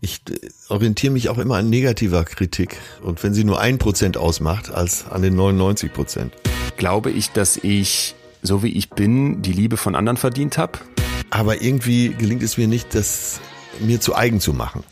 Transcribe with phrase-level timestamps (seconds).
[0.00, 2.76] Ich äh, orientiere mich auch immer an negativer Kritik.
[3.02, 6.32] Und wenn sie nur ein Prozent ausmacht, als an den 99 Prozent.
[6.76, 10.78] Glaube ich, dass ich, so wie ich bin, die Liebe von anderen verdient habe?
[11.28, 13.40] Aber irgendwie gelingt es mir nicht, das
[13.78, 14.82] mir zu eigen zu machen.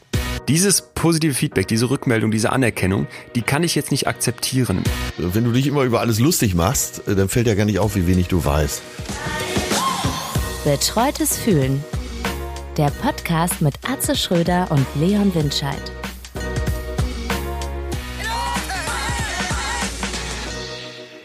[0.46, 4.82] Dieses positive Feedback, diese Rückmeldung, diese Anerkennung, die kann ich jetzt nicht akzeptieren.
[5.18, 7.96] Wenn du dich immer über alles lustig machst, äh, dann fällt ja gar nicht auf,
[7.96, 8.82] wie wenig du weißt.
[10.64, 11.82] Betreutes Fühlen.
[12.78, 15.82] Der Podcast mit Atze Schröder und Leon Windscheid.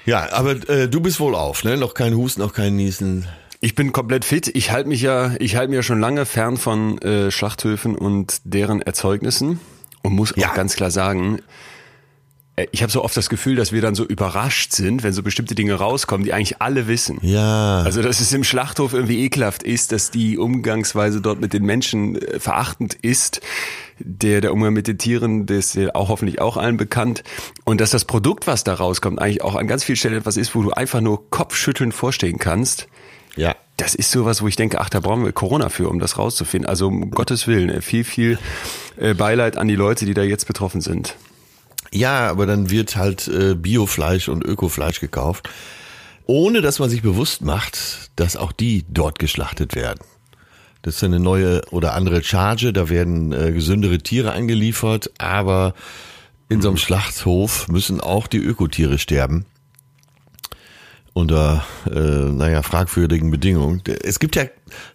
[0.05, 1.77] Ja, aber äh, du bist wohl auf, ne?
[1.77, 3.25] Noch kein Husten, noch kein Niesen.
[3.61, 4.49] Ich bin komplett fit.
[4.53, 8.41] Ich halte mich ja, ich halte mich ja schon lange fern von äh, Schlachthöfen und
[8.43, 9.61] deren Erzeugnissen
[10.01, 10.49] und muss Ja.
[10.49, 11.39] auch ganz klar sagen,
[12.71, 15.55] ich habe so oft das Gefühl, dass wir dann so überrascht sind, wenn so bestimmte
[15.55, 17.17] Dinge rauskommen, die eigentlich alle wissen.
[17.23, 17.81] Ja.
[17.81, 22.15] Also, dass es im Schlachthof irgendwie ekelhaft ist, dass die Umgangsweise dort mit den Menschen
[22.15, 23.41] äh, verachtend ist.
[23.97, 27.23] Der, der Umgang mit den Tieren, das ist ja auch hoffentlich auch allen bekannt.
[27.63, 30.53] Und dass das Produkt, was da rauskommt, eigentlich auch an ganz vielen Stellen etwas ist,
[30.53, 32.87] wo du einfach nur kopfschüttelnd vorstehen kannst.
[33.35, 33.55] ja.
[33.77, 36.69] Das ist sowas, wo ich denke, ach, da brauchen wir Corona für, um das rauszufinden.
[36.69, 38.37] Also um Gottes Willen, äh, viel, viel
[38.97, 41.15] äh, Beileid an die Leute, die da jetzt betroffen sind.
[41.93, 45.47] Ja, aber dann wird halt äh, Biofleisch und Ökofleisch gekauft,
[46.25, 49.99] ohne dass man sich bewusst macht, dass auch die dort geschlachtet werden.
[50.81, 55.75] Das ist eine neue oder andere Charge, da werden äh, gesündere Tiere angeliefert, aber
[56.49, 59.45] in so einem Schlachthof müssen auch die Ökotiere sterben.
[61.13, 63.83] Unter, äh, naja, fragwürdigen Bedingungen.
[64.01, 64.45] Es gibt ja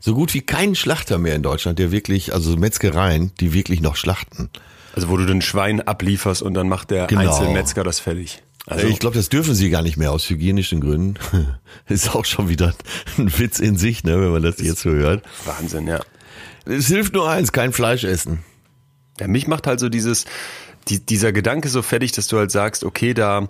[0.01, 3.95] so gut wie keinen Schlachter mehr in Deutschland, der wirklich, also Metzgereien, die wirklich noch
[3.95, 4.51] schlachten.
[4.95, 7.21] Also wo du den Schwein ablieferst und dann macht der Genau.
[7.23, 8.43] Einzelmetzger das fertig.
[8.67, 11.15] Also ich glaube, das dürfen sie gar nicht mehr aus hygienischen Gründen.
[11.89, 12.75] Ist auch schon wieder
[13.17, 15.25] ein Witz in sich, ne, wenn man das jetzt so hört.
[15.47, 16.01] Wahnsinn, ja.
[16.67, 18.41] Es hilft nur eins, kein Fleisch essen.
[19.21, 20.27] Ja, mich macht halt so dieses,
[20.89, 23.49] die, dieser Gedanke so fertig, dass du halt sagst, okay, da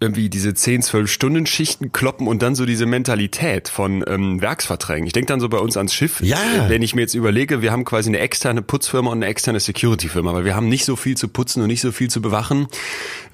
[0.00, 5.06] irgendwie diese 10, 12 Stunden Schichten kloppen und dann so diese Mentalität von ähm, Werksverträgen.
[5.06, 6.38] Ich denke dann so bei uns ans Schiff, Ja.
[6.68, 10.32] wenn ich mir jetzt überlege, wir haben quasi eine externe Putzfirma und eine externe Security-Firma,
[10.34, 12.68] weil wir haben nicht so viel zu putzen und nicht so viel zu bewachen,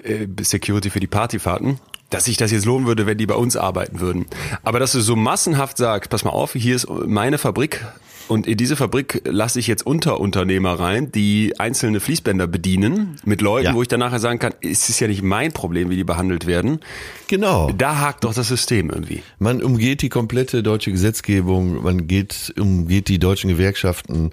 [0.02, 1.78] äh, Security für die Partyfahrten,
[2.10, 4.26] dass sich das jetzt lohnen würde, wenn die bei uns arbeiten würden.
[4.62, 7.84] Aber dass du so massenhaft sagst, pass mal auf, hier ist meine Fabrik
[8.28, 13.66] und in diese Fabrik lasse ich jetzt Unterunternehmer rein, die einzelne Fließbänder bedienen, mit Leuten,
[13.66, 13.74] Ja.
[13.74, 16.46] wo ich dann nachher sagen kann, es ist ja nicht mein Problem, wie die behandelt
[16.46, 16.80] werden.
[17.28, 17.70] Genau.
[17.76, 19.22] Da hakt doch das System irgendwie.
[19.38, 24.30] Man umgeht die komplette deutsche Gesetzgebung, man geht, umgeht die deutschen Gewerkschaften.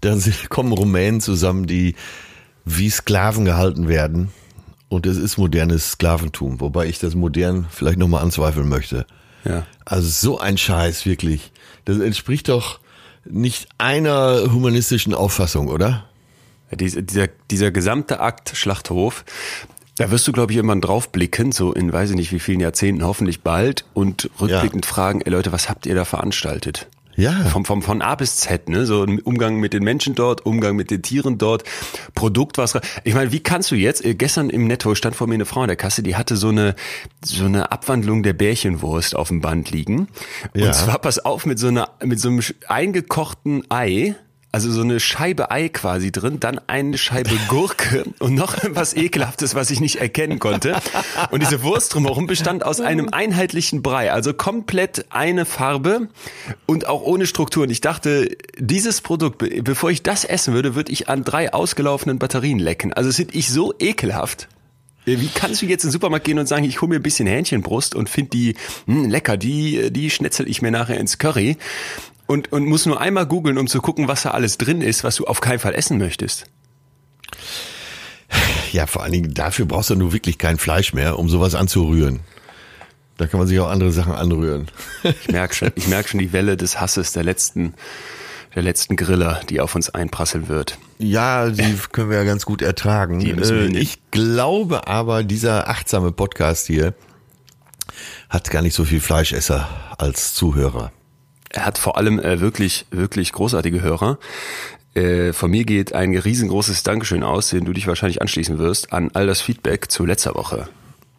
[0.00, 1.94] Dann kommen Rumänen zusammen, die
[2.64, 4.30] wie Sklaven gehalten werden.
[4.90, 9.06] Und es ist modernes Sklaventum, wobei ich das modern vielleicht nochmal anzweifeln möchte.
[9.44, 9.66] Ja.
[9.84, 11.52] Also so ein Scheiß, wirklich.
[11.84, 12.80] Das entspricht doch
[13.24, 16.04] nicht einer humanistischen Auffassung, oder?
[16.70, 19.24] Dieser, dieser, dieser gesamte Akt Schlachthof,
[19.96, 22.60] da wirst du, glaube ich, irgendwann drauf blicken, so in weiß ich nicht wie vielen
[22.60, 26.88] Jahrzehnten, hoffentlich bald, und rückblickend fragen, ey Leute, was habt ihr da veranstaltet?
[27.18, 27.32] Ja.
[27.46, 28.86] Vom, vom, von A bis Z, ne?
[28.86, 31.64] So ein Umgang mit den Menschen dort, Umgang mit den Tieren dort,
[32.14, 32.78] Produkt, was.
[33.02, 35.62] Ich meine, wie kannst du jetzt, äh, gestern im Netto stand vor mir eine Frau
[35.62, 36.76] an der Kasse, die hatte so eine,
[37.24, 40.06] so eine Abwandlung der Bärchenwurst auf dem Band liegen.
[40.54, 40.70] Und Ja.
[40.70, 44.14] zwar, pass auf, mit so einer, mit so einem eingekochten Ei,
[44.50, 49.54] also so eine Scheibe Ei quasi drin, dann eine Scheibe Gurke und noch was Ekelhaftes,
[49.54, 50.74] was ich nicht erkennen konnte.
[51.30, 56.08] Und diese Wurst drumherum bestand aus einem einheitlichen Brei, also komplett eine Farbe
[56.66, 57.64] und auch ohne Struktur.
[57.64, 61.52] Und ich dachte, dieses Produkt, be- bevor ich das essen würde, würde ich an drei
[61.52, 62.92] ausgelaufenen Batterien lecken.
[62.94, 64.48] Also sind ich so ekelhaft.
[65.04, 67.26] Wie kannst du jetzt in den Supermarkt gehen und sagen, ich hole mir ein bisschen
[67.26, 68.56] Hähnchenbrust und finde die
[68.86, 71.56] hm, lecker, die, die schnetzel ich mir nachher ins Curry
[72.28, 75.16] und, und muss nur einmal googeln, um zu gucken, was da alles drin ist, was
[75.16, 76.44] du auf keinen Fall essen möchtest.
[78.70, 82.20] Ja, vor allen Dingen dafür brauchst du nur wirklich kein Fleisch mehr, um sowas anzurühren.
[83.16, 84.68] Da kann man sich auch andere Sachen anrühren.
[85.02, 87.72] Ich merke schon, ich merk schon die Welle des Hasses der letzten,
[88.54, 90.78] der letzten Griller, die auf uns einprasseln wird.
[90.98, 93.20] Ja, die können wir ja ganz gut ertragen.
[93.22, 96.94] Äh, ich glaube aber, dieser achtsame Podcast hier
[98.28, 99.66] hat gar nicht so viel Fleischesser
[99.96, 100.92] als Zuhörer.
[101.50, 104.18] Er hat vor allem äh, wirklich, wirklich großartige Hörer.
[104.94, 109.10] Äh, von mir geht ein riesengroßes Dankeschön aus, den du dich wahrscheinlich anschließen wirst, an
[109.14, 110.68] all das Feedback zu letzter Woche.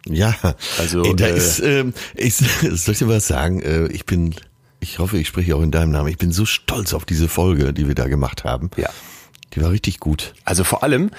[0.06, 0.34] Ja,
[0.78, 3.60] Also, Ey, da äh, ist, ähm, ich soll ich dir was sagen?
[3.60, 4.34] Äh, ich bin,
[4.80, 6.08] ich hoffe, ich spreche auch in deinem Namen.
[6.08, 8.70] Ich bin so stolz auf diese Folge, die wir da gemacht haben.
[8.76, 8.88] Ja.
[9.54, 10.34] Die war richtig gut.
[10.44, 11.10] Also vor allem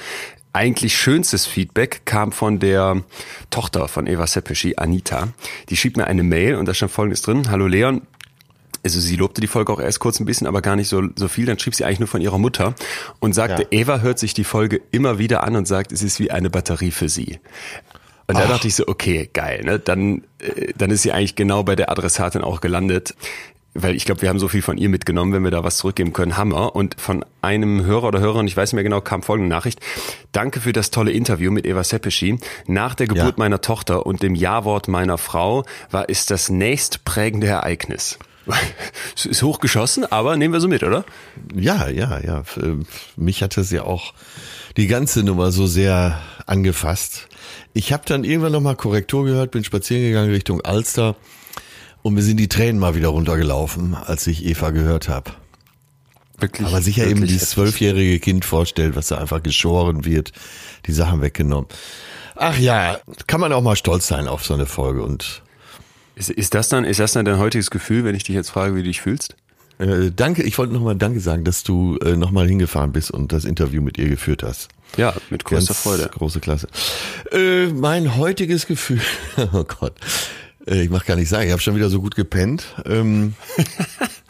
[0.53, 3.03] eigentlich schönstes Feedback kam von der
[3.49, 5.29] Tochter von Eva Sepeschi, Anita.
[5.69, 7.49] Die schrieb mir eine Mail und da stand folgendes drin.
[7.49, 8.01] Hallo Leon,
[8.83, 11.27] also sie lobte die Folge auch erst kurz ein bisschen, aber gar nicht so, so
[11.27, 11.45] viel.
[11.45, 12.73] Dann schrieb sie eigentlich nur von ihrer Mutter
[13.19, 13.67] und sagte, ja.
[13.71, 16.91] Eva hört sich die Folge immer wieder an und sagt, es ist wie eine Batterie
[16.91, 17.39] für sie.
[18.27, 19.77] Und da dachte ich so, okay, geil, ne?
[19.77, 23.13] Dann, äh, dann ist sie eigentlich genau bei der Adressatin auch gelandet.
[23.73, 26.11] Weil ich glaube, wir haben so viel von ihr mitgenommen, wenn wir da was zurückgeben
[26.11, 26.75] können, Hammer.
[26.75, 29.79] Und von einem Hörer oder Hörerin, ich weiß nicht mehr genau, kam folgende Nachricht.
[30.33, 32.37] Danke für das tolle Interview mit Eva Sepeschi.
[32.67, 33.33] Nach der Geburt ja.
[33.37, 38.19] meiner Tochter und dem Ja-Wort meiner Frau war es das nächstprägende Ereignis.
[39.25, 41.05] ist hochgeschossen, aber nehmen wir so mit, oder?
[41.55, 42.43] Ja, ja, ja.
[43.15, 44.13] Mich hat es ja auch
[44.77, 47.27] die ganze Nummer so sehr angefasst.
[47.73, 51.15] Ich habe dann irgendwann nochmal Korrektur gehört, bin spazieren gegangen Richtung Alster
[52.01, 55.31] und mir sind die Tränen mal wieder runtergelaufen, als ich Eva gehört habe.
[56.39, 60.31] Wirklich, Aber sich ja eben dieses zwölfjährige Kind vorstellt, was da einfach geschoren wird,
[60.87, 61.67] die Sachen weggenommen.
[62.35, 65.43] Ach ja, kann man auch mal stolz sein auf so eine Folge und
[66.15, 68.75] ist, ist das dann, ist das dann dein heutiges Gefühl, wenn ich dich jetzt frage,
[68.75, 69.35] wie du dich fühlst?
[69.79, 73.45] Äh, danke, ich wollte nochmal Danke sagen, dass du äh, nochmal hingefahren bist und das
[73.45, 74.69] Interview mit ihr geführt hast.
[74.97, 76.09] Ja, mit größter Ganz Freude.
[76.09, 76.67] Große Klasse.
[77.31, 79.01] Äh, mein heutiges Gefühl,
[79.53, 79.93] oh Gott,
[80.67, 82.65] äh, ich mach gar nicht sagen, ich habe schon wieder so gut gepennt.
[82.85, 83.33] Ähm,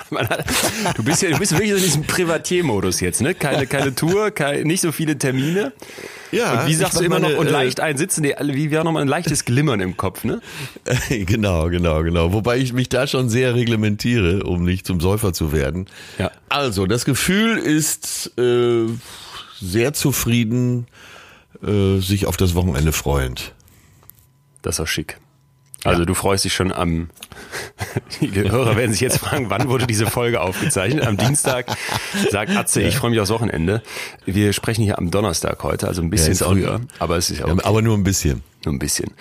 [0.95, 3.33] du bist ja, du bist wirklich in diesem Privatier-Modus jetzt, ne?
[3.33, 5.73] Keine, keine Tour, keine, nicht so viele Termine.
[6.31, 6.61] Ja.
[6.61, 9.07] Und wie sagst du immer meine, noch, und äh, leicht einsitzen, wie wäre nochmal ein
[9.07, 10.41] leichtes Glimmern im Kopf, ne?
[11.09, 12.33] genau, genau, genau.
[12.33, 15.87] Wobei ich mich da schon sehr reglementiere, um nicht zum Säufer zu werden.
[16.17, 16.31] Ja.
[16.49, 18.85] Also, das Gefühl ist äh,
[19.59, 20.87] sehr zufrieden,
[21.63, 23.53] äh, sich auf das Wochenende freuend.
[24.61, 25.17] Das ist auch schick.
[25.83, 26.06] Also ja.
[26.06, 27.10] du freust dich schon am,
[28.22, 31.06] die Hörer werden sich jetzt fragen, wann wurde diese Folge aufgezeichnet?
[31.07, 31.66] Am Dienstag
[32.30, 32.88] sagt Atze, ja.
[32.88, 33.81] ich freue mich aufs Wochenende.
[34.25, 37.48] Wir sprechen hier am Donnerstag heute, also ein bisschen ja, früher, aber es ist ja
[37.48, 37.62] okay.
[37.63, 38.44] Aber nur ein bisschen.
[38.63, 39.12] Nur ein bisschen.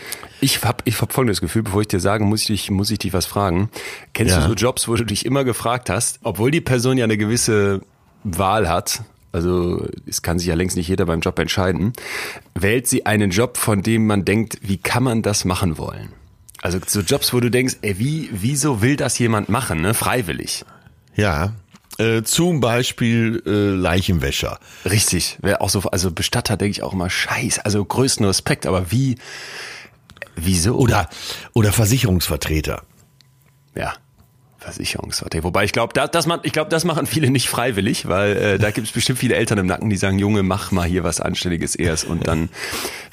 [0.42, 2.98] Ich habe ich hab folgendes Gefühl, bevor ich dir sage, muss ich dich, muss ich
[2.98, 3.70] dich was fragen.
[4.12, 7.16] Kennst du so Jobs, wo du dich immer gefragt hast, obwohl die Person ja eine
[7.16, 7.80] gewisse
[8.22, 9.02] Wahl hat,
[9.32, 11.94] also es kann sich ja längst nicht jeder beim Job entscheiden,
[12.54, 16.10] wählt sie einen Job, von dem man denkt, wie kann man das machen wollen?
[16.62, 19.94] Also so Jobs, wo du denkst, ey, wie, wieso will das jemand machen, ne?
[19.94, 20.64] Freiwillig.
[21.14, 21.54] Ja.
[21.98, 24.58] Äh, zum Beispiel äh, Leichenwäscher.
[24.84, 25.38] Richtig.
[25.42, 29.16] Wäre auch so, also Bestatter denke ich auch immer, scheiß, also größten Respekt, aber wie,
[30.36, 30.76] wieso?
[30.76, 31.08] Oder,
[31.52, 32.82] oder Versicherungsvertreter.
[33.74, 33.94] Ja.
[34.60, 35.42] Versicherungsverträge.
[35.42, 38.70] Wobei ich glaube, das, das, ich glaube, das machen viele nicht freiwillig, weil äh, da
[38.70, 41.74] gibt es bestimmt viele Eltern im Nacken, die sagen, Junge, mach mal hier was Anständiges
[41.74, 42.50] erst und dann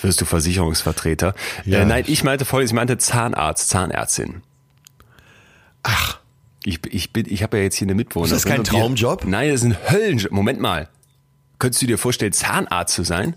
[0.02, 1.34] wirst du Versicherungsvertreter.
[1.66, 1.80] Ja.
[1.80, 4.42] Äh, nein, ich meinte folgendes, ich meinte Zahnarzt, Zahnärztin.
[5.84, 6.20] Ach.
[6.66, 8.36] Ich, ich, bin, ich habe ja jetzt hier eine Mitwohnerin.
[8.36, 9.24] Ist das kein Traumjob?
[9.26, 10.32] nein, das ist ein Höllenjob.
[10.32, 10.90] Moment mal.
[11.60, 13.36] Könntest du dir vorstellen, Zahnarzt zu sein?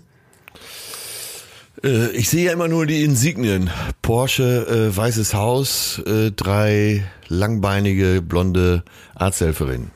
[1.83, 3.69] Äh, ich sehe ja immer nur die Insignien.
[4.01, 8.83] Porsche, äh, weißes Haus, äh, drei langbeinige blonde
[9.15, 9.91] Arzthelferinnen.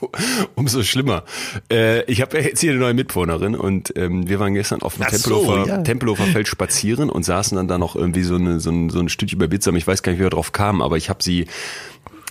[0.54, 1.24] Umso schlimmer.
[1.70, 5.06] Äh, ich habe jetzt hier eine neue Mitwohnerin und ähm, wir waren gestern auf dem
[5.06, 5.82] Tempelhofer, so, ja.
[5.82, 9.08] Tempelhofer Feld spazieren und saßen dann da noch irgendwie so, eine, so, ein, so ein
[9.08, 9.76] Stückchen bei Bitsam.
[9.76, 11.46] Ich weiß gar nicht, wie wir drauf kamen, aber ich habe sie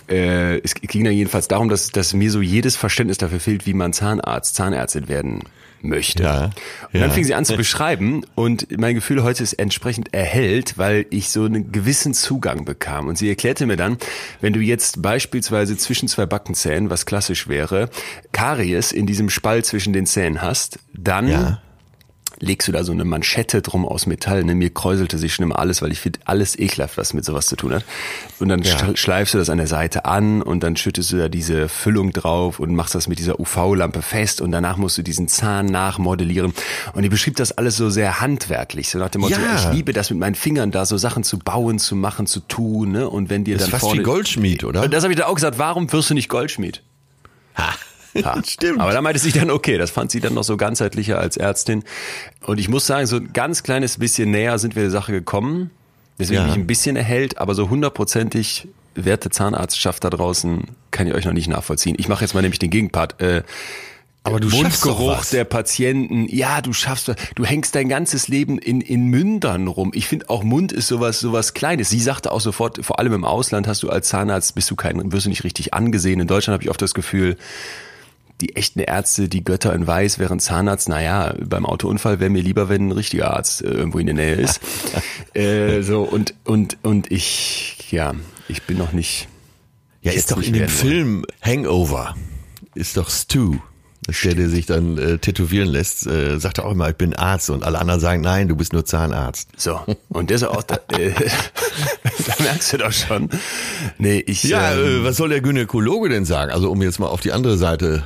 [0.06, 3.72] äh, es ging dann jedenfalls darum, dass, dass mir so jedes Verständnis dafür fehlt, wie
[3.72, 5.44] man Zahnarzt, Zahnärztin werden
[5.84, 6.22] möchte.
[6.22, 6.52] Ja, und
[6.92, 7.10] dann ja.
[7.10, 11.44] fing sie an zu beschreiben und mein Gefühl heute ist entsprechend erhellt, weil ich so
[11.44, 13.08] einen gewissen Zugang bekam.
[13.08, 13.98] Und sie erklärte mir dann,
[14.40, 17.90] wenn du jetzt beispielsweise zwischen zwei Backenzähnen, was klassisch wäre,
[18.32, 21.60] Karies in diesem Spalt zwischen den Zähnen hast, dann ja
[22.40, 24.44] legst du da so eine Manschette drum aus Metall.
[24.44, 24.54] Ne?
[24.54, 27.56] Mir kräuselte sich schon immer alles, weil ich finde alles ekelhaft, was mit sowas zu
[27.56, 27.84] tun hat.
[28.38, 28.96] Und dann ja.
[28.96, 32.60] schleifst du das an der Seite an und dann schüttest du da diese Füllung drauf
[32.60, 36.52] und machst das mit dieser UV-Lampe fest und danach musst du diesen Zahn nachmodellieren.
[36.92, 39.56] Und die beschrieb das alles so sehr handwerklich, so nach dem Motto, ja.
[39.56, 42.92] ich liebe das mit meinen Fingern da so Sachen zu bauen, zu machen, zu tun.
[42.92, 43.08] Ne?
[43.08, 44.82] Und wenn dir das dann ist fast vorne, wie Goldschmied, oder?
[44.82, 46.82] Und das habe ich da auch gesagt, warum wirst du nicht Goldschmied?
[47.56, 47.72] Ha.
[48.14, 48.40] Ja.
[48.46, 48.80] Stimmt.
[48.80, 51.84] Aber da meinte sie dann, okay, das fand sie dann noch so ganzheitlicher als Ärztin.
[52.46, 55.70] Und ich muss sagen, so ein ganz kleines bisschen näher sind wir der Sache gekommen.
[56.18, 56.46] Deswegen ja.
[56.46, 61.32] mich ein bisschen erhält, aber so hundertprozentig werte Zahnarztschaft da draußen kann ich euch noch
[61.32, 61.96] nicht nachvollziehen.
[61.98, 63.20] Ich mache jetzt mal nämlich den Gegenpart.
[63.20, 63.42] Äh,
[64.26, 69.08] aber du Mundgeruch der Patienten, ja, du schaffst, du hängst dein ganzes Leben in, in
[69.08, 69.90] Mündern rum.
[69.94, 71.90] Ich finde auch Mund ist sowas, sowas Kleines.
[71.90, 75.12] Sie sagte auch sofort, vor allem im Ausland hast du als Zahnarzt, bist du kein,
[75.12, 76.20] wirst du nicht richtig angesehen.
[76.20, 77.36] In Deutschland habe ich oft das Gefühl,
[78.40, 82.68] die echten Ärzte, die Götter in Weiß, während Zahnarzt, naja, beim Autounfall wäre mir lieber,
[82.68, 84.60] wenn ein richtiger Arzt äh, irgendwo in der Nähe ist.
[85.34, 88.14] äh, so, und, und, und ich, ja,
[88.48, 89.28] ich bin noch nicht.
[90.02, 92.14] Ja, ist doch in dem Film Hangover,
[92.74, 93.56] ist doch Stu.
[94.22, 97.64] Der, der sich dann äh, tätowieren lässt, äh, sagt auch immer, ich bin Arzt und
[97.64, 99.48] alle anderen sagen, nein, du bist nur Zahnarzt.
[99.56, 101.10] So, und der ist auch, da, äh,
[102.26, 103.30] da merkst du doch schon.
[103.96, 104.44] Nee, ich.
[104.44, 106.52] Ja, ähm, äh, was soll der Gynäkologe denn sagen?
[106.52, 108.04] Also um jetzt mal auf die andere Seite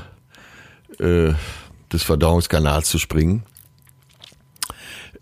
[1.01, 1.35] äh,
[1.93, 3.45] des Verdauungskanals zu springen.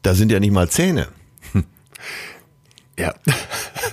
[0.02, 1.08] Da sind ja nicht mal Zähne.
[2.98, 3.14] ja.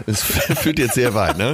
[0.08, 1.54] Das führt jetzt sehr weit, ne?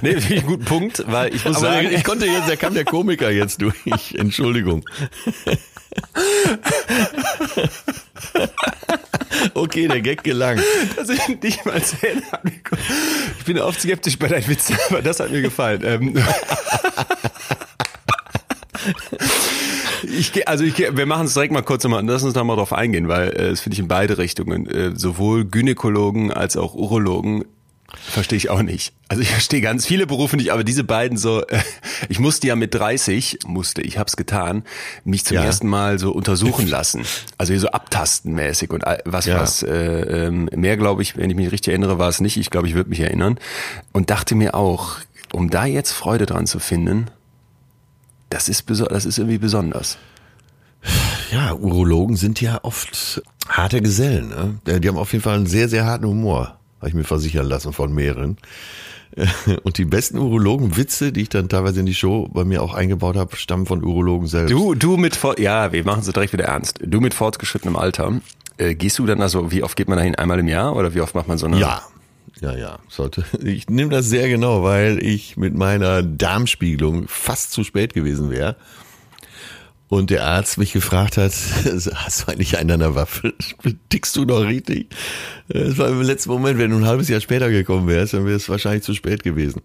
[0.00, 2.56] Nee, finde ich einen guten Punkt, weil ich muss Aber sagen, ich konnte jetzt, da
[2.56, 4.14] kam der Komiker jetzt durch.
[4.14, 4.82] Entschuldigung.
[9.54, 10.60] Okay, der Gag gelang.
[10.96, 12.22] dass ich nicht mal Zähne.
[13.38, 15.82] Ich bin oft skeptisch bei deinen Witzen, aber das hat mir gefallen.
[15.84, 16.24] Ähm,
[20.04, 22.42] Ich gehe, also ich gehe, wir machen es direkt mal kurz nochmal, lass uns da
[22.42, 26.56] mal drauf eingehen, weil äh, das finde ich in beide Richtungen, äh, sowohl Gynäkologen als
[26.56, 27.44] auch Urologen
[28.10, 28.94] verstehe ich auch nicht.
[29.08, 31.60] Also ich verstehe ganz viele Berufe nicht, aber diese beiden so, äh,
[32.08, 34.64] ich musste ja mit 30, musste, ich hab's getan,
[35.04, 35.44] mich zum Ja.
[35.44, 37.04] ersten Mal so untersuchen lassen.
[37.38, 39.38] Also hier so abtastenmäßig und all- was, Ja.
[39.40, 42.36] was, äh, ähm, mehr glaube ich, wenn ich mich richtig erinnere, war es nicht.
[42.38, 43.38] Ich glaube, ich würde mich erinnern.
[43.92, 44.96] Und dachte mir auch,
[45.32, 47.06] um da jetzt Freude dran zu finden,
[48.32, 49.98] das ist, beso- das ist irgendwie besonders.
[51.30, 54.28] Ja, Urologen sind ja oft harte Gesellen.
[54.66, 54.78] Ne?
[54.80, 57.72] Die haben auf jeden Fall einen sehr, sehr harten Humor, habe ich mir versichern lassen
[57.72, 58.36] von mehreren.
[59.62, 63.16] Und die besten Urologen-Witze, die ich dann teilweise in die Show bei mir auch eingebaut
[63.16, 64.50] habe, stammen von Urologen selbst.
[64.50, 66.78] Du, du mit, ja, wir machen es direkt wieder ernst.
[66.82, 68.20] Du mit fortgeschrittenem Alter,
[68.56, 70.14] äh, gehst du dann also, wie oft geht man dahin?
[70.14, 71.58] Einmal im Jahr oder wie oft macht man so eine?
[71.60, 71.82] Ja,
[72.42, 73.24] ja, ja, sollte.
[73.42, 78.56] Ich nehme das sehr genau, weil ich mit meiner Darmspiegelung fast zu spät gewesen wäre.
[79.86, 81.32] Und der Arzt mich gefragt hat,
[81.94, 83.34] hast du eigentlich einen an der Waffe?
[83.90, 84.88] Tickst du noch richtig?
[85.48, 88.36] Das war im letzten Moment, wenn du ein halbes Jahr später gekommen wärst, dann wäre
[88.36, 89.60] es wahrscheinlich zu spät gewesen.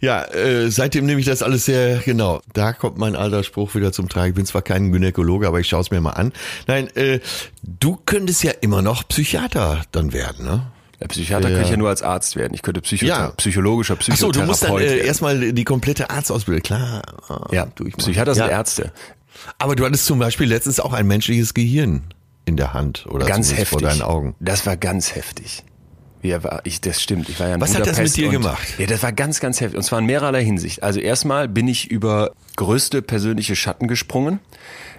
[0.00, 2.42] Ja, äh, seitdem nehme ich das alles sehr genau.
[2.52, 4.30] Da kommt mein alter Spruch wieder zum Tragen.
[4.30, 6.32] Ich bin zwar kein Gynäkologe, aber ich schaue es mir mal an.
[6.66, 7.20] Nein, äh,
[7.62, 10.71] du könntest ja immer noch Psychiater dann werden, ne?
[11.02, 11.56] Der Psychiater Ja.
[11.56, 12.54] kann ich ja nur als Arzt werden.
[12.54, 13.28] Ich könnte Psycho Ja.
[13.36, 17.02] psychologischer Psychotherapeut du musst dann äh, erstmal die komplette Arztausbildung, klar.
[17.28, 17.90] ah, ja, mal.
[17.98, 18.50] Psychiater sind ja.
[18.50, 18.92] Ärzte.
[19.58, 22.02] Aber du hattest zum Beispiel letztens auch ein menschliches Gehirn
[22.44, 23.68] in der Hand oder Ganz heftig.
[23.68, 24.36] vor deinen Augen.
[24.38, 25.64] Das war ganz heftig.
[26.22, 27.28] Ja, war ich, das stimmt.
[27.28, 28.78] Ich war ja in Was hat das Budapest mit dir und, gemacht?
[28.78, 29.76] Ja, das war ganz, ganz heftig.
[29.76, 30.82] Und zwar in mehrerlei Hinsicht.
[30.82, 34.38] Also erstmal bin ich über größte persönliche Schatten gesprungen.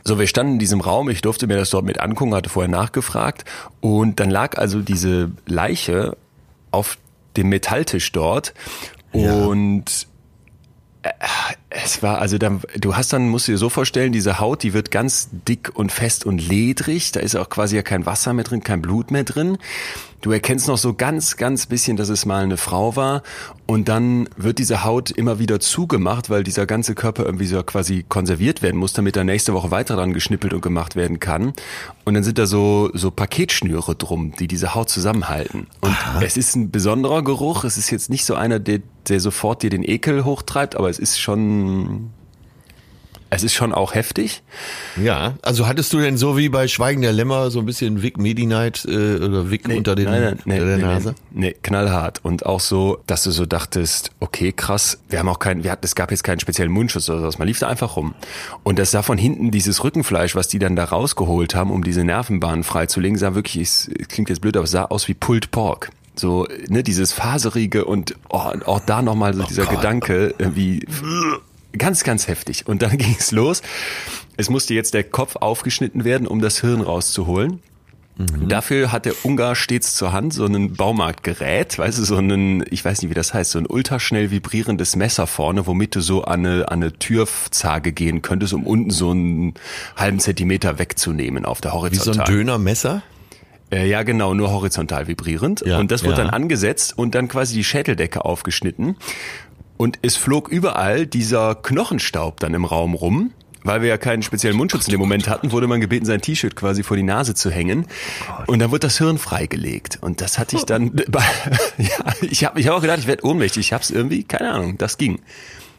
[0.04, 2.70] So, wir standen in diesem Raum, ich durfte mir das dort mit angucken, hatte vorher
[2.70, 3.46] nachgefragt.
[3.80, 6.18] Und dann lag also diese Leiche
[6.72, 6.98] auf
[7.38, 8.54] dem Metalltisch dort.
[9.14, 10.08] Und
[11.04, 11.10] äh,
[11.74, 14.74] es war also dann, du hast dann, musst du dir so vorstellen, diese Haut, die
[14.74, 17.12] wird ganz dick und fest und ledrig.
[17.12, 19.58] Da ist auch quasi ja kein Wasser mehr drin, kein Blut mehr drin.
[20.24, 23.24] Du erkennst noch so ganz, ganz bisschen, dass es mal eine Frau war.
[23.66, 28.06] Und dann wird diese Haut immer wieder zugemacht, weil dieser ganze Körper irgendwie so quasi
[28.08, 31.52] konserviert werden muss, damit da nächste Woche weiter dran geschnippelt und gemacht werden kann.
[32.06, 35.68] Und dann sind da so, so Paketschnüre drum, die diese Haut zusammenhalten.
[35.82, 37.66] Und es ist ein besonderer Geruch.
[37.66, 41.00] Es ist jetzt nicht so einer, der, der sofort dir den Ekel hochtreibt, aber es
[41.00, 41.63] ist schon,
[43.36, 44.44] es ist schon auch heftig.
[45.02, 48.18] Ja, also hattest du denn so wie bei Schweigen der Lämmer so ein bisschen Vic
[48.18, 51.16] Medi-Night äh, oder Vic unter, den, nein, nein, nee, unter der nee, Nase?
[51.32, 52.20] Nee, nee, knallhart.
[52.24, 55.86] Und auch so, dass du so dachtest, okay, krass, wir haben auch keinen, wir hatten,
[55.86, 57.40] es gab jetzt keinen speziellen Mundschutz oder sowas.
[57.40, 58.14] Man lief da einfach rum.
[58.62, 62.04] Und das sah von hinten dieses Rückenfleisch, was die dann da rausgeholt haben, um diese
[62.04, 65.90] Nervenbahnen freizulegen, sah wirklich, es klingt jetzt blöd, aber es sah aus wie Pulled Pork.
[66.16, 69.78] So, ne, dieses faserige und oh, auch da nochmal so dieser Gott.
[69.78, 70.86] Gedanke, äh, wie
[71.78, 72.68] ganz, ganz heftig.
[72.68, 73.62] Und dann ging es los.
[74.38, 77.60] Es musste jetzt der Kopf aufgeschnitten werden, um das Hirn rauszuholen.
[78.48, 82.86] Dafür hat der Ungar stets zur Hand so ein Baumarktgerät, weißt du, so einen, ich
[82.86, 86.46] weiß nicht, wie das heißt, so ein ultraschnell vibrierendes Messer vorne, womit du so an
[86.46, 89.56] eine, an eine Türzage gehen könntest, um unten so einen
[89.96, 92.26] halben Zentimeter wegzunehmen auf der Wie so Horizontal.
[92.26, 93.02] ein Dönermesser?
[93.72, 95.64] Äh, ja, genau, nur horizontal vibrierend.
[95.66, 96.26] Ja, und das wurde ja.
[96.26, 98.96] dann angesetzt und dann quasi die Schädeldecke aufgeschnitten.
[99.84, 103.32] Und es flog überall dieser Knochenstaub dann im Raum rum.
[103.66, 106.56] Weil wir ja keinen speziellen Mundschutz in dem Moment hatten, wurde man gebeten, sein T-Shirt
[106.56, 107.86] quasi vor die Nase zu hängen.
[108.48, 109.98] Und dann wurde das Hirn freigelegt.
[110.00, 110.94] Und das hatte ich dann,
[111.78, 113.60] ja, ich habe ich hab auch gedacht, ich werde ohnmächtig.
[113.68, 115.20] Ich habe es irgendwie, keine Ahnung, das ging.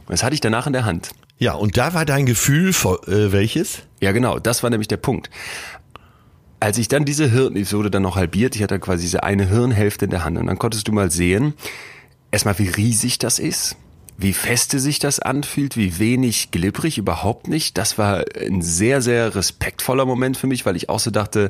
[0.06, 1.12] Das hatte ich danach in der Hand.
[1.38, 3.84] Ja, und da war dein Gefühl, vor- äh, welches?
[4.02, 5.30] Ja, genau, das war nämlich der Punkt.
[6.61, 9.49] Als ich dann diese Hirn, es wurde dann noch halbiert, ich hatte quasi diese eine
[9.49, 11.54] Hirnhälfte in der Hand und dann konntest du mal sehen,
[12.30, 13.76] erstmal wie riesig das ist,
[14.16, 17.76] wie feste sich das anfühlt, wie wenig glibberig, überhaupt nicht.
[17.78, 21.49] Das war ein sehr, sehr respektvoller Moment für mich, weil ich auch so dachte,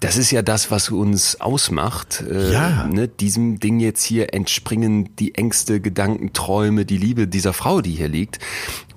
[0.00, 2.22] Das ist ja das, was uns ausmacht.
[2.30, 2.86] Äh, Ja.
[2.86, 3.08] Ne?
[3.08, 8.08] Diesem Ding jetzt hier entspringen die Ängste, Gedanken, Träume, die Liebe dieser Frau, die hier
[8.08, 8.38] liegt.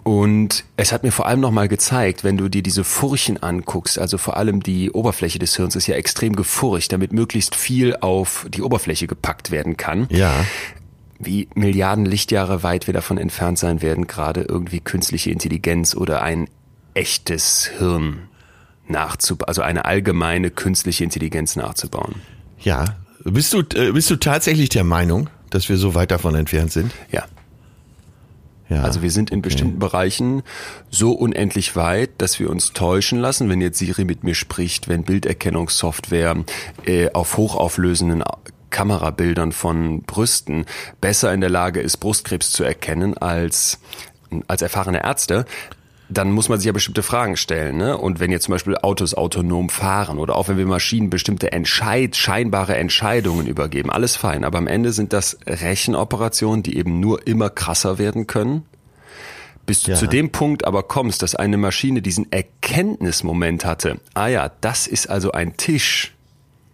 [0.03, 4.17] Und es hat mir vor allem nochmal gezeigt, wenn du dir diese Furchen anguckst, also
[4.17, 8.61] vor allem die Oberfläche des Hirns ist ja extrem gefurcht, damit möglichst viel auf die
[8.61, 10.07] Oberfläche gepackt werden kann.
[10.09, 10.45] Ja.
[11.19, 16.47] Wie Milliarden Lichtjahre weit wir davon entfernt sein werden, gerade irgendwie künstliche Intelligenz oder ein
[16.93, 18.29] echtes Hirn
[18.87, 22.15] nachzubauen, also eine allgemeine künstliche Intelligenz nachzubauen.
[22.59, 22.97] Ja.
[23.23, 26.91] Bist du, äh, bist du tatsächlich der Meinung, dass wir so weit davon entfernt sind?
[27.11, 27.25] Ja.
[28.69, 28.81] Ja.
[28.81, 30.43] Also wir sind in bestimmten Bereichen
[30.89, 35.03] so unendlich weit, dass wir uns täuschen lassen, wenn jetzt Siri mit mir spricht, wenn
[35.03, 36.43] Bilderkennungssoftware
[36.85, 38.23] äh, auf hochauflösenden
[38.69, 40.65] Kamerabildern von Brüsten
[41.01, 43.79] besser in der Lage ist, Brustkrebs zu erkennen als,
[44.47, 45.45] als erfahrene Ärzte,
[46.09, 47.77] dann muss man sich ja bestimmte Fragen stellen.
[47.77, 47.97] Ne?
[47.97, 52.15] Und wenn jetzt zum Beispiel Autos autonom fahren oder auch wenn wir Maschinen bestimmte Entscheid,
[52.15, 54.43] scheinbare Entscheidungen übergeben, alles fein.
[54.45, 58.65] Aber am Ende sind das Rechenoperationen, die eben nur immer krasser werden können.
[59.65, 59.97] Bis du Ja.
[59.97, 65.09] zu dem Punkt aber kommst, dass eine Maschine diesen Erkenntnismoment hatte, ah ja, das ist
[65.09, 66.13] also ein Tisch.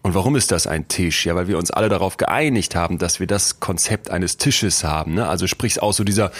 [0.03, 1.25] Und warum ist das ein Tisch?
[1.25, 5.15] Ja, weil wir uns alle darauf geeinigt haben, dass wir das Konzept eines Tisches haben.
[5.15, 5.27] Ne?
[5.27, 6.31] Also sprich auch so dieser,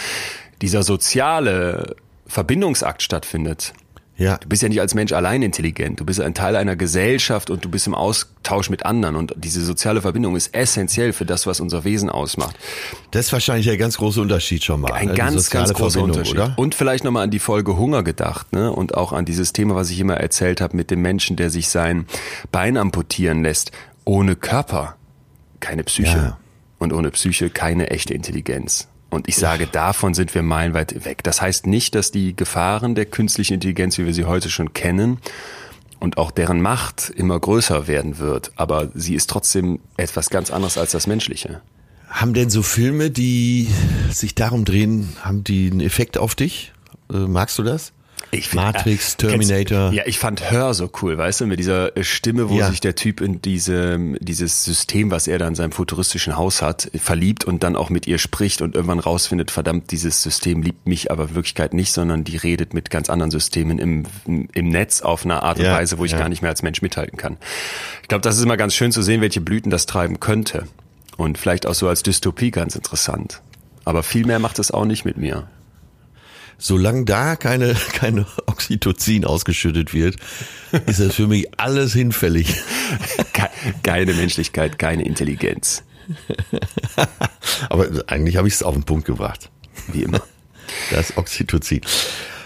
[0.60, 3.72] dieser soziale Verbindungsakt stattfindet.
[4.16, 4.36] Ja.
[4.36, 5.98] Du bist ja nicht als Mensch allein intelligent.
[5.98, 9.16] Du bist ein Teil einer Gesellschaft und du bist im Austausch mit anderen.
[9.16, 12.56] Und diese soziale Verbindung ist essentiell für das, was unser Wesen ausmacht.
[13.10, 14.92] Das ist wahrscheinlich der ganz große Unterschied schon mal.
[14.92, 15.14] Ein ne?
[15.14, 16.36] Ganz, ganz großer Verbindung, Unterschied.
[16.36, 16.54] Oder?
[16.56, 18.70] Und vielleicht nochmal an die Folge Hunger gedacht, ne?
[18.70, 21.68] Und auch an dieses Thema, was ich immer erzählt habe mit dem Menschen, der sich
[21.68, 22.06] sein
[22.52, 23.72] Bein amputieren lässt.
[24.04, 24.96] Ohne Körper
[25.58, 26.16] keine Psyche.
[26.16, 26.38] Ja.
[26.78, 28.88] Und ohne Psyche keine echte Intelligenz.
[29.14, 31.22] Und ich sage, davon sind wir meilenweit weg.
[31.22, 35.18] Das heißt nicht, dass die Gefahren der künstlichen Intelligenz, wie wir sie heute schon kennen,
[36.00, 38.50] und auch deren Macht immer größer werden wird.
[38.56, 41.62] Aber sie ist trotzdem etwas ganz anderes als das Menschliche.
[42.08, 43.68] Haben denn so Filme, die
[44.10, 46.72] sich darum drehen, haben die einen Effekt auf dich?
[47.10, 47.92] Äh, magst du das?
[48.30, 49.78] Ich find- Matrix, äh, Terminator.
[49.90, 52.70] kennst- Ja, ich fand Hör so cool, weißt du, mit dieser äh, Stimme, wo Ja.
[52.70, 56.90] sich der Typ in diese, dieses System, was er da in seinem futuristischen Haus hat,
[56.96, 61.10] verliebt und dann auch mit ihr spricht und irgendwann rausfindet, verdammt, dieses System liebt mich
[61.10, 65.24] aber in Wirklichkeit nicht, sondern die redet mit ganz anderen Systemen im, im Netz auf
[65.24, 66.18] eine Art und Ja, Weise, wo ich ja.
[66.18, 67.36] gar nicht mehr als Mensch mithalten kann.
[68.02, 70.64] Ich glaube, das ist immer ganz schön zu sehen, welche Blüten das treiben könnte.
[71.16, 73.40] Und vielleicht auch so als Dystopie ganz interessant.
[73.84, 75.46] Aber viel mehr macht es auch nicht mit mir.
[76.58, 80.16] Solange da keine, keine Oxytocin ausgeschüttet wird,
[80.86, 82.54] ist das für mich alles hinfällig.
[83.32, 83.50] Ke-
[83.82, 85.82] Keine Menschlichkeit, keine Intelligenz.
[87.68, 89.50] Aber eigentlich habe ich es auf den Punkt gebracht.
[89.92, 90.22] Wie immer.
[90.90, 91.80] Das Oxytocin.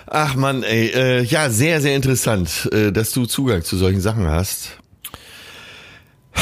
[0.07, 4.27] Ach man, ey, äh, ja, sehr, sehr interessant, äh, dass du Zugang zu solchen Sachen
[4.27, 4.79] hast.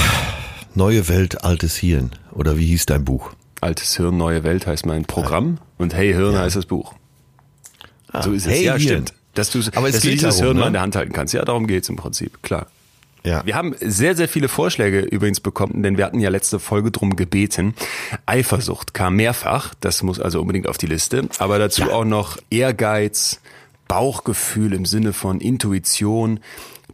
[0.75, 2.11] Neue Welt, altes Hirn.
[2.33, 3.33] Oder wie hieß dein Buch?
[3.61, 6.95] Altes Hirn, neue Welt heißt mein Programm und Hey Hirn heißt das Buch.
[8.23, 8.53] So ist es.
[8.53, 8.81] Hey ja, Hirn.
[8.83, 9.14] stimmt.
[9.35, 10.61] Dass du, Aber es dass du dieses darum, Hirn ne?
[10.62, 11.35] mal in der Hand halten kannst.
[11.35, 12.66] Ja, darum geht's im Prinzip, klar.
[13.23, 13.45] Ja.
[13.45, 17.16] Wir haben sehr, sehr viele Vorschläge übrigens bekommen, denn wir hatten ja letzte Folge drum
[17.16, 17.75] gebeten.
[18.25, 21.88] Eifersucht kam mehrfach, das muss also unbedingt auf die Liste, aber dazu Ja.
[21.88, 23.40] auch noch Ehrgeiz,
[23.88, 26.38] Bauchgefühl im Sinne von Intuition,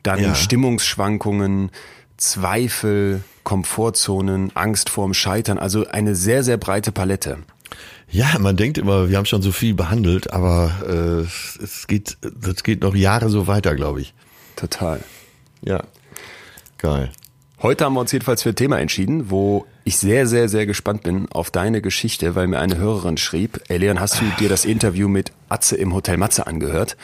[0.02, 0.34] dann Ja.
[0.34, 1.70] Stimmungsschwankungen,
[2.16, 7.38] Zweifel, Komfortzonen, Angst vorm Scheitern, also eine sehr, sehr breite Palette.
[8.12, 12.62] Ja, man denkt immer, wir haben schon so viel behandelt, aber äh, es geht, das
[12.62, 14.12] geht noch Jahre so weiter, glaube ich.
[14.54, 15.00] Total.
[15.62, 15.82] Ja.
[16.76, 17.10] Geil.
[17.62, 21.04] Heute haben wir uns jedenfalls für ein Thema entschieden, wo ich sehr, sehr, sehr gespannt
[21.04, 24.66] bin auf deine Geschichte, weil mir eine Hörerin schrieb, ey Leon, hast du dir das
[24.66, 26.98] Interview mit Atze im Hotel Matze angehört?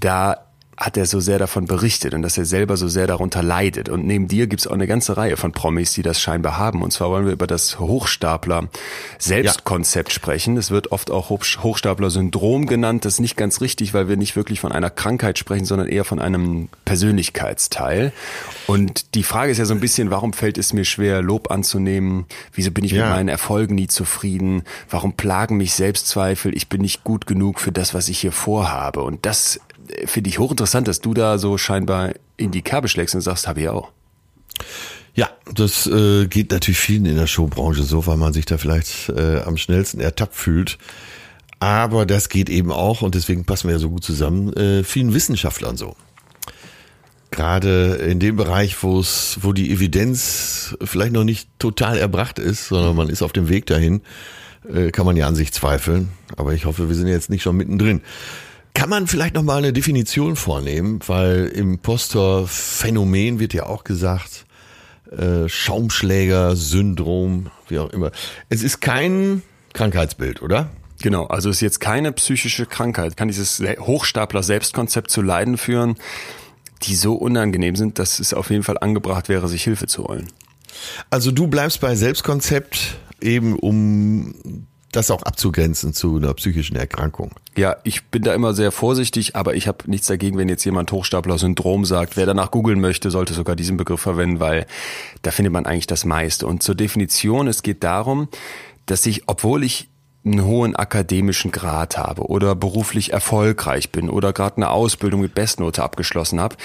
[0.00, 0.51] Da
[0.82, 3.88] hat er so sehr davon berichtet und dass er selber so sehr darunter leidet.
[3.88, 6.82] Und neben dir gibt's auch eine ganze Reihe von Promis, die das scheinbar haben.
[6.82, 10.56] Und zwar wollen wir über das Hochstapler-Selbstkonzept sprechen.
[10.56, 13.04] Es wird oft auch Hoch- Hochstapler-Syndrom genannt.
[13.04, 16.04] Das ist nicht ganz richtig, weil wir nicht wirklich von einer Krankheit sprechen, sondern eher
[16.04, 18.12] von einem Persönlichkeitsteil.
[18.66, 22.26] Und die Frage ist ja so ein bisschen, warum fällt es mir schwer, Lob anzunehmen?
[22.54, 23.06] Wieso bin ich Ja.
[23.06, 24.62] mit meinen Erfolgen nie zufrieden?
[24.90, 26.54] Warum plagen mich Selbstzweifel?
[26.56, 29.02] Ich bin nicht gut genug für das, was ich hier vorhabe.
[29.02, 29.60] Und das
[30.06, 33.60] finde ich hochinteressant, dass du da so scheinbar in die Kerbe schlägst und sagst, habe
[33.60, 33.90] ich auch.
[35.14, 39.10] Ja, das äh, geht natürlich vielen in der Showbranche so, weil man sich da vielleicht
[39.10, 40.78] äh, am schnellsten ertappt fühlt.
[41.60, 45.14] Aber das geht eben auch, und deswegen passen wir ja so gut zusammen, äh, vielen
[45.14, 45.94] Wissenschaftlern so.
[47.30, 52.68] Gerade in dem Bereich, wo es, wo die Evidenz vielleicht noch nicht total erbracht ist,
[52.68, 54.02] sondern man ist auf dem Weg dahin,
[54.70, 56.10] äh, kann man ja an sich zweifeln.
[56.36, 58.02] Aber ich hoffe, wir sind jetzt nicht schon mittendrin.
[58.74, 64.46] Kann man vielleicht noch mal eine Definition vornehmen, weil Impostor-Phänomen wird ja auch gesagt,
[65.10, 68.10] äh, Schaumschläger-Syndrom, wie auch immer.
[68.48, 69.42] Es ist kein
[69.74, 70.70] Krankheitsbild, oder?
[71.02, 75.96] Genau, also es ist jetzt keine psychische Krankheit, kann dieses Hochstapler-Selbstkonzept zu Leiden führen,
[76.82, 80.28] die so unangenehm sind, dass es auf jeden Fall angebracht wäre, sich Hilfe zu holen.
[81.10, 87.32] Also du bleibst bei Selbstkonzept eben um das auch abzugrenzen zu einer psychischen Erkrankung.
[87.56, 90.92] Ja, ich bin da immer sehr vorsichtig, aber ich habe nichts dagegen, wenn jetzt jemand
[90.92, 92.16] Hochstapler-Syndrom sagt.
[92.16, 94.66] Wer danach googeln möchte, sollte sogar diesen Begriff verwenden, weil
[95.22, 96.46] da findet man eigentlich das meiste.
[96.46, 98.28] Und zur Definition, es geht darum,
[98.86, 99.88] dass ich, obwohl ich
[100.24, 105.82] einen hohen akademischen Grad habe oder beruflich erfolgreich bin oder gerade eine Ausbildung mit Bestnote
[105.82, 106.56] abgeschlossen habe,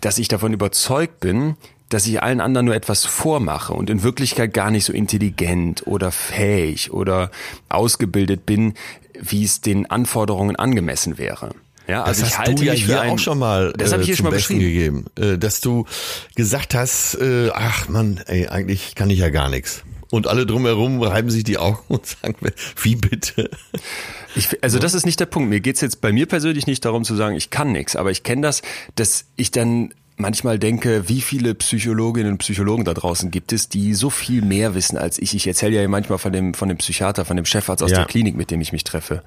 [0.00, 1.56] dass ich davon überzeugt bin,
[1.90, 6.10] dass ich allen anderen nur etwas vormache und in Wirklichkeit gar nicht so intelligent oder
[6.10, 7.30] fähig oder
[7.68, 8.74] ausgebildet bin,
[9.20, 11.50] wie es den Anforderungen angemessen wäre.
[11.86, 14.16] Ja, also das ich halte du ja hier auch schon mal das äh, ich hier
[14.16, 15.86] schon mal beschrieben gegeben, äh, dass du
[16.36, 19.82] gesagt hast, äh, ach man, ey, eigentlich kann ich ja gar nichts.
[20.10, 22.36] Und alle drumherum reiben sich die Augen und sagen,
[22.82, 23.50] wie bitte?
[24.36, 25.50] Ich, also das ist nicht der Punkt.
[25.50, 28.22] Mir geht's jetzt bei mir persönlich nicht darum zu sagen, ich kann nichts, aber ich
[28.22, 28.62] kenne das,
[28.94, 33.94] dass ich dann manchmal denke, wie viele Psychologinnen und Psychologen da draußen gibt es, die
[33.94, 35.34] so viel mehr wissen als ich.
[35.34, 37.98] Ich erzähle ja manchmal von dem, von dem Psychiater, von dem Chefarzt aus ja.
[37.98, 39.22] der Klinik, mit dem ich mich treffe.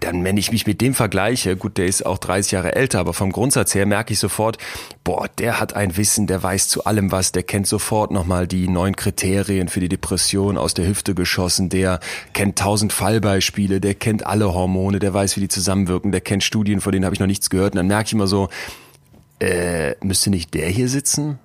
[0.00, 3.12] Dann, wenn ich mich mit dem vergleiche, gut, der ist auch 30 Jahre älter, aber
[3.12, 4.56] vom Grundsatz her merke ich sofort,
[5.04, 8.66] boah, der hat ein Wissen, der weiß zu allem was, der kennt sofort nochmal die
[8.68, 12.00] neun Kriterien für die Depression aus der Hüfte geschossen, der
[12.32, 16.80] kennt tausend Fallbeispiele, der kennt alle Hormone, der weiß, wie die zusammenwirken, der kennt Studien,
[16.80, 17.74] von denen habe ich noch nichts gehört.
[17.74, 18.48] Und dann merke ich immer so,
[19.40, 21.38] äh, müsste nicht der hier sitzen?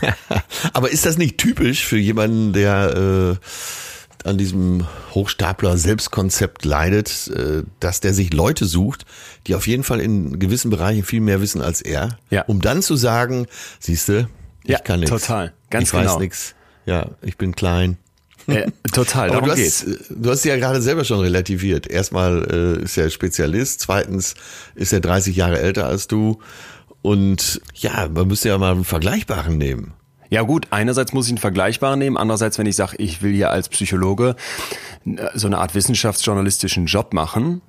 [0.72, 7.64] Aber ist das nicht typisch für jemanden, der äh, an diesem Hochstapler Selbstkonzept leidet, äh,
[7.80, 9.04] dass der sich Leute sucht,
[9.46, 12.42] die auf jeden Fall in gewissen Bereichen viel mehr wissen als er, ja.
[12.42, 13.46] um dann zu sagen,
[13.80, 14.28] siehste,
[14.64, 15.10] ich ja, kann nichts.
[15.10, 16.04] Total, ganz ich genau.
[16.04, 16.54] Ich weiß nichts.
[16.86, 17.96] Ja, ich bin klein.
[18.46, 19.84] Äh, total, darum Aber du geht's.
[19.86, 21.86] Hast, du hast ja gerade selber schon relativiert.
[21.86, 24.34] Erstmal äh, ist er Spezialist, zweitens
[24.74, 26.40] ist er 30 Jahre älter als du
[27.02, 29.94] und ja, man müsste ja mal einen vergleichbaren nehmen.
[30.30, 33.50] Ja gut, einerseits muss ich einen vergleichbaren nehmen, andererseits, wenn ich sage, ich will hier
[33.50, 34.34] als Psychologe
[35.04, 37.60] äh, so eine Art wissenschaftsjournalistischen Job machen,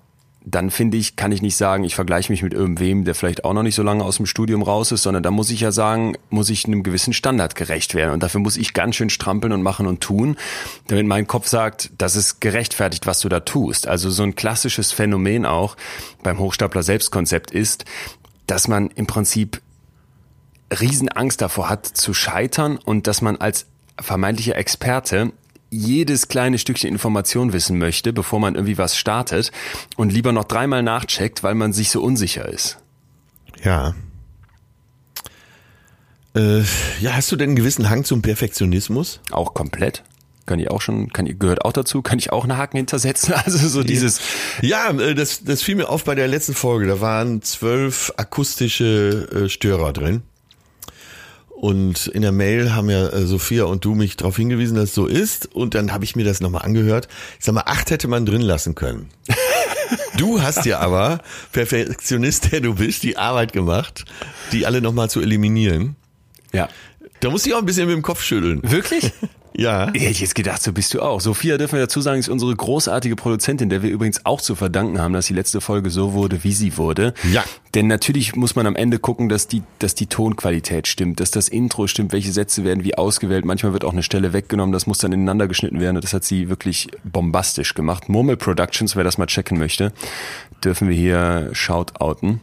[0.46, 3.54] dann finde ich, kann ich nicht sagen, ich vergleiche mich mit irgendwem, der vielleicht auch
[3.54, 6.15] noch nicht so lange aus dem Studium raus ist, sondern da muss ich ja sagen,
[6.30, 8.13] muss ich einem gewissen Standard gerecht werden.
[8.13, 10.36] Und dafür muss ich ganz schön strampeln und machen und tun,
[10.88, 13.88] damit mein Kopf sagt, das ist gerechtfertigt, was du da tust.
[13.88, 15.78] Also so ein klassisches Phänomen auch
[16.24, 17.86] beim Hochstapler Selbstkonzept ist,
[18.48, 19.62] dass man im Prinzip
[20.72, 23.68] Riesenangst davor hat zu scheitern und dass man als
[24.00, 25.34] vermeintlicher Experte
[25.70, 29.52] jedes kleine Stückchen Information wissen möchte, bevor man irgendwie was startet
[29.98, 32.78] und lieber noch dreimal nachcheckt, weil man sich so unsicher ist.
[33.64, 33.96] Ja.
[36.36, 36.62] Äh,
[37.00, 39.20] ja, hast du denn einen gewissen Hang zum Perfektionismus?
[39.32, 40.04] Auch komplett
[40.46, 43.34] kann ich auch schon, kann, gehört auch dazu, kann ich auch einen Haken hintersetzen.
[43.46, 44.22] Also so dieses.
[44.62, 46.88] Ja, äh, das, das fiel mir auf bei der letzten Folge.
[46.88, 50.24] Da waren zwölf akustische äh, Störer drin.
[51.50, 54.96] Und in der Mail haben ja äh, Sophia und du mich darauf hingewiesen, dass es
[54.96, 55.54] so ist.
[55.54, 57.08] Und dann habe ich mir das nochmal angehört.
[57.40, 59.10] Ich sag mal, acht hätte man drin lassen können.
[60.18, 64.06] Du hast ja aber, Perfektionist, der du bist, die Arbeit gemacht,
[64.52, 65.96] die alle nochmal zu eliminieren.
[66.52, 66.70] Ja.
[67.24, 68.60] Da musste ich auch ein bisschen mit dem Kopf schütteln.
[68.64, 69.14] Wirklich?
[69.56, 69.86] Ja.
[69.86, 71.22] Hätte ich jetzt gedacht, so bist du auch.
[71.22, 75.00] Sophia, dürfen wir dazu sagen, ist unsere großartige Produzentin, der wir übrigens auch zu verdanken
[75.00, 77.14] haben, dass die letzte Folge so wurde, wie sie wurde.
[77.32, 77.46] Ja.
[77.76, 81.50] Denn natürlich muss man am Ende gucken, dass die, dass die Tonqualität stimmt, dass das
[81.50, 83.46] Intro stimmt, welche Sätze werden wie ausgewählt.
[83.46, 85.98] Manchmal wird auch eine Stelle weggenommen, das muss dann ineinander geschnitten werden.
[85.98, 88.10] Und das hat sie wirklich bombastisch gemacht.
[88.10, 89.94] Murmel Productions, wer das mal checken möchte,
[90.64, 92.42] dürfen wir hier shoutouten.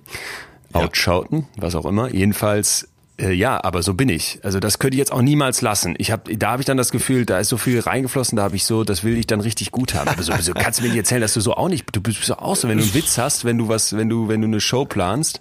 [0.73, 2.15] Outshouten, was auch immer.
[2.15, 2.87] Jedenfalls
[3.21, 4.39] äh, ja, aber so bin ich.
[4.43, 5.95] Also das könnte ich jetzt auch niemals lassen.
[5.99, 8.57] Ich hab, da habe ich dann das Gefühl, da ist so viel reingeflossen, da habe
[8.57, 10.09] ich so, das will ich dann richtig gut haben.
[10.09, 12.25] Aber so, so kannst du mir nicht erzählen, dass du so auch nicht, du bist
[12.25, 14.47] so auch so, wenn du einen Witz hast, wenn du was, wenn du, wenn du
[14.47, 15.41] eine Show planst.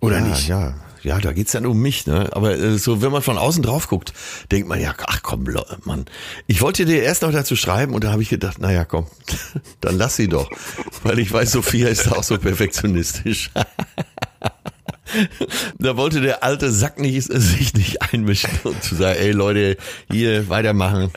[0.00, 0.48] Oder ja, nicht?
[0.48, 2.30] Ja, ja, da geht's dann um mich, ne?
[2.32, 4.12] Aber äh, so, wenn man von außen drauf guckt,
[4.52, 5.46] denkt man ja, ach komm,
[5.84, 6.06] Mann.
[6.46, 9.06] Ich wollte dir erst noch dazu schreiben und da habe ich gedacht, naja, komm,
[9.80, 10.48] dann lass sie doch.
[11.02, 13.50] Weil ich weiß, Sophia ist auch so perfektionistisch.
[15.78, 19.76] da wollte der alte Sack nicht, sich nicht einmischen und zu sagen, ey Leute,
[20.10, 21.10] hier weitermachen.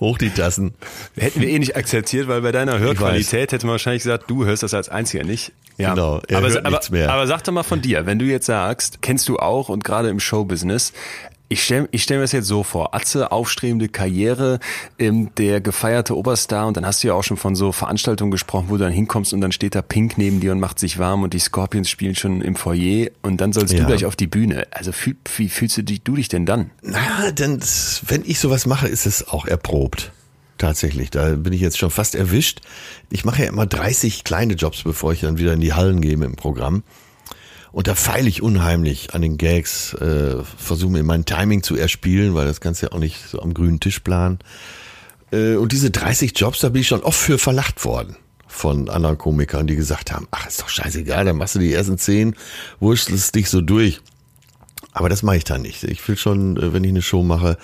[0.00, 0.74] Hoch die Tassen.
[1.16, 4.62] Hätten wir eh nicht akzeptiert, weil bei deiner Hörqualität hätte man wahrscheinlich gesagt, du hörst
[4.62, 5.52] das als einziger nicht.
[5.78, 5.94] Ja.
[5.94, 7.10] Genau, er aber, hört aber, nichts mehr.
[7.10, 10.08] aber sag doch mal von dir, wenn du jetzt sagst, kennst du auch und gerade
[10.08, 10.92] im Showbusiness,
[11.52, 12.94] Ich stelle ich stell mir das jetzt so vor.
[12.94, 14.60] Atze, aufstrebende Karriere,
[15.00, 18.66] ähm, der gefeierte Oberstar und dann hast du ja auch schon von so Veranstaltungen gesprochen,
[18.68, 21.24] wo du dann hinkommst und dann steht da Pink neben dir und macht sich warm
[21.24, 23.80] und die Scorpions spielen schon im Foyer und dann sollst Ja.
[23.80, 24.68] du gleich auf die Bühne.
[24.70, 26.70] Also fühl, wie fühlst du dich, du dich denn dann?
[26.82, 27.58] Na, denn
[28.06, 30.12] wenn ich sowas mache, ist es auch erprobt.
[30.56, 32.60] Tatsächlich, da bin ich jetzt schon fast erwischt.
[33.10, 36.16] Ich mache ja immer 30 kleine Jobs, bevor ich dann wieder in die Hallen gehe
[36.16, 36.84] mit dem Programm.
[37.72, 42.34] Und da feile ich unheimlich an den Gags, äh, versuche mir mein Timing zu erspielen,
[42.34, 44.40] weil das kannst du ja auch nicht so am grünen Tisch planen.
[45.32, 48.16] Äh, und diese 30 Jobs, da bin ich schon oft für verlacht worden
[48.48, 51.98] von anderen Komikern, die gesagt haben, ach, ist doch scheißegal, dann machst du die ersten
[51.98, 52.34] 10,
[52.80, 54.00] wurstelst dich so durch.
[54.92, 55.84] Aber das mache ich dann nicht.
[55.84, 57.56] Ich will schon, äh, wenn ich eine Show mache,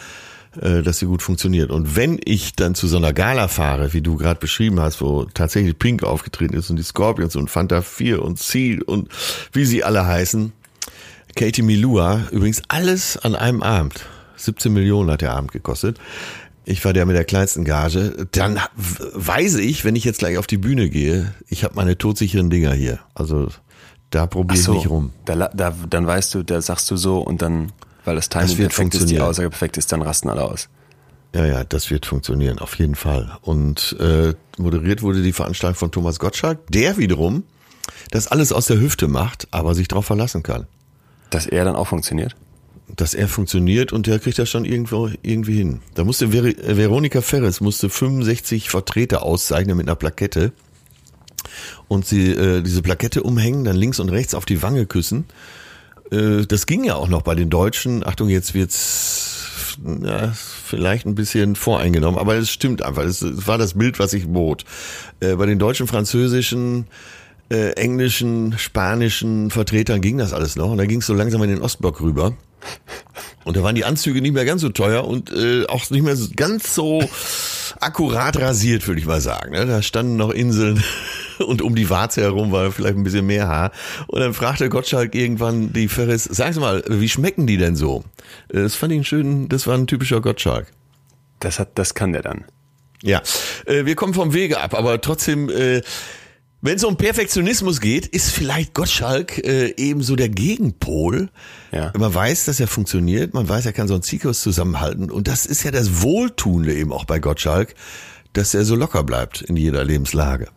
[0.61, 1.71] dass sie gut funktioniert.
[1.71, 5.25] Und wenn ich dann zu so einer Gala fahre, wie du gerade beschrieben hast, wo
[5.25, 9.09] tatsächlich Pink aufgetreten ist und die Scorpions und Fanta 4 und Seal und
[9.53, 10.53] wie sie alle heißen,
[11.35, 14.07] Katie Milua, übrigens alles an einem Abend.
[14.37, 15.99] 17 Millionen hat der Abend gekostet.
[16.65, 18.27] Ich war der mit der kleinsten Gage.
[18.33, 22.51] Dann weiß ich, wenn ich jetzt gleich auf die Bühne gehe, ich habe meine todsicheren
[22.51, 22.99] Dinger hier.
[23.15, 23.49] Also
[24.11, 25.13] da probiere ich nicht rum.
[25.25, 27.73] Da, da, dann weißt du, da sagst du so und dann,
[28.07, 29.21] weil das Timing Das wird perfekt ist, die.
[29.21, 30.69] Aussage perfekt ist, dann rasten alle aus.
[31.35, 33.37] Ja, ja, das wird funktionieren, auf jeden Fall.
[33.43, 37.45] Und äh, moderiert wurde die Veranstaltung von Thomas Gottschalk, der wiederum
[38.11, 40.67] das alles aus der Hüfte macht, aber sich darauf verlassen kann.
[41.31, 42.37] Dass er dann auch funktioniert.
[42.89, 45.81] Dass er funktioniert und der kriegt das schon irgendwo irgendwie hin.
[45.95, 50.53] Da musste Ver äh, Veronika Ferres musste 65 Vertreter auszeichnen mit einer Plakette
[51.89, 55.25] und sie äh, diese Plakette umhängen, dann links und rechts auf die Wange küssen.
[56.11, 58.07] Äh, das ging ja auch noch bei den Deutschen.
[58.07, 59.37] Achtung, jetzt wird's
[60.03, 63.05] ja, vielleicht ein bisschen voreingenommen, aber es stimmt einfach.
[63.05, 64.65] Es, war das Bild, was ich bot.
[65.21, 66.87] Äh, bei den deutschen, französischen,
[67.51, 71.51] äh, englischen, spanischen Vertretern ging das alles noch und dann ging es so langsam in
[71.51, 72.35] den Ostblock rüber.
[73.47, 76.17] Und da waren die Anzüge nicht mehr ganz so teuer und äh, auch nicht mehr
[76.35, 77.09] ganz so
[77.79, 79.53] akkurat rasiert, würde ich mal sagen.
[79.53, 79.65] Ne?
[79.67, 80.83] Da standen noch Inseln
[81.39, 83.71] und um die Warze herum war vielleicht ein bisschen mehr Haar.
[84.09, 88.03] Und dann fragte Gottschalk irgendwann die Ferris, sag Sie mal, wie schmecken die denn so?
[88.53, 90.67] Äh, Das fand ich einen schönen, das war ein typischer Gottschalk.
[91.39, 92.47] Das hat, das kann der dann.
[93.01, 93.23] Ja,
[93.67, 95.83] äh, wir kommen vom Wege ab, aber trotzdem, äh,
[96.67, 101.29] wenn es um Perfektionismus geht, ist vielleicht Gottschalk äh, ebenso der Gegenpol.
[101.73, 101.93] Ja.
[101.97, 105.47] Man weiß, dass er funktioniert, man weiß, er kann so einen Zirkus zusammenhalten und das
[105.47, 107.75] ist ja das Wohltuende eben auch bei Gottschalk,
[108.33, 110.49] dass er so locker bleibt in jeder Lebenslage.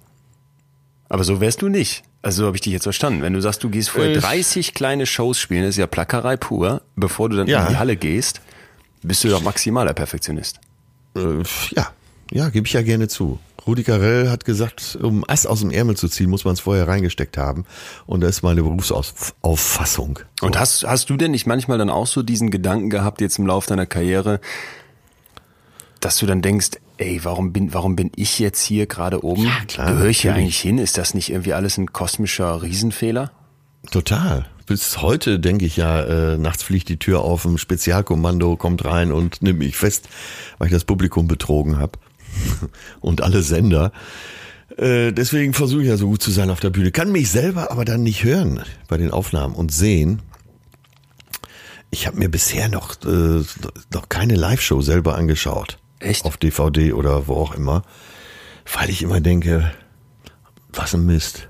[1.08, 2.04] Aber so wärst du nicht.
[2.22, 3.22] Also habe ich dich jetzt verstanden.
[3.22, 6.36] Wenn du sagst, du gehst vorher Äh, 30 kleine Shows spielen, das ist ja Plackerei
[6.38, 7.64] pur, bevor du dann Ja.
[7.64, 8.42] in die Halle gehst,
[9.02, 10.60] bist du doch maximaler Perfektionist.
[11.16, 11.88] Äh, ja,
[12.32, 13.40] ja, gebe ich ja gerne zu.
[13.68, 16.88] Rudi Carell hat gesagt, um Ass aus dem Ärmel zu ziehen, muss man es vorher
[16.88, 17.66] reingesteckt haben.
[18.06, 20.20] Und das ist meine Berufsauffassung.
[20.42, 23.46] Und hast, hast du denn nicht manchmal dann auch so diesen Gedanken gehabt, jetzt im
[23.46, 24.40] Lauf deiner Karriere,
[26.00, 29.44] dass du dann denkst, ey, warum bin, warum bin ich jetzt hier gerade oben?
[29.44, 30.78] Ja, klar, Gehöre ich hier eigentlich hin?
[30.78, 33.32] Ist das nicht irgendwie alles ein kosmischer Riesenfehler?
[33.92, 34.46] Total.
[34.66, 39.12] Bis heute denke ich ja, äh, nachts fliegt die Tür auf, ein Spezialkommando kommt rein
[39.12, 40.08] und nimmt mich fest,
[40.58, 41.94] weil ich das Publikum betrogen habe.
[43.02, 43.92] und alle Sender.
[44.78, 46.92] Äh, deswegen versuche ich ja so gut zu sein auf der Bühne.
[46.92, 50.22] Kann mich selber aber dann nicht hören bei den Aufnahmen und sehen.
[51.92, 53.42] Ich habe mir bisher noch, äh,
[53.94, 55.80] noch keine Live-Show selber angeschaut.
[56.00, 56.24] Echt?
[56.26, 57.82] Auf DVD oder wo auch immer.
[58.72, 59.72] Weil ich immer denke,
[60.72, 61.50] was ein Mist.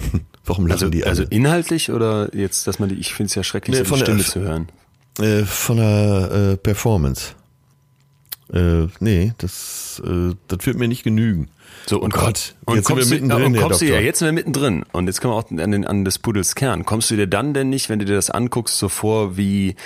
[0.44, 1.10] Warum lassen Also, die alle?
[1.10, 3.98] also inhaltlich oder jetzt, dass man die, ich finde es ja schrecklich, Nee, so von
[3.98, 4.68] die der- Stimme zu hören.
[5.20, 7.32] Äh, von der äh, Performance.
[8.52, 11.50] Äh, nee, das, äh, das wird mir nicht genügen.
[11.86, 14.18] So, und oh Gott, und jetzt sind wir kommst mittendrin, und kommst du ja, jetzt
[14.20, 14.84] sind wir mittendrin.
[14.92, 16.84] Und jetzt kommen wir auch an, den, an des Pudels Kern.
[16.84, 19.76] Kommst du dir dann denn nicht, wenn du dir das anguckst, so vor wie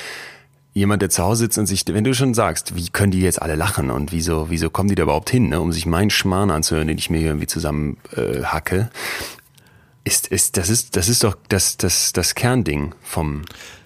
[0.75, 3.43] jemand, der zu Hause sitzt und sich, wenn du schon sagst, wie können die jetzt
[3.43, 6.51] alle lachen und wieso, wieso kommen die da überhaupt hin, ne, um sich meinen Schmarrn
[6.51, 8.91] anzuhören, den ich mir hier irgendwie zusammen äh, hacke,
[10.05, 13.43] ist, ist, das ist, das ist doch das, das, das Kernding vom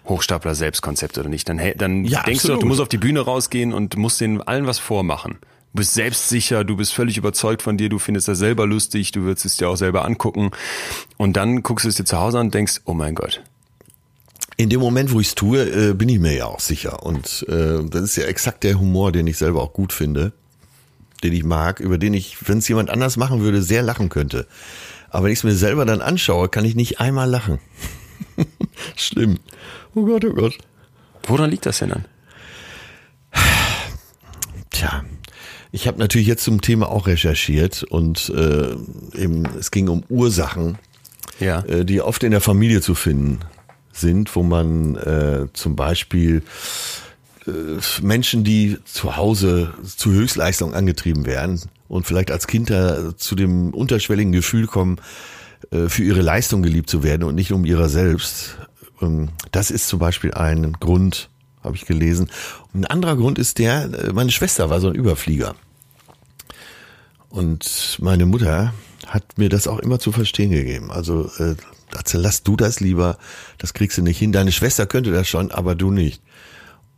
[0.08, 1.48] Hochstapler Selbstkonzept, oder nicht?
[1.48, 2.64] Dann, dann Ja, denkst du doch, du absolut.
[2.68, 5.38] musst auf die Bühne rausgehen und musst denen allen was vormachen.
[5.72, 9.22] Du bist selbstsicher, du bist völlig überzeugt von dir, du findest das selber lustig, du
[9.22, 10.52] würdest es dir auch selber angucken.
[11.18, 13.42] Und dann guckst du es dir zu Hause an und denkst, oh mein Gott.
[14.56, 17.02] In dem Moment, wo ich es tue, äh, bin ich mir ja auch sicher.
[17.02, 20.32] Und äh, das ist ja exakt der Humor, den ich selber auch gut finde,
[21.22, 24.46] den ich mag, über den ich, wenn es jemand anders machen würde, sehr lachen könnte.
[25.10, 27.58] Aber wenn ich es mir selber dann anschaue, kann ich nicht einmal lachen.
[28.96, 29.38] Schlimm.
[29.94, 30.58] Oh Gott, oh Gott.
[31.26, 32.04] Woran liegt das denn dann?
[34.70, 35.04] Tja,
[35.72, 38.74] ich habe natürlich jetzt zum Thema auch recherchiert und äh,
[39.14, 40.78] eben, es ging um Ursachen,
[41.40, 41.60] Ja.
[41.64, 43.40] äh, die oft in der Familie zu finden
[43.92, 46.42] sind, wo man äh, zum Beispiel
[47.46, 47.50] äh,
[48.02, 54.32] Menschen, die zu Hause zu Höchstleistung angetrieben werden und vielleicht als Kinder zu dem unterschwelligen
[54.32, 54.96] Gefühl kommen,
[55.88, 58.56] für ihre Leistung geliebt zu werden und nicht um ihrer selbst.
[59.00, 61.30] Ähm, das ist zum Beispiel ein Grund,
[61.62, 62.30] habe ich gelesen.
[62.74, 65.54] Ein anderer Grund ist der, äh, meine Schwester war so ein Überflieger.
[67.28, 68.72] Und meine Mutter
[69.06, 70.90] hat mir das auch immer zu verstehen gegeben.
[70.90, 71.54] Also, äh,
[72.12, 73.18] lass du das lieber,
[73.58, 74.32] das kriegst du nicht hin.
[74.32, 76.22] Deine Schwester könnte das schon, aber du nicht.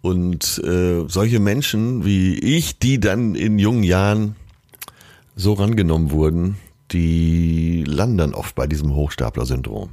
[0.01, 4.37] Und äh, solche Menschen wie ich, die dann in jungen Jahren
[5.35, 6.57] so rangenommen wurden,
[6.92, 9.90] die landen oft bei diesem Hochstapler-Syndrom.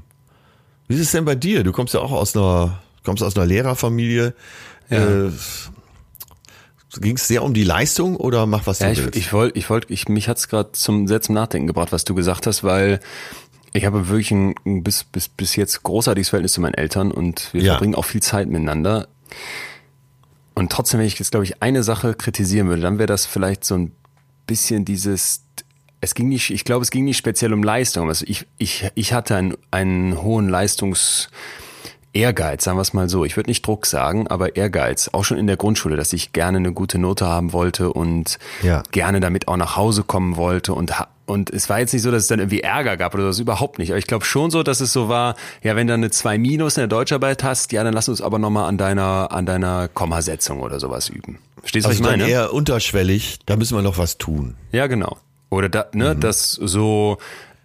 [0.87, 1.63] Wie ist es denn bei dir?
[1.63, 4.33] Du kommst ja auch aus einer, kommst aus einer Lehrerfamilie.
[4.89, 5.25] Ja.
[5.25, 5.31] Äh,
[6.97, 9.17] Ging es sehr um die Leistung oder mach was ja, du willst?
[9.17, 12.05] Ich, ich wollte, ich wollte, ich, mich hat's gerade zum sehr zum Nachdenken gebracht, was
[12.05, 13.01] du gesagt hast, weil
[13.73, 17.53] ich habe wirklich ein, ein bis, bis, bis jetzt großartiges Verhältnis zu meinen Eltern und
[17.53, 17.73] wir ja.
[17.73, 19.09] verbringen auch viel Zeit miteinander.
[20.53, 23.65] Und trotzdem, wenn ich jetzt, glaube ich, eine Sache kritisieren würde, dann wäre das vielleicht
[23.65, 23.91] so ein
[24.47, 25.43] bisschen dieses,
[26.01, 28.09] es ging nicht, ich glaube, es ging nicht speziell um Leistung.
[28.09, 31.29] Also ich, ich, ich hatte einen, einen hohen Leistungs,
[32.15, 33.25] Ehrgeiz, sagen wir es mal so.
[33.25, 35.09] Ich würde nicht Druck sagen, aber Ehrgeiz.
[35.11, 38.83] Auch schon in der Grundschule, dass ich gerne eine gute Note haben wollte und ja.
[38.91, 40.93] gerne damit auch nach Hause kommen wollte und
[41.27, 43.79] und es war jetzt nicht so, dass es dann irgendwie Ärger gab oder das überhaupt
[43.79, 43.89] nicht.
[43.89, 46.77] Aber ich glaube schon so, dass es so war, ja, wenn du eine 2 Minus
[46.77, 50.61] in der Deutscharbeit hast, ja, dann lass uns aber nochmal an deiner, an deiner Kommasetzung
[50.61, 51.39] oder sowas üben.
[51.61, 52.29] Verstehst du, also was ich meine?
[52.29, 54.55] eher unterschwellig, da müssen wir noch was tun.
[54.71, 55.17] Ja, genau.
[55.49, 56.19] Oder da, ne, mhm.
[56.19, 57.17] das so,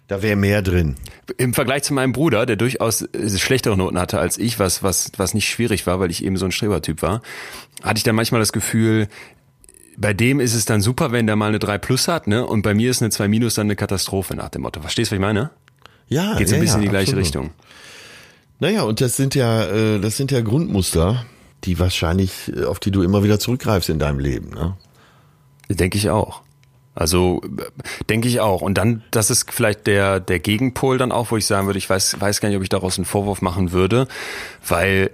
[0.07, 0.95] da wäre mehr drin.
[1.37, 5.33] Im Vergleich zu meinem Bruder, der durchaus schlechtere Noten hatte als ich, was, was, was
[5.33, 7.21] nicht schwierig war, weil ich eben so ein Strebertyp war,
[7.81, 9.07] hatte ich dann manchmal das Gefühl,
[9.97, 12.45] bei dem ist es dann super, wenn der mal eine 3 plus hat, ne?
[12.45, 14.81] Und bei mir ist eine 2 minus dann eine Katastrophe nach dem Motto.
[14.81, 15.51] Verstehst du, was ich meine?
[16.07, 16.35] Ja.
[16.37, 17.25] Geht so ein bisschen ja, in die gleiche absolut.
[17.25, 17.49] Richtung.
[18.59, 21.25] Naja, und das sind ja, äh, das sind ja Grundmuster,
[21.63, 24.77] die wahrscheinlich, äh, auf die du immer wieder zurückgreifst in deinem Leben, ne?
[25.69, 26.41] Denke ich auch.
[26.93, 27.41] Also
[28.09, 28.61] denke ich auch.
[28.61, 31.89] Und dann, das ist vielleicht der, der Gegenpol dann auch, wo ich sagen würde, ich
[31.89, 34.07] weiß, weiß gar nicht, ob ich daraus einen Vorwurf machen würde,
[34.67, 35.11] weil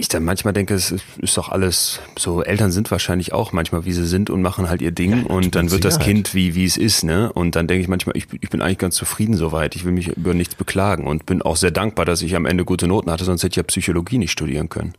[0.00, 3.92] ich dann manchmal denke, es ist doch alles so, Eltern sind wahrscheinlich auch manchmal, wie
[3.92, 6.64] sie sind und machen halt ihr Ding ja, und dann wird das Kind wie, wie
[6.64, 7.32] es ist, ne?
[7.32, 9.74] Und dann denke ich manchmal, ich, ich bin eigentlich ganz zufrieden soweit.
[9.74, 12.64] Ich will mich über nichts beklagen und bin auch sehr dankbar, dass ich am Ende
[12.64, 14.94] gute Noten hatte, sonst hätte ich ja Psychologie nicht studieren können.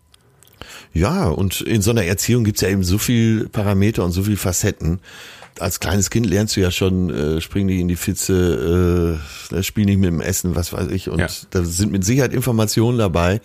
[0.94, 4.38] Ja, und in so einer Erziehung gibt's ja eben so viel Parameter und so viel
[4.38, 5.00] Facetten
[5.60, 9.20] als kleines Kind lernst du ja schon, äh, spring nicht in die Pfütze,
[9.52, 11.10] äh, spiel nicht mit dem Essen, was weiß ich.
[11.10, 11.28] Und ja.
[11.52, 13.42] da sind mit Sicherheit Informationen dabei,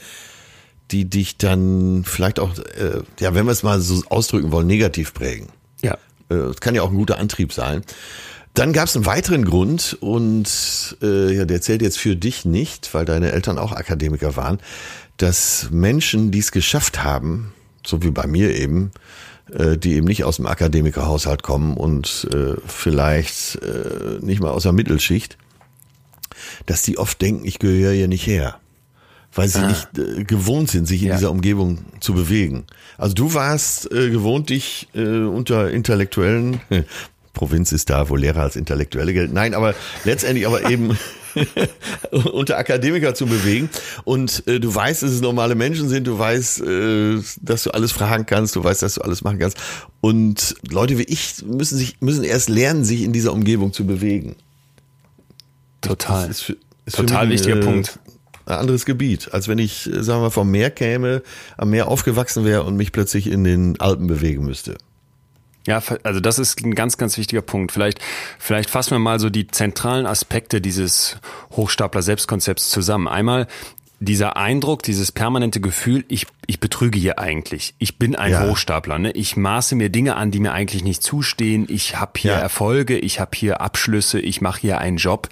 [0.90, 5.14] die dich dann vielleicht auch, äh, ja, wenn wir es mal so ausdrücken wollen, negativ
[5.14, 5.49] prägen.
[5.83, 5.95] Ja.
[6.29, 7.83] Äh, das kann ja auch ein guter Antrieb sein.
[8.55, 12.95] Dann gab es einen weiteren Grund und äh, ja, der zählt jetzt für dich nicht,
[12.95, 14.59] weil deine Eltern auch Akademiker waren,
[15.17, 17.53] dass Menschen, die es geschafft haben,
[17.85, 18.93] so wie bei mir eben,
[19.46, 24.72] die eben nicht aus dem Akademikerhaushalt kommen und äh, vielleicht äh, nicht mal aus der
[24.72, 25.37] Mittelschicht,
[26.66, 28.59] dass die oft denken, ich gehöre hier nicht her.
[29.35, 29.66] Weil sie ah.
[29.66, 31.16] nicht äh, gewohnt sind, sich in ja.
[31.16, 32.64] dieser Umgebung zu bewegen.
[32.96, 36.61] Also du warst äh, gewohnt, dich äh, unter Intellektuellen,
[37.33, 39.35] Provinz ist da, wo Lehrer als Intellektuelle gelten.
[39.35, 40.96] Nein, aber letztendlich aber eben
[42.33, 43.68] unter Akademiker zu bewegen.
[44.05, 47.92] Und äh, du weißt, dass es normale Menschen sind, du weißt, äh, dass du alles
[47.92, 49.59] fragen kannst, du weißt, dass du alles machen kannst.
[50.01, 54.37] Und Leute wie ich müssen sich, müssen erst lernen, sich in dieser Umgebung zu bewegen.
[55.81, 56.31] Total.
[56.31, 57.99] Ist für, ist Total mich, wichtiger äh, Punkt.
[58.47, 61.23] Ein anderes Gebiet, als wenn ich, sagen wir, vom Meer käme,
[61.57, 64.77] am Meer aufgewachsen wäre und mich plötzlich in den Alpen bewegen müsste.
[65.66, 67.72] Ja, also das ist ein ganz, ganz wichtiger Punkt.
[67.72, 67.98] Vielleicht,
[68.38, 71.16] vielleicht fassen wir mal so die zentralen Aspekte dieses
[71.53, 73.09] Hochstapler-Selbstkonzepts zusammen.
[73.09, 73.46] Einmal
[74.00, 77.74] dieser Eindruck, dieses permanente Gefühl, ich, ich betrüge hier eigentlich.
[77.79, 78.46] Ich bin ein ja.
[78.46, 78.98] Hochstapler.
[78.98, 79.12] Ne?
[79.12, 81.66] Ich maße mir Dinge an, die mir eigentlich nicht zustehen.
[81.68, 82.38] Ich habe hier ja.
[82.38, 85.29] Erfolge, ich habe hier Abschlüsse, ich mache hier einen Job,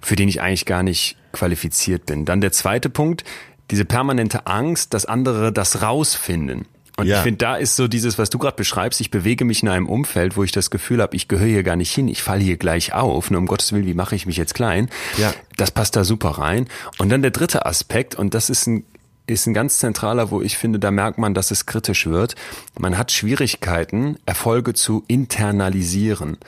[0.00, 2.24] für den ich eigentlich gar nicht qualifiziert bin.
[2.24, 3.24] Dann der zweite Punkt,
[3.70, 6.66] diese permanente Angst, dass andere das rausfinden.
[7.00, 7.16] Und ja.
[7.16, 9.88] ich finde, da ist so dieses, was du gerade beschreibst, ich bewege mich in einem
[9.88, 12.56] Umfeld, wo ich das Gefühl habe, ich gehöre hier gar nicht hin, ich falle hier
[12.56, 13.30] gleich auf.
[13.30, 14.90] Nur um Gottes Willen, wie mache ich mich jetzt klein?
[15.16, 15.32] Ja.
[15.56, 16.68] Das passt da super rein.
[16.98, 18.84] Und dann der dritte Aspekt, und das ist ein
[19.26, 22.34] ist ein ganz zentraler, wo ich finde, da merkt man, dass es kritisch wird.
[22.80, 26.38] Man hat Schwierigkeiten, Erfolge zu internalisieren.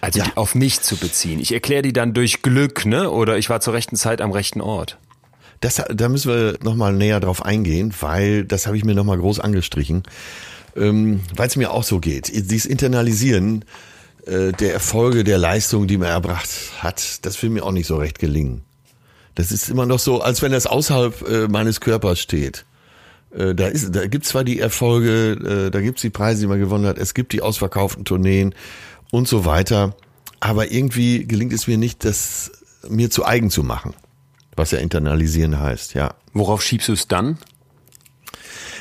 [0.00, 0.26] Also ja.
[0.36, 1.40] auf mich zu beziehen.
[1.40, 3.10] Ich erkläre die dann durch Glück, ne?
[3.10, 4.98] Oder ich war zur rechten Zeit am rechten Ort.
[5.64, 9.40] Das, da müssen wir nochmal näher drauf eingehen, weil das habe ich mir nochmal groß
[9.40, 10.02] angestrichen,
[10.76, 12.28] ähm, weil es mir auch so geht.
[12.28, 13.64] Dieses Internalisieren
[14.26, 16.50] äh, der Erfolge, der Leistung, die man erbracht
[16.80, 18.60] hat, das will mir auch nicht so recht gelingen.
[19.36, 22.66] Das ist immer noch so, als wenn das außerhalb äh, meines Körpers steht.
[23.34, 26.60] Äh, da ist, da gibt's zwar die Erfolge, äh, da gibt's die Preise, die man
[26.60, 28.54] gewonnen hat, es gibt die ausverkauften Tourneen
[29.10, 29.96] und so weiter.
[30.40, 32.52] Aber irgendwie gelingt es mir nicht, das
[32.86, 33.94] mir zu eigen zu machen.
[34.56, 36.14] Was ja internalisieren heißt, ja.
[36.32, 37.38] Worauf schiebst du es dann?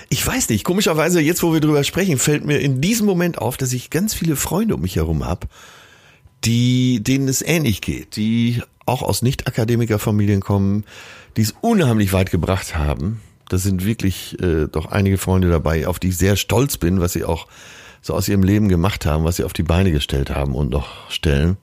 [0.09, 0.63] Ich weiß nicht.
[0.63, 4.13] Komischerweise, jetzt wo wir drüber sprechen, fällt mir in diesem Moment auf, dass ich ganz
[4.13, 5.47] viele Freunde um mich herum habe,
[6.43, 10.85] die, denen es ähnlich geht, die auch aus Nicht-Akademiker-Familien kommen,
[11.37, 13.21] die es unheimlich weit gebracht haben.
[13.49, 17.13] Das sind wirklich äh, doch einige Freunde dabei, auf die ich sehr stolz bin, was
[17.13, 17.47] sie auch
[18.01, 21.09] so aus ihrem Leben gemacht haben, was sie auf die Beine gestellt haben und noch
[21.09, 21.57] stellen.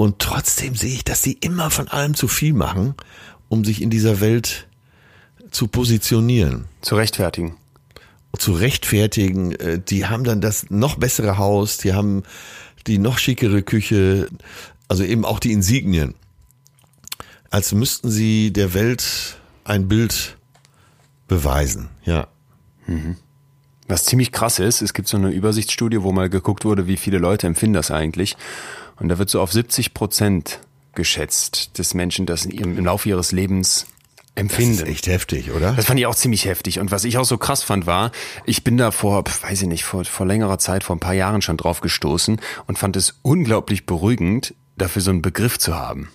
[0.00, 2.94] Und trotzdem sehe ich, dass sie immer von allem zu viel machen,
[3.50, 4.66] um sich in dieser Welt
[5.50, 6.64] zu positionieren.
[6.80, 7.58] Zu rechtfertigen.
[8.38, 9.52] Zu rechtfertigen.
[9.56, 12.22] Äh, die haben dann das noch bessere Haus, die haben
[12.86, 14.30] die noch schickere Küche,
[14.88, 16.14] also eben auch die Insignien.
[17.50, 20.38] Als müssten sie der Welt ein Bild
[21.28, 22.26] beweisen, ja.
[22.86, 23.16] Mhm.
[23.90, 27.18] Was ziemlich krass ist, es gibt so eine Übersichtsstudie, wo mal geguckt wurde, wie viele
[27.18, 28.36] Leute empfinden das eigentlich.
[29.00, 30.60] Und da wird so auf 70 Prozent
[30.94, 33.86] geschätzt des Menschen, das im Laufe ihres Lebens
[34.36, 34.78] empfinden.
[34.78, 35.72] Das ist echt heftig, oder?
[35.72, 36.78] Das fand ich auch ziemlich heftig.
[36.78, 38.12] Und was ich auch so krass fand, war,
[38.44, 41.42] ich bin da vor, weiß ich nicht, vor, vor längerer Zeit, vor ein paar Jahren
[41.42, 46.10] schon drauf gestoßen und fand es unglaublich beruhigend, dafür so einen Begriff zu haben.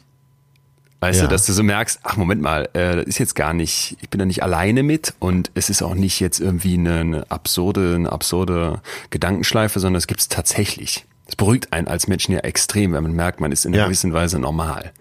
[1.05, 1.27] Weißt ja.
[1.27, 4.09] du, dass du so merkst, ach Moment mal, äh, das ist jetzt gar nicht, ich
[4.09, 7.93] bin da nicht alleine mit und es ist auch nicht jetzt irgendwie eine, eine absurde,
[7.93, 8.81] eine absurde
[9.11, 11.05] Gedankenschleife, sondern es gibt es tatsächlich.
[11.27, 13.85] Das beruhigt einen als Menschen ja extrem, wenn man merkt, man ist in einer ja.
[13.85, 14.93] gewissen Weise normal.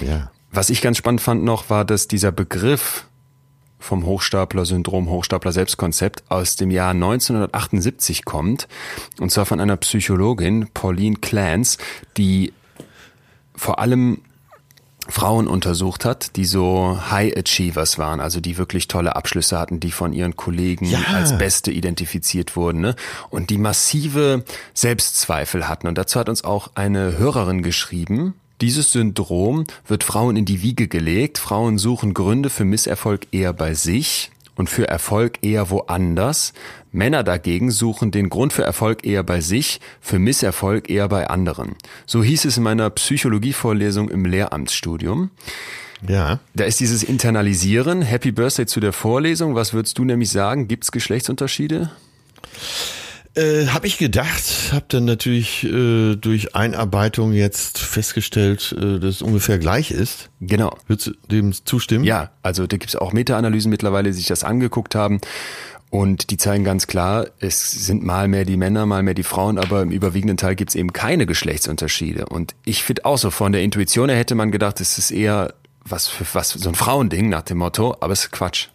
[0.00, 0.30] Ja.
[0.52, 3.06] Was ich ganz spannend fand noch, war, dass dieser Begriff
[3.80, 8.68] vom Hochstapler-Syndrom, Hochstapler-Selbstkonzept aus dem Jahr 1978 kommt.
[9.18, 11.78] Und zwar von einer Psychologin, Pauline Clance,
[12.16, 12.52] die
[13.56, 14.20] vor allem
[15.08, 19.90] Frauen untersucht hat, die so High Achievers waren, also die wirklich tolle Abschlüsse hatten, die
[19.90, 21.00] von ihren Kollegen ja.
[21.12, 22.96] als Beste identifiziert wurden ne?
[23.28, 24.44] und die massive
[24.74, 25.88] Selbstzweifel hatten.
[25.88, 30.86] Und dazu hat uns auch eine Hörerin geschrieben, dieses Syndrom wird Frauen in die Wiege
[30.86, 31.38] gelegt.
[31.38, 34.30] Frauen suchen Gründe für Misserfolg eher bei sich
[34.62, 36.52] und für Erfolg eher woanders.
[36.92, 41.74] Männer dagegen suchen den Grund für Erfolg eher bei sich, für Misserfolg eher bei anderen.
[42.06, 45.30] So hieß es in meiner Psychologievorlesung im Lehramtsstudium.
[46.06, 46.38] Ja.
[46.54, 48.02] Da ist dieses Internalisieren.
[48.02, 49.56] Happy Birthday zu der Vorlesung.
[49.56, 50.68] Was würdest du nämlich sagen?
[50.68, 51.90] Gibt es Geschlechtsunterschiede?
[53.34, 59.22] Äh, habe ich gedacht, habe dann natürlich äh, durch Einarbeitung jetzt festgestellt, äh, dass es
[59.22, 60.28] ungefähr gleich ist.
[60.40, 60.76] Genau.
[60.86, 62.04] Würdest du dem zustimmen?
[62.04, 65.20] Ja, also da gibt es auch Meta-Analysen mittlerweile, die sich das angeguckt haben.
[65.88, 69.58] Und die zeigen ganz klar, es sind mal mehr die Männer, mal mehr die Frauen,
[69.58, 72.26] aber im überwiegenden Teil gibt es eben keine Geschlechtsunterschiede.
[72.26, 75.54] Und ich finde auch so, von der Intuition her hätte man gedacht, es ist eher
[75.84, 78.68] was für was so ein Frauending nach dem Motto, aber es ist Quatsch.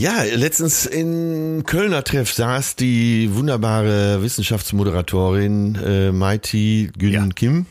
[0.00, 7.28] Ja, letztens in Kölner Treff saß die wunderbare Wissenschaftsmoderatorin äh, Maiti Gün ja.
[7.36, 7.66] Kim.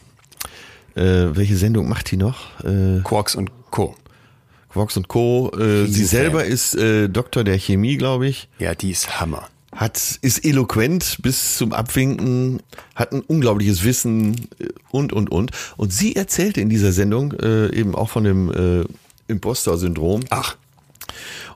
[0.94, 1.02] Äh,
[1.36, 2.64] welche Sendung macht die noch?
[2.64, 3.96] Äh, Quarks und Co.
[4.70, 5.52] Quarks und Co.
[5.58, 8.48] Äh, sie selber ist äh, Doktor der Chemie, glaube ich.
[8.60, 9.50] Ja, die ist Hammer.
[9.76, 12.62] Hat, ist eloquent bis zum Abwinken,
[12.94, 15.50] hat ein unglaubliches Wissen äh, und, und, und.
[15.78, 18.86] Und sie erzählte in dieser Sendung äh, eben auch von dem äh,
[19.28, 20.26] Imposter-Syndrom.
[20.30, 20.58] Ach.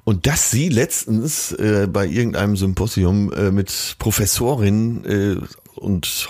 [0.06, 5.38] Und dass sie letztens äh, bei irgendeinem Symposium äh, mit Professorinnen äh,
[5.76, 6.28] und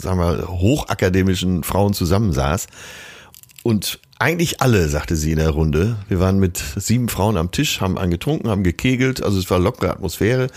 [0.00, 2.66] sagen wir hochakademischen Frauen zusammensaß
[3.62, 5.96] und eigentlich alle, sagte sie in der Runde.
[6.08, 9.90] Wir waren mit sieben Frauen am Tisch, haben angetrunken, haben gekegelt, also es war lockere
[9.90, 10.48] Atmosphäre.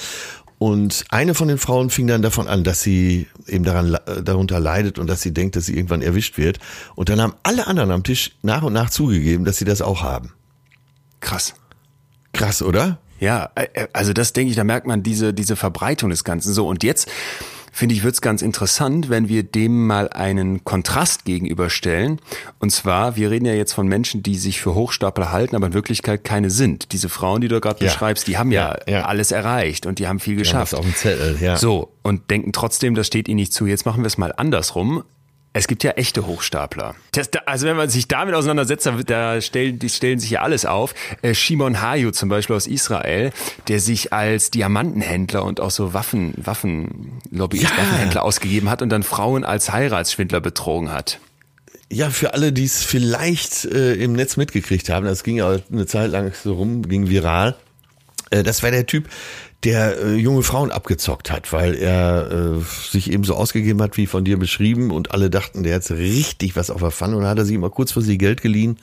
[0.58, 5.00] Und eine von den Frauen fing dann davon an, dass sie eben daran, darunter leidet
[5.00, 6.60] und dass sie denkt, dass sie irgendwann erwischt wird.
[6.96, 10.02] Und dann haben alle anderen am Tisch nach und nach zugegeben, dass sie das auch
[10.02, 10.32] haben.
[11.20, 11.56] Krass.
[12.36, 13.00] Krass, oder?
[13.20, 16.54] Ja, äh, äh, also das denke ich, da merkt man diese, diese Verbreitung des Ganzen.
[16.54, 17.10] So, und jetzt
[17.72, 22.22] finde ich, wird es ganz interessant, wenn wir dem mal einen Kontrast gegenüberstellen.
[22.60, 25.74] Und zwar, wir reden ja jetzt von Menschen, die sich für Hochstapler halten, aber in
[25.74, 26.94] Wirklichkeit keine sind.
[26.94, 27.92] Diese Frauen, die du gerade ja.
[27.92, 30.72] beschreibst, die haben ja, ja, ja, alles erreicht und die haben viel geschafft.
[30.72, 31.58] Ja, auf dem Zettel, ja.
[31.58, 33.66] So, und denken trotzdem, das steht ihnen nicht zu.
[33.66, 35.04] Jetzt machen wir es mal andersrum.
[35.58, 36.96] Es gibt ja echte Hochstapler.
[37.14, 40.94] Das, also wenn man sich damit auseinandersetzt, da stellen, die stellen sich ja alles auf.
[41.22, 43.32] Äh, Shimon Hayu zum Beispiel aus Israel,
[43.70, 47.70] der sich als Diamantenhändler und auch so Waffen, Waffenlobbyist, ja.
[47.70, 51.22] Waffenhändler ausgegeben hat und dann Frauen als Heiratsschwindler betrogen hat.
[51.90, 55.86] Ja, für alle, die es vielleicht äh, im Netz mitgekriegt haben, das ging ja eine
[55.86, 57.56] Zeit lang so rum, ging viral.
[58.30, 59.08] Äh, das war der Typ,
[59.66, 62.62] der äh, junge Frauen abgezockt hat, weil er äh,
[62.92, 66.56] sich eben so ausgegeben hat, wie von dir beschrieben, und alle dachten, der hat richtig
[66.56, 68.78] was auf der Pfanne, und dann hat er sich immer kurz vor sie Geld geliehen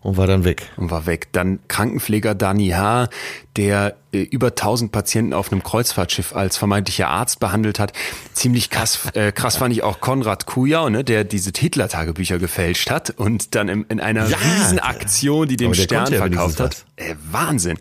[0.00, 0.70] und war dann weg.
[0.76, 1.28] Und war weg.
[1.32, 3.08] Dann Krankenpfleger Dani H.,
[3.56, 7.92] der äh, über 1000 Patienten auf einem Kreuzfahrtschiff als vermeintlicher Arzt behandelt hat.
[8.32, 13.10] Ziemlich krass, äh, krass fand ich auch Konrad Kujau, ne, der diese Hitler-Tagebücher gefälscht hat
[13.10, 16.84] und dann in, in einer Ja, Riesenaktion, die dem Stern ja verkauft hat.
[16.96, 17.78] Äh, Wahnsinn.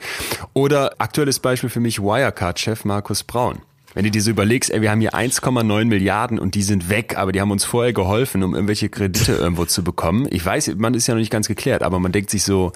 [0.54, 3.60] Oder aktuelles Beispiel für mich Wirecard-Chef Markus Braun.
[3.98, 7.18] Wenn du dir so überlegst, ey, wir haben hier 1,9 Milliarden und die sind weg,
[7.18, 10.28] aber die haben uns vorher geholfen, um irgendwelche Kredite irgendwo zu bekommen.
[10.30, 12.74] Ich weiß, man ist ja noch nicht ganz geklärt, aber man denkt sich so,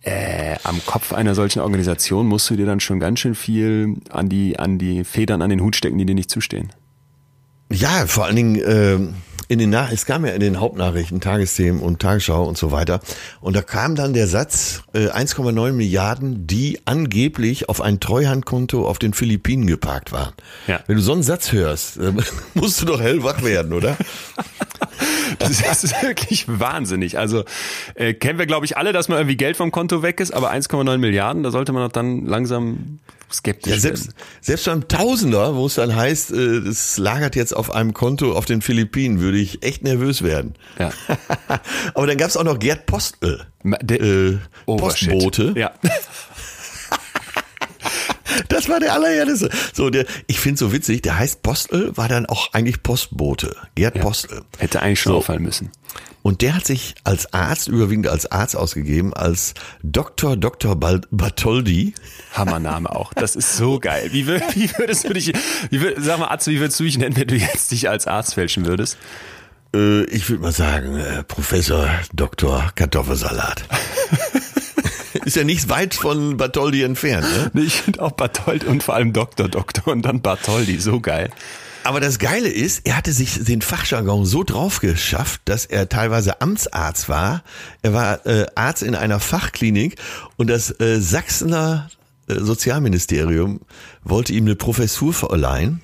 [0.00, 4.30] äh, am Kopf einer solchen Organisation musst du dir dann schon ganz schön viel an
[4.30, 6.70] die, an die Federn, an den Hut stecken, die dir nicht zustehen.
[7.70, 9.14] Ja, vor allen Dingen ähm,
[9.48, 13.00] in den Nach es kam ja in den Hauptnachrichten, Tagesthemen und Tagesschau und so weiter.
[13.40, 18.98] Und da kam dann der Satz, äh, 1,9 Milliarden, die angeblich auf ein Treuhandkonto auf
[18.98, 20.34] den Philippinen geparkt waren.
[20.66, 20.80] Ja.
[20.86, 22.12] Wenn du so einen Satz hörst, äh,
[22.54, 23.96] musst du doch hellwach werden, oder?
[25.38, 27.18] Das ist wirklich wahnsinnig.
[27.18, 27.44] Also
[27.94, 30.50] äh, kennen wir, glaube ich, alle, dass mal irgendwie Geld vom Konto weg ist, aber
[30.52, 32.98] 1,9 Milliarden, da sollte man doch dann langsam
[33.30, 34.16] skeptisch Ja, selbst, werden.
[34.40, 38.46] selbst beim Tausender, wo es dann heißt, äh, es lagert jetzt auf einem Konto auf
[38.46, 40.54] den Philippinen, würde ich echt nervös werden.
[40.78, 40.90] Ja.
[41.94, 44.36] Aber dann gab es auch noch Gerd Postel, äh,
[44.66, 44.76] Oh.
[44.76, 45.52] Postbote.
[45.56, 45.72] Ja.
[48.48, 49.50] Das war der allererste.
[49.72, 53.56] So, der, ich finde so witzig, der heißt Postel, war dann auch eigentlich Postbote.
[53.74, 54.42] Gerd Postel.
[54.58, 55.18] Hätte eigentlich schon So.
[55.18, 55.70] auffallen müssen.
[56.22, 60.36] Und der hat sich als Arzt, überwiegend als Arzt ausgegeben, als Dr.
[60.36, 60.76] Dr.
[60.76, 61.94] Bartoldi.
[62.34, 63.14] Hammername auch.
[63.14, 64.10] Das ist so geil.
[64.12, 65.32] Wie, wür- wie würdest du dich,
[65.70, 68.06] wie wür, sag mal, Atze, wie würdest du dich nennen, wenn du jetzt dich als
[68.06, 68.98] Arzt fälschen würdest?
[69.74, 72.72] Äh, ich würde mal sagen, äh, Professor Dr.
[72.74, 73.64] Kartoffelsalat.
[75.28, 77.50] Ist ja nicht weit von Bartoldi entfernt, ne?
[77.52, 81.28] Nee, Ich finde auch Barthold und vor allem Doktor, Doktor und dann Bartoldi, so geil.
[81.84, 86.40] Aber das Geile ist, er hatte sich den Fachjargon so drauf geschafft, dass er teilweise
[86.40, 87.42] Amtsarzt war.
[87.82, 89.96] Er war äh, Arzt in einer Fachklinik
[90.38, 91.90] und das äh, Sachsener
[92.26, 93.60] äh, Sozialministerium
[94.02, 95.82] wollte ihm eine Professur verleihen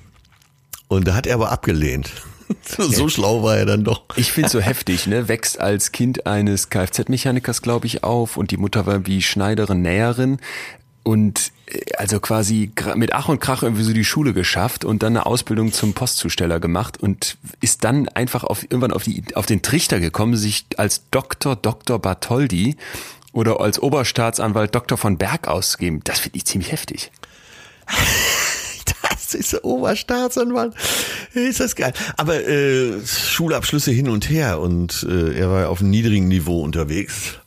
[0.87, 2.09] und da hat er aber abgelehnt.
[2.77, 4.03] so schlau war er dann doch.
[4.15, 5.27] Ich finde so heftig, ne?
[5.27, 10.39] Wächst als Kind eines Kfz-Mechanikers, glaube ich, auf und die Mutter war wie Schneiderin, Näherin
[11.03, 15.15] und äh, also quasi mit Ach und Krach irgendwie so die Schule geschafft und dann
[15.15, 19.61] eine Ausbildung zum Postzusteller gemacht und ist dann einfach auf, irgendwann auf, die, auf den
[19.61, 21.55] Trichter gekommen, sich als Dr.
[21.55, 21.99] Dr.
[21.99, 22.75] Bartholdi
[23.31, 24.97] oder als Oberstaatsanwalt Dr.
[24.97, 26.01] von Berg auszugeben.
[26.03, 27.11] Das finde ich ziemlich heftig.
[29.25, 30.73] Das ist der Oberstaatsanwalt.
[31.33, 31.93] Ist das geil.
[32.17, 37.39] Aber äh, Schulabschlüsse hin und her und äh, er war auf einem niedrigen Niveau unterwegs.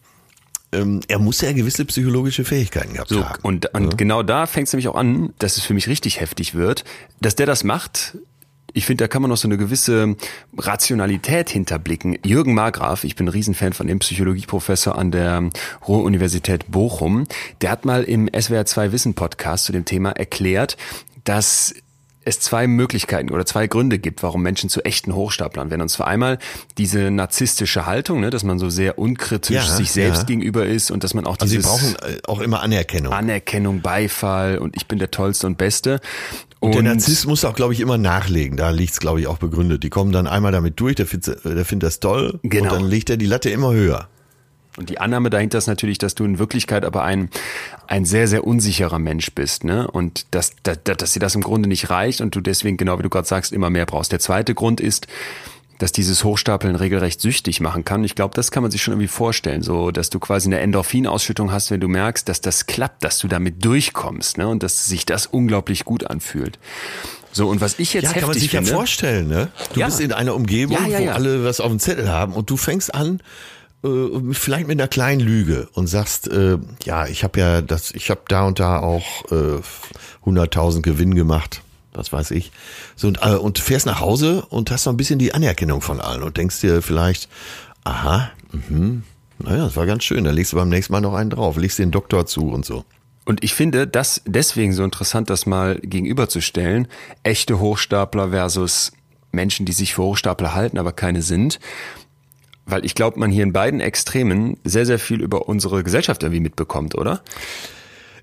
[0.72, 3.38] Ähm, er muss ja gewisse psychologische Fähigkeiten gehabt So, haben.
[3.42, 6.54] und, und genau da fängt es nämlich auch an, dass es für mich richtig heftig
[6.54, 6.84] wird,
[7.22, 8.18] dass der das macht.
[8.74, 10.14] Ich finde, da kann man noch so eine gewisse
[10.58, 12.18] Rationalität hinterblicken.
[12.22, 15.48] Jürgen Margraf, ich bin ein Riesenfan von dem Psychologieprofessor an der
[15.88, 17.24] Ruhr-Universität Bochum,
[17.62, 20.76] der hat mal im SWR 2 Wissen Podcast zu dem Thema erklärt,
[21.28, 21.74] dass
[22.24, 25.82] es zwei Möglichkeiten oder zwei Gründe gibt, warum Menschen zu echten Hochstaplern werden.
[25.82, 26.38] Und zwar einmal
[26.76, 30.24] diese narzisstische Haltung, ne, dass man so sehr unkritisch Ja, sich selbst ja.
[30.24, 33.12] gegenüber ist und dass man auch also sie dieses brauchen äh, auch immer Anerkennung.
[33.12, 36.00] Anerkennung, Beifall und ich bin der Tollste und Beste.
[36.60, 38.56] Und der Narzisst muss auch, glaube ich, immer nachlegen.
[38.56, 39.82] Da liegt's, glaube ich, auch begründet.
[39.84, 42.64] Die kommen dann einmal damit durch, der findet, der findet das toll Genau.
[42.64, 44.08] und dann legt er die Latte immer höher.
[44.78, 47.30] Und die Annahme dahinter ist natürlich, dass du in Wirklichkeit aber ein,
[47.88, 49.90] ein sehr, sehr unsicherer Mensch bist, ne?
[49.90, 53.02] Und dass, dass, dass dir das im Grunde nicht reicht und du deswegen, genau wie
[53.02, 54.12] du gerade sagst, immer mehr brauchst.
[54.12, 55.06] Der zweite Grund ist,
[55.78, 58.02] dass dieses Hochstapeln regelrecht süchtig machen kann.
[58.02, 61.52] Ich glaube, das kann man sich schon irgendwie vorstellen, so dass du quasi eine Endorphinausschüttung
[61.52, 64.48] hast, wenn du merkst, dass das klappt, dass du damit durchkommst, ne?
[64.48, 66.58] Und dass sich das unglaublich gut anfühlt.
[67.30, 69.48] So, und was ich jetzt Ja, heftig kann man sich finde, ja vorstellen, ne?
[69.74, 69.86] Du Ja.
[69.86, 72.56] bist in einer Umgebung, Ja, ja, wo alle was auf dem Zettel haben und du
[72.56, 73.20] fängst an,
[73.84, 78.10] äh, vielleicht mit einer kleinen Lüge und sagst, äh, ja, ich habe ja das, ich
[78.10, 79.60] habe da und da auch äh,
[80.26, 81.62] 100.000 Gewinn gemacht,
[81.92, 82.50] was weiß ich.
[82.96, 86.00] So und, äh, und fährst nach Hause und hast so ein bisschen die Anerkennung von
[86.00, 87.28] allen und denkst dir vielleicht,
[87.84, 89.04] aha, mhm,
[89.38, 91.78] naja, das war ganz schön, da legst du beim nächsten Mal noch einen drauf, legst
[91.78, 92.84] den Doktor zu und so.
[93.24, 96.88] Und ich finde das deswegen so interessant, das mal gegenüberzustellen.
[97.22, 98.92] Echte Hochstapler versus
[99.32, 101.60] Menschen, die sich für Hochstapler halten, aber keine sind.
[102.68, 106.40] Weil ich glaube, man hier in beiden Extremen sehr, sehr viel über unsere Gesellschaft irgendwie
[106.40, 107.22] mitbekommt, oder?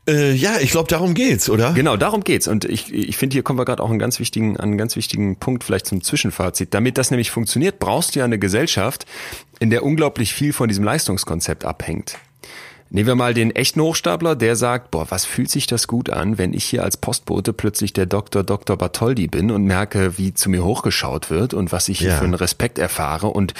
[0.07, 1.73] Äh, ja, ich glaube, darum geht's, oder?
[1.73, 2.47] Genau, darum geht's.
[2.47, 4.95] Und ich, ich finde, hier kommen wir gerade auch einen ganz wichtigen, an einen ganz
[4.95, 6.73] wichtigen Punkt vielleicht zum Zwischenfazit.
[6.75, 9.05] Damit das nämlich funktioniert, brauchst du ja eine Gesellschaft,
[9.59, 12.17] in der unglaublich viel von diesem Leistungskonzept abhängt.
[12.95, 16.37] Nehmen wir mal den echten Hochstapler, der sagt, boah, was fühlt sich das gut an,
[16.37, 18.41] wenn ich hier als Postbote plötzlich der Dr.
[18.41, 18.77] Dr.
[18.77, 22.17] Bartholdi bin und merke, wie zu mir hochgeschaut wird und was ich hier Ja.
[22.19, 23.53] für einen Respekt erfahre und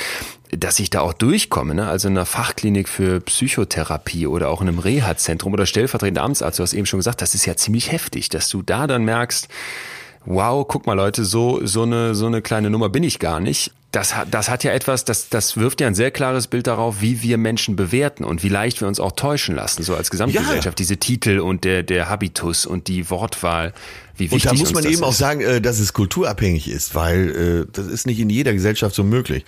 [0.51, 1.86] dass ich da auch durchkomme, ne?
[1.86, 6.63] also in einer Fachklinik für Psychotherapie oder auch in einem Reha-Zentrum oder stellvertretender Amtsarzt, du
[6.63, 9.49] hast eben schon gesagt, das ist ja ziemlich heftig, dass du da dann merkst,
[10.26, 13.71] wow, guck mal Leute, so, so eine, so eine kleine Nummer bin ich gar nicht.
[13.91, 16.99] Das hat, das hat ja etwas, das, das wirft ja ein sehr klares Bild darauf,
[16.99, 20.78] wie wir Menschen bewerten und wie leicht wir uns auch täuschen lassen, so als Gesamtgesellschaft.
[20.80, 23.73] Diese Titel und der, der Habitus und die Wortwahl,
[24.17, 25.17] wie wichtig Und da muss man eben auch ist.
[25.19, 29.03] sagen, äh, dass es kulturabhängig ist, weil äh, das ist nicht in jeder Gesellschaft so
[29.05, 29.45] möglich.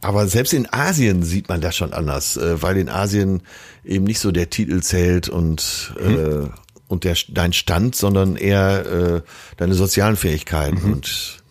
[0.00, 3.42] Aber selbst in Asien sieht man das schon anders, äh, weil in Asien
[3.84, 6.44] eben nicht so der Titel zählt und Mhm.
[6.44, 6.48] äh,
[6.88, 9.22] und der dein Stand, sondern eher äh,
[9.56, 10.92] deine sozialen Fähigkeiten Mhm.
[10.92, 11.42] und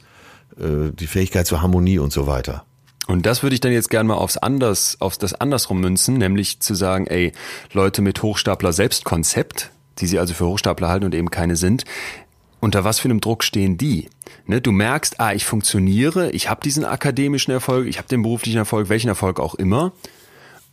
[0.59, 2.65] äh, die Fähigkeit zur Harmonie und so weiter.
[3.07, 6.59] Und das würde ich dann jetzt gerne mal aufs anders, aufs das andersrum münzen, nämlich
[6.59, 7.31] zu sagen, ey,
[7.71, 11.85] Leute mit Hochstapler Selbstkonzept, die sie also für Hochstapler halten und eben keine sind,
[12.59, 14.09] unter was für einem Druck stehen die?
[14.45, 18.57] Ne, du merkst, ah, ich funktioniere, ich habe diesen akademischen Erfolg, ich habe den beruflichen
[18.57, 19.93] Erfolg, welchen Erfolg auch immer.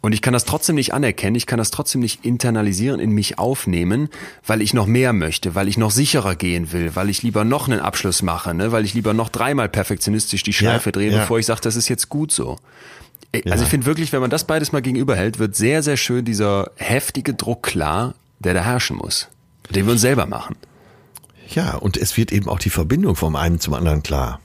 [0.04, 3.38] Und ich kann das trotzdem nicht anerkennen, ich kann das trotzdem nicht internalisieren, in mich
[3.38, 4.10] aufnehmen,
[4.46, 7.68] weil ich noch mehr möchte, weil ich noch sicherer gehen will, weil ich lieber noch
[7.68, 8.70] einen Abschluss mache, ne?
[8.70, 11.20] weil ich lieber noch dreimal perfektionistisch die Schleife Ja, drehe, ja.
[11.20, 12.58] bevor ich sage, das ist jetzt gut so.
[13.34, 13.62] Also Ja.
[13.62, 17.32] ich finde wirklich, wenn man das beides mal gegenüberhält, wird sehr, sehr schön dieser heftige
[17.32, 19.28] Druck klar, der da herrschen muss,
[19.70, 20.56] den wir uns selber machen.
[21.48, 24.40] Ja, und es wird eben auch die Verbindung vom einen zum anderen klar.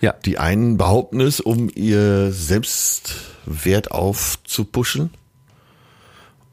[0.00, 0.14] Ja.
[0.24, 2.32] Die einen behaupten es, um ihr
[3.48, 5.10] Selbstwert aufzupuschen.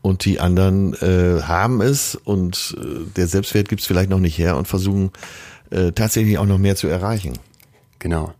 [0.01, 4.37] Und die anderen äh, haben es und äh, der Selbstwert gibt es vielleicht noch nicht
[4.37, 5.11] her und versuchen
[5.71, 7.39] äh, tatsächlich auch noch mehr zu erreichen.
[7.97, 8.31] Genau.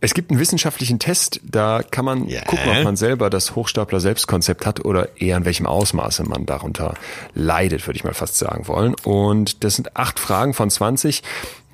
[0.00, 2.42] Es gibt einen wissenschaftlichen Test, da kann man Ja.
[2.42, 6.94] gucken, ob man selber das Hochstapler Selbstkonzept hat oder eher in welchem Ausmaße man darunter
[7.34, 8.94] leidet, würde ich mal fast sagen wollen.
[9.04, 11.22] Und das sind acht Fragen von 20.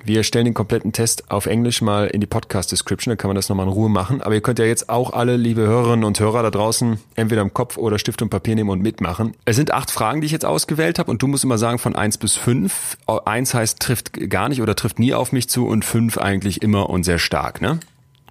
[0.05, 3.47] Wir stellen den kompletten Test auf Englisch mal in die Podcast-Description, dann kann man das
[3.47, 4.21] nochmal in Ruhe machen.
[4.21, 7.53] Aber ihr könnt ja jetzt auch alle, liebe Hörerinnen und Hörer da draußen, entweder im
[7.53, 9.33] Kopf oder Stift und Papier nehmen und mitmachen.
[9.45, 11.95] Es sind acht Fragen, die ich jetzt ausgewählt habe und du musst immer sagen von
[11.95, 12.97] eins bis fünf.
[13.23, 16.89] Eins heißt trifft gar nicht oder trifft nie auf mich zu und fünf eigentlich immer
[16.89, 17.79] und sehr stark, ne?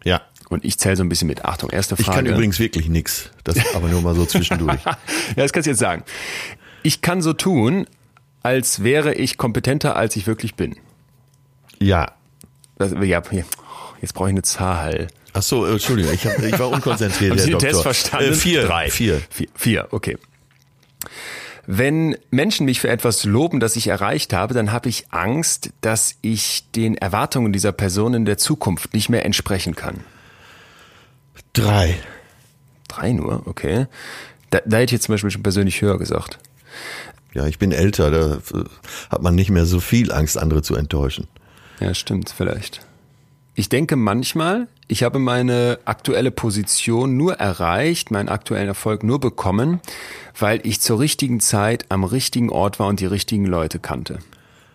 [0.04, 0.20] Ja.
[0.50, 1.46] Und ich zähle so ein bisschen mit.
[1.46, 2.18] Achtung, erste Ich Frage.
[2.18, 3.30] kann übrigens wirklich nix.
[3.44, 4.80] Das aber nur mal so zwischendurch.
[4.84, 4.96] ja,
[5.36, 6.02] das kannst du jetzt sagen.
[6.82, 7.86] Ich kann so tun,
[8.42, 10.76] als wäre ich kompetenter, als ich wirklich bin.
[11.82, 12.12] Ja.
[12.78, 13.22] Das, ja,
[14.00, 15.08] jetzt brauche ich eine Zahl.
[15.32, 17.68] Ach so, Entschuldigung, ich, hab, ich war unkonzentriert, Haben Sie den Doktor.
[17.68, 18.32] Test verstanden?
[18.32, 18.66] Äh, vier.
[18.66, 18.90] Drei.
[18.90, 19.22] Vier.
[19.30, 20.18] Vier, vier, okay.
[21.66, 26.16] Wenn Menschen mich für etwas loben, das ich erreicht habe, dann habe ich Angst, dass
[26.20, 30.00] ich den Erwartungen dieser Person in der Zukunft nicht mehr entsprechen kann.
[31.52, 31.98] Drei.
[32.88, 33.86] Drei nur, okay.
[34.50, 36.38] Da, da hätte ich jetzt zum Beispiel schon persönlich höher gesagt.
[37.32, 38.64] Ja, ich bin älter, da äh,
[39.10, 41.28] hat man nicht mehr so viel Angst, andere zu enttäuschen.
[41.80, 42.80] Ja, stimmt, vielleicht.
[43.54, 49.80] Ich denke manchmal, ich habe meine aktuelle Position nur erreicht, meinen aktuellen Erfolg nur bekommen,
[50.38, 54.18] weil ich zur richtigen Zeit am richtigen Ort war und die richtigen Leute kannte.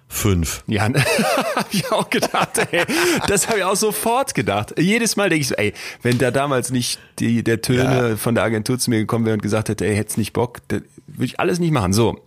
[0.10, 0.64] Fünf.
[0.68, 0.90] Ja,
[1.56, 2.86] hab ich auch gedacht, ey.
[3.28, 4.74] Das habe ich auch sofort gedacht.
[4.80, 8.44] Jedes Mal denke ich so, ey, wenn da damals nicht die, der Töne von der
[8.44, 11.40] Agentur zu mir gekommen wäre und gesagt hätte, ey, hätt's nicht Bock, dann würde ich
[11.40, 11.94] alles nicht machen.
[11.94, 12.22] So.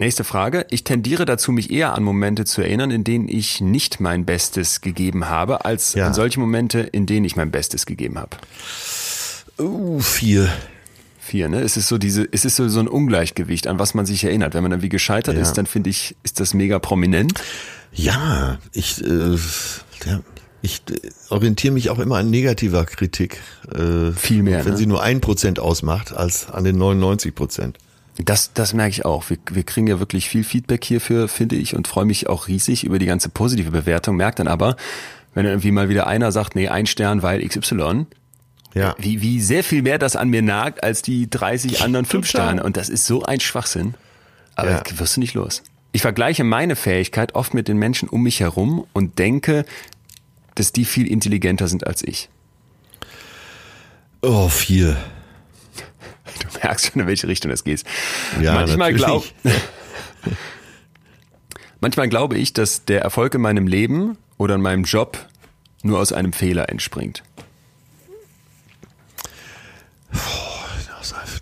[0.00, 0.64] Nächste Frage.
[0.70, 4.80] Ich tendiere dazu, mich eher an Momente zu erinnern, in denen ich nicht mein Bestes
[4.80, 6.06] gegeben habe, als Ja.
[6.06, 8.38] an solche Momente, in denen ich mein Bestes gegeben habe.
[9.58, 10.48] Uh, vier.
[11.20, 11.60] Vier, ne?
[11.60, 14.54] Es ist so diese, es ist so, so ein Ungleichgewicht, an was man sich erinnert.
[14.54, 15.42] Wenn man dann wie gescheitert Ja.
[15.42, 17.34] ist, dann finde ich, ist das mega prominent.
[17.92, 19.36] Ja, ich, äh,
[20.06, 20.20] ja,
[20.62, 23.38] ich äh, orientiere mich auch immer an negativer Kritik.
[23.70, 24.78] Äh, Viel mehr, Wenn ne?
[24.78, 27.76] sie nur ein Prozent ausmacht, als an den 99 Prozent.
[28.24, 29.30] Das, das merke ich auch.
[29.30, 32.84] Wir, wir kriegen ja wirklich viel Feedback hierfür, finde ich, und freue mich auch riesig
[32.84, 34.16] über die ganze positive Bewertung.
[34.16, 34.76] Merkt dann aber,
[35.34, 38.06] wenn irgendwie mal wieder einer sagt, nee, ein Stern, weil XY,
[38.74, 38.94] Ja.
[38.98, 42.26] wie, wie sehr viel mehr das an mir nagt, als die 30 anderen fünf.
[42.28, 42.62] Sterne.
[42.62, 43.94] Und das ist so ein Schwachsinn.
[44.56, 44.80] Aber Ja.
[44.80, 45.62] das wirst du nicht los.
[45.92, 49.64] Ich vergleiche meine Fähigkeit oft mit den Menschen um mich herum und denke,
[50.56, 52.28] dass die viel intelligenter sind als ich.
[54.22, 54.96] Oh, vier.
[56.38, 57.84] Du merkst schon, in welche Richtung das geht.
[58.40, 59.24] Ja, manchmal, glaub,
[61.80, 65.18] manchmal glaube ich, dass der Erfolg in meinem Leben oder in meinem Job
[65.82, 67.22] nur aus einem Fehler entspringt.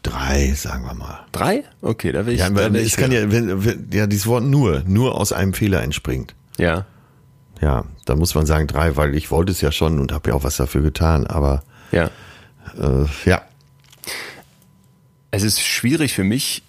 [0.02, 1.20] Drei, sagen wir mal.
[1.32, 1.64] Drei?
[1.82, 2.40] Okay, da will ich.
[2.40, 5.52] Ja, weil es ich kann ja, wenn, wenn, ja, dieses Wort nur, nur aus einem
[5.52, 6.34] Fehler entspringt.
[6.58, 6.86] ja.
[7.60, 10.36] Ja, da muss man sagen drei, weil ich wollte es ja schon und habe ja
[10.36, 12.04] auch was dafür getan, aber Ja.
[12.80, 13.42] äh, ja,
[15.38, 16.62] Es ist schwierig für mich,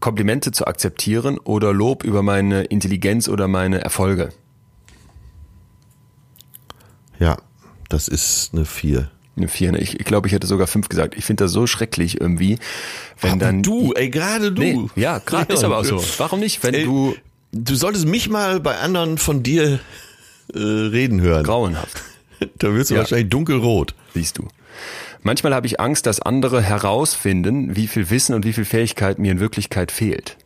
[0.00, 4.30] Komplimente zu akzeptieren oder Lob über meine Intelligenz oder meine Erfolge.
[7.18, 7.36] Ja,
[7.88, 9.10] das ist eine vier.
[9.36, 9.72] Eine vier.
[9.72, 9.78] ne?
[9.78, 11.14] Ich, ich glaube, ich hätte sogar fünf gesagt.
[11.16, 12.58] Ich finde das so schrecklich irgendwie,
[13.20, 14.62] wenn Aber dann du, ey, gerade du.
[14.62, 16.02] Nee, ja, gerade ist aber auch so.
[16.18, 17.14] Warum nicht, wenn Ey, du
[17.52, 19.78] Du solltest mich mal bei anderen von dir
[20.52, 21.44] äh, reden hören.
[21.44, 22.02] grauenhaft
[22.58, 23.00] Da wirst du Ja.
[23.00, 23.94] wahrscheinlich dunkelrot.
[24.14, 24.48] siehst du.
[25.22, 29.32] Manchmal habe ich Angst, dass andere herausfinden, wie viel Wissen und wie viel Fähigkeit mir
[29.32, 30.36] in Wirklichkeit fehlt.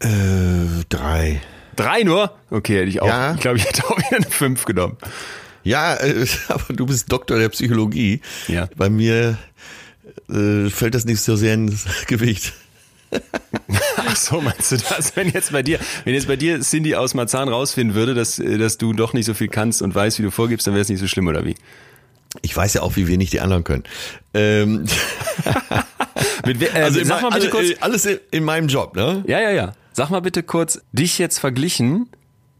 [0.00, 1.40] Äh, drei.
[1.76, 2.32] Drei nur?
[2.50, 3.08] Okay, hätte ich auch.
[3.08, 3.34] Ja.
[3.34, 4.96] Ich glaube, ich hätte auch wieder eine fünf genommen.
[5.64, 8.20] Ja, äh, aber du bist Doktor der Psychologie.
[8.46, 8.68] Ja.
[8.76, 9.38] Bei mir
[10.28, 12.52] äh, fällt das nicht so sehr ins Gewicht.
[13.96, 15.16] Ach so, meinst du das?
[15.16, 18.58] Wenn jetzt bei dir, wenn jetzt bei dir Cindy aus Marzahn rausfinden würde, dass, äh,
[18.58, 20.88] dass du doch nicht so viel kannst und weißt, wie du vorgibst, dann wäre es
[20.88, 21.54] nicht so schlimm, oder wie?
[22.42, 23.84] Ich weiß ja auch, wie wenig die anderen können.
[24.34, 24.84] Ähm,
[26.46, 27.70] Mit, äh, also sag mal alle- kurz.
[27.70, 29.22] äh, alles in, in meinem Job, ne?
[29.26, 29.72] Ja, ja, ja.
[29.92, 32.08] Sag mal bitte kurz, dich jetzt verglichen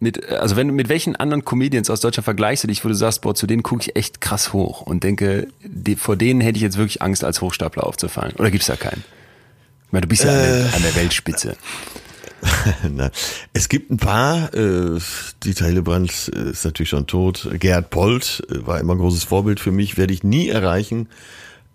[0.01, 2.95] mit, also wenn du mit welchen anderen Comedians aus Deutschland vergleichst du dich, wo du
[2.95, 6.57] sagst, boah, zu denen gucke ich echt krass hoch und denke, die, vor denen hätte
[6.57, 8.35] ich jetzt wirklich Angst, als Hochstapler aufzufallen.
[8.39, 9.03] Oder gibt's da keinen?
[9.87, 11.57] Ich meine, du bist ja an, der, an der Weltspitze.
[13.53, 14.99] Es gibt ein paar, äh,
[15.45, 19.61] Dieter Hillebrand äh, ist natürlich schon tot, Gerhard Polt äh, war immer ein großes Vorbild
[19.61, 21.09] für mich, werde ich nie erreichen.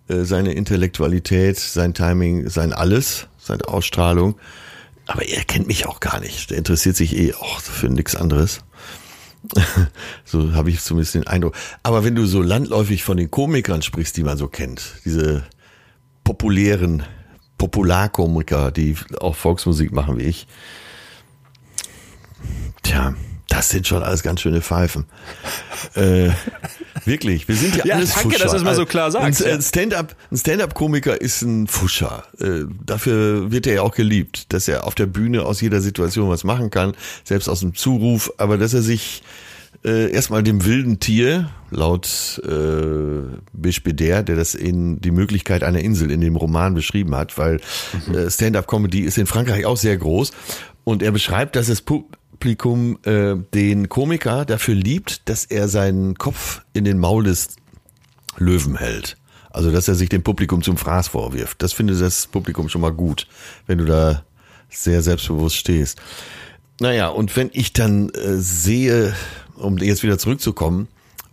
[0.07, 4.35] Äh, seine Intellektualität, sein Timing, sein Alles, seine Ausstrahlung.
[5.05, 6.49] Aber er kennt mich auch gar nicht.
[6.49, 8.61] Der interessiert sich eh auch für nichts anderes.
[10.25, 11.55] so habe ich zumindest den Eindruck.
[11.83, 15.43] Aber wenn du so landläufig von den Komikern sprichst, die man so kennt, diese
[16.23, 17.03] populären
[17.63, 20.47] Popularkomiker, die auch Volksmusik machen wie ich,
[22.83, 23.15] tja,
[23.47, 25.05] das sind schon alles ganz schöne Pfeifen.
[25.95, 26.31] äh,
[27.05, 28.43] wirklich, wir sind ja, Ja, alles danke, Fuscher.
[28.43, 32.25] dass du es mal so klar sagst, Ein, Stand-up, ein Stand-up-Komiker ist ein Fuscher.
[32.37, 36.27] Äh, dafür wird er ja auch geliebt, dass er auf der Bühne aus jeder Situation
[36.29, 39.23] was machen kann, selbst aus dem Zuruf, aber dass er sich
[39.83, 46.11] äh, erstmal dem wilden Tier, laut äh, Bispeder, der das in die Möglichkeit einer Insel
[46.11, 47.59] in dem Roman beschrieben hat, weil
[48.13, 50.31] äh, Stand-up-Comedy ist in Frankreich auch sehr groß
[50.83, 56.61] und er beschreibt, dass das Publikum äh, den Komiker dafür liebt, dass er seinen Kopf
[56.73, 57.55] in den Maul des
[58.37, 59.17] Löwen hält.
[59.49, 61.61] Also, dass er sich dem Publikum zum Fraß vorwirft.
[61.61, 63.27] Das findet das Publikum schon mal gut,
[63.67, 64.23] wenn du da
[64.69, 66.01] sehr selbstbewusst stehst.
[66.79, 69.13] Naja, und wenn ich dann äh, sehe,
[69.55, 70.87] um jetzt wieder zurückzukommen,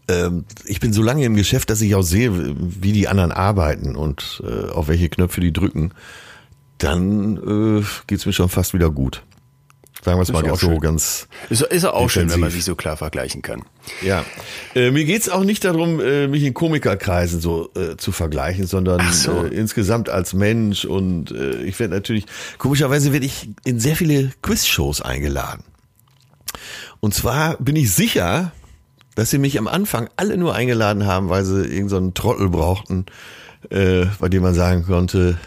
[0.08, 3.96] ähm, ich bin so lange im Geschäft, dass ich auch sehe, wie die anderen arbeiten
[3.96, 5.92] und äh, auf welche Knöpfe die drücken,
[6.78, 9.22] dann äh, geht's mir schon fast wieder gut.
[10.02, 10.80] Sagen wir es mal so schön.
[10.80, 12.54] ganz Ist, ist auch schön, wenn man Defensiv.
[12.54, 13.64] sich so klar vergleichen kann.
[14.00, 14.24] Ja,
[14.74, 19.12] äh, mir geht's auch nicht darum, äh, mich in Komikerkreisen so äh, zu vergleichen, sondern
[19.12, 19.44] so.
[19.44, 22.24] äh, insgesamt als Mensch und äh, ich werde natürlich,
[22.56, 25.64] komischerweise werde ich in sehr viele Quizshows eingeladen.
[27.00, 28.52] Und zwar bin ich sicher,
[29.14, 33.06] dass sie mich am Anfang alle nur eingeladen haben, weil sie irgendeinen so Trottel brauchten,
[33.70, 35.38] äh, bei dem man sagen konnte,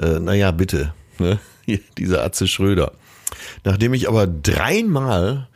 [0.00, 1.38] äh, naja, bitte, ne?
[1.98, 2.92] Dieser Atze Schröder.
[3.64, 5.48] Nachdem ich aber dreimal,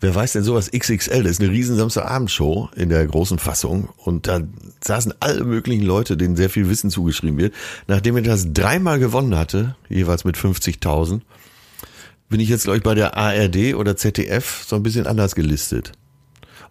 [0.00, 4.26] wer weiß denn sowas, XXL, das ist eine riesen Samstagabendshow in der großen Fassung und
[4.26, 4.40] da
[4.82, 7.54] saßen alle möglichen Leute, denen sehr viel Wissen zugeschrieben wird.
[7.86, 11.20] Nachdem ich das dreimal gewonnen hatte, jeweils mit 50.000,
[12.30, 15.92] bin ich jetzt, glaube ich, bei der ARD oder ZDF so ein bisschen anders gelistet.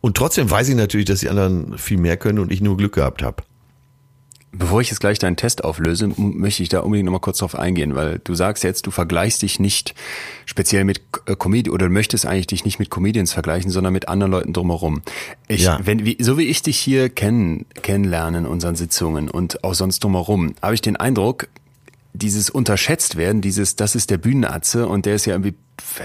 [0.01, 2.93] Und trotzdem weiß ich natürlich, dass die anderen viel mehr können und ich nur Glück
[2.95, 3.43] gehabt habe.
[4.51, 7.93] Bevor ich jetzt gleich deinen Test auflöse, möchte ich da unbedingt nochmal kurz drauf eingehen,
[7.93, 9.93] weil du sagst jetzt, du vergleichst dich nicht
[10.47, 14.31] speziell mit äh, Comedi oder möchtest eigentlich dich nicht mit Comedians vergleichen, sondern mit anderen
[14.31, 15.03] Leuten drumherum.
[15.47, 15.79] Ich, Ja.
[15.83, 20.03] wenn, wie, so wie ich dich hier kenn, kennenlerne in unseren Sitzungen und auch sonst
[20.03, 21.47] drumherum, habe ich den Eindruck,
[22.13, 25.55] dieses unterschätzt werden, dieses, das ist der Bühnenatze und der ist ja irgendwie,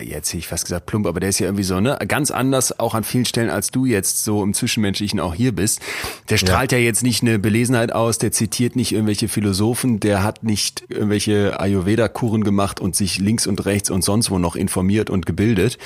[0.02, 2.78] jetzt hätte ich fast gesagt plump, aber der ist ja irgendwie so, ne, ganz anders
[2.78, 5.80] auch an vielen Stellen, als du jetzt so im Zwischenmenschlichen auch hier bist.
[6.28, 10.44] Der strahlt ja, jetzt nicht eine Belesenheit aus, der zitiert nicht irgendwelche Philosophen, der hat
[10.44, 15.26] nicht irgendwelche Ayurveda-Kuren gemacht und sich links und rechts und sonst wo noch informiert und
[15.26, 15.78] gebildet.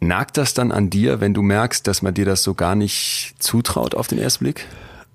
[0.00, 3.36] Nagt das dann an dir, wenn du merkst, dass man dir das so gar nicht
[3.38, 4.66] zutraut auf den ersten Blick?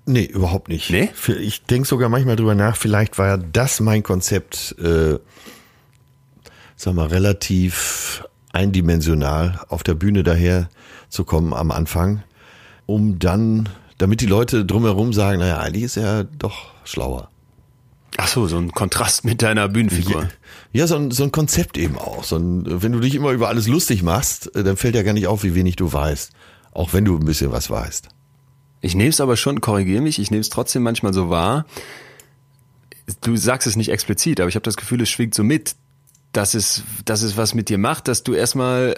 [0.06, 0.90] Nee, überhaupt nicht.
[0.90, 1.10] Nee?
[1.40, 5.18] Ich denke sogar manchmal drüber nach, vielleicht war das mein Konzept, äh,
[6.76, 10.68] sag mal, relativ eindimensional auf der Bühne daher
[11.08, 12.22] zu kommen am Anfang,
[12.86, 17.30] um dann, damit die Leute drumherum sagen, naja, eigentlich ist er doch schlauer.
[18.16, 20.28] Ach so, so ein Kontrast mit deiner Bühnenfigur.
[20.72, 22.24] Ja, so ein, so ein Konzept eben auch.
[22.24, 25.12] So ein, wenn du dich immer über alles lustig machst, äh, dann fällt ja gar
[25.12, 26.32] nicht auf, wie wenig du weißt.
[26.72, 28.08] Auch wenn du ein bisschen was weißt.
[28.80, 31.66] Ich nehme es aber schon, korrigiere mich, ich nehme es trotzdem manchmal so wahr.
[33.22, 35.74] du sagst es nicht explizit, aber ich habe das Gefühl, es schwingt so mit,
[36.32, 38.94] dass es, dass es was mit dir macht, dass du erstmal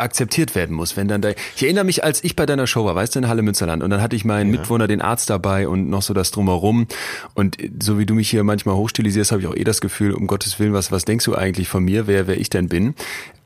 [0.00, 2.94] akzeptiert werden muss, wenn dann da, ich erinnere mich, als ich bei deiner Show war,
[2.94, 4.58] weißt du, in Halle Münsterland und dann hatte ich meinen ja.
[4.58, 6.86] Mitwohner, den Arzt dabei und noch so das Drumherum
[7.34, 10.26] und so wie du mich hier manchmal hochstilisierst, habe ich auch eh das Gefühl, um
[10.26, 12.94] Gottes Willen, was, was denkst du eigentlich von mir, wer, wer ich denn bin?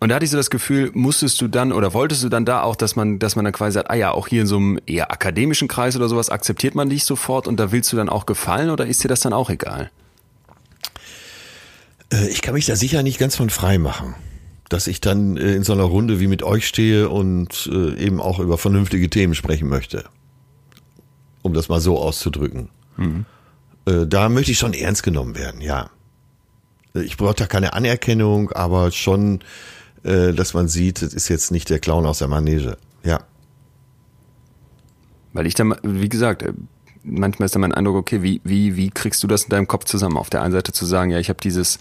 [0.00, 2.62] Und da hatte ich so das Gefühl, musstest du dann oder wolltest du dann da
[2.62, 4.78] auch, dass man, dass man dann quasi sagt, ah ja, auch hier in so einem
[4.86, 8.26] eher akademischen Kreis oder sowas akzeptiert man dich sofort und da willst du dann auch
[8.26, 9.90] gefallen oder ist dir das dann auch egal?
[12.12, 14.14] Äh, ich kann mich da sicher nicht ganz von frei machen.
[14.74, 18.20] Dass ich dann äh, in so einer Runde wie mit euch stehe und äh, eben
[18.20, 20.02] auch über vernünftige Themen sprechen möchte.
[21.42, 22.70] Um das mal so auszudrücken.
[22.96, 23.24] Mhm.
[23.84, 25.90] Da möchte ich schon ernst genommen werden, ja.
[26.94, 29.44] Ich brauche da keine Anerkennung, aber schon,
[30.02, 32.76] dass man sieht, es ist jetzt nicht der Clown aus der Manege.
[33.04, 33.20] Ja.
[35.34, 36.44] Weil ich dann, wie gesagt,
[37.04, 39.84] manchmal ist dann mein Eindruck, okay, wie, wie, wie kriegst du das in deinem Kopf
[39.84, 40.16] zusammen?
[40.16, 41.78] Auf der einen Seite zu sagen, ja, ich habe dieses,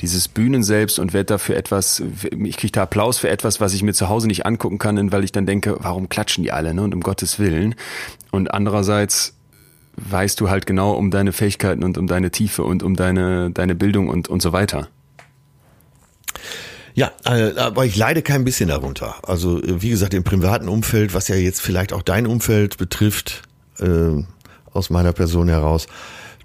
[0.00, 2.02] dieses Bühnen selbst und werde dafür etwas,
[2.44, 5.24] ich kriege da Applaus für etwas, was ich mir zu Hause nicht angucken kann, weil
[5.24, 6.82] ich dann denke, warum klatschen die alle, ne?
[6.82, 7.74] Und um Gottes Willen.
[8.30, 9.34] Und andererseits
[9.96, 13.74] weißt du halt genau um deine Fähigkeiten und um deine Tiefe und um deine, deine
[13.74, 14.88] Bildung und, und so weiter.
[16.94, 19.16] Ja, äh, aber ich leide kein bisschen darunter.
[19.22, 23.42] Also wie gesagt, im privaten Umfeld, was ja jetzt vielleicht auch dein Umfeld betrifft,
[23.78, 24.22] äh,
[24.72, 25.86] aus meiner Person heraus,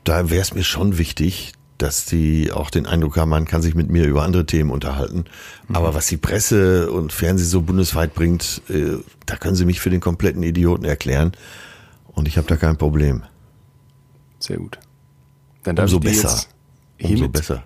[0.03, 3.75] da wäre es mir schon wichtig, dass die auch den Eindruck haben, man kann sich
[3.75, 5.25] mit mir über andere Themen unterhalten.
[5.67, 5.75] Mhm.
[5.75, 9.89] Aber was die Presse und Fernsehen so bundesweit bringt, äh, da können sie mich für
[9.89, 11.33] den kompletten Idioten erklären.
[12.07, 13.23] Und ich habe da kein Problem.
[14.39, 14.79] Sehr gut.
[15.63, 16.43] Dann darf Umso besser.
[17.01, 17.63] Umso besser.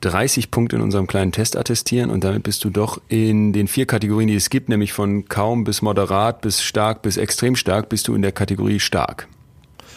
[0.00, 3.86] 30 Punkte in unserem kleinen Test attestieren und damit bist du doch in den vier
[3.86, 8.08] Kategorien, die es gibt, nämlich von kaum bis moderat bis stark bis extrem stark, bist
[8.08, 9.28] du in der Kategorie stark.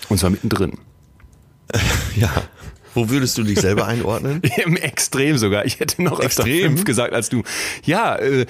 [0.10, 0.74] Und zwar mittendrin.
[2.18, 2.30] Ja.
[2.94, 4.42] Wo würdest du dich selber einordnen?
[4.66, 5.66] Im Extrem sogar.
[5.66, 7.44] Ich hätte noch öfter fünf gesagt als du.
[7.86, 8.46] Ja, äh,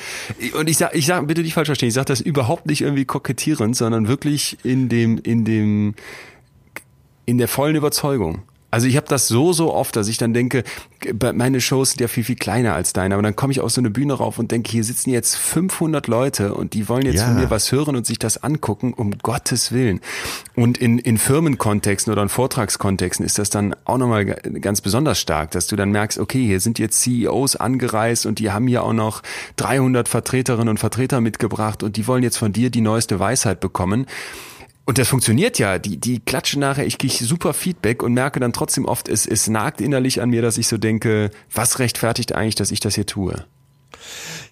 [0.58, 3.06] und ich sag, ich sag, bitte nicht falsch verstehen, ich sage das überhaupt nicht irgendwie
[3.06, 5.94] kokettierend, sondern wirklich in dem, in dem,
[7.26, 8.42] in der vollen Überzeugung.
[8.72, 10.64] Also ich habe das so, so oft, dass ich dann denke,
[11.34, 13.82] meine Shows sind ja viel, viel kleiner als deine, aber dann komme ich auf so
[13.82, 17.26] eine Bühne rauf und denke, hier sitzen jetzt 500 Leute und die wollen jetzt ja.
[17.26, 20.00] von mir was hören und sich das angucken, um Gottes Willen.
[20.56, 25.52] Und in, in Firmenkontexten oder in Vortragskontexten ist das dann auch nochmal ganz besonders stark,
[25.52, 28.94] dass du dann merkst, okay, hier sind jetzt CEOs angereist und die haben hier auch
[28.94, 29.22] noch
[29.58, 34.06] 300 Vertreterinnen und Vertreter mitgebracht und die wollen jetzt von dir die neueste Weisheit bekommen.
[34.86, 35.78] Und das funktioniert ja.
[35.80, 39.48] Die, die klatschen nachher, ich kriege super Feedback und merke dann trotzdem oft, es, es
[39.48, 43.06] nagt innerlich an mir, dass ich so denke, was rechtfertigt eigentlich, dass ich das hier
[43.06, 43.46] tue?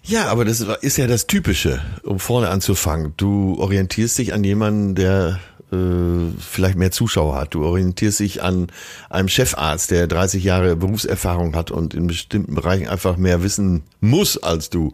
[0.02, 3.12] Ja, aber das ist ja das Typische, um vorne anzufangen.
[3.16, 5.40] Du orientierst dich an jemanden, der
[5.72, 7.54] äh, vielleicht mehr Zuschauer hat.
[7.54, 8.68] Du orientierst dich an
[9.08, 14.38] einem Chefarzt, der 30 Jahre Berufserfahrung hat und in bestimmten Bereichen einfach mehr wissen muss
[14.38, 14.92] als du.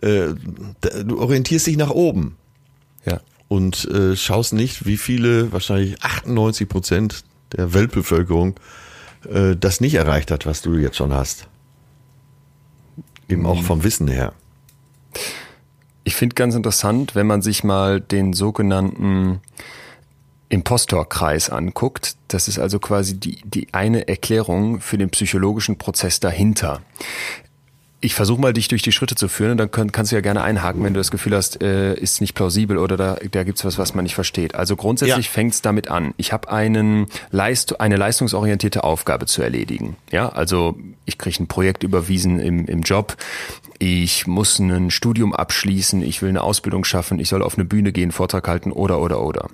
[0.00, 0.28] Äh,
[1.04, 2.36] du orientierst dich nach oben.
[3.48, 8.58] Und äh, schaust nicht, wie viele, wahrscheinlich 98 Prozent der Weltbevölkerung
[9.28, 11.48] äh, das nicht erreicht hat, was du jetzt schon hast.
[13.28, 14.32] Eben auch vom Wissen her.
[16.04, 19.40] Ich finde ganz interessant, wenn man sich mal den sogenannten
[20.48, 22.16] Impostorkreis anguckt.
[22.28, 26.82] Das ist also quasi die, die eine Erklärung für den psychologischen Prozess dahinter.
[28.00, 30.20] Ich versuche mal, dich durch die Schritte zu führen und dann kann, kannst du ja
[30.20, 33.58] gerne einhaken, wenn du das Gefühl hast, äh, ist nicht plausibel oder da, da gibt
[33.58, 34.54] es was, was man nicht versteht.
[34.54, 35.32] Also grundsätzlich ja.
[35.32, 36.12] fängt es damit an.
[36.18, 39.96] Ich habe einen Leist eine leistungsorientierte Aufgabe zu erledigen.
[40.10, 43.16] Ja, also ich kriege ein Projekt überwiesen im, im Job.
[43.78, 47.92] Ich muss ein Studium abschließen, ich will eine Ausbildung schaffen, ich soll auf eine Bühne
[47.92, 49.48] gehen, Vortrag halten oder oder oder.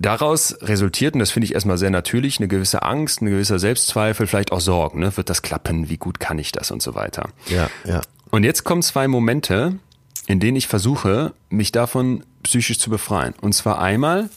[0.00, 4.28] Daraus resultiert, und das finde ich erstmal sehr natürlich, eine gewisse Angst, ein gewisser Selbstzweifel,
[4.28, 5.00] vielleicht auch Sorgen.
[5.00, 5.16] Ne?
[5.16, 5.88] Wird das klappen?
[5.88, 7.30] Wie gut kann ich das und so weiter?
[7.48, 8.02] Ja, ja.
[8.30, 9.74] Und jetzt kommen zwei Momente,
[10.28, 13.34] in denen ich versuche, mich davon psychisch zu befreien.
[13.40, 14.30] Und zwar einmal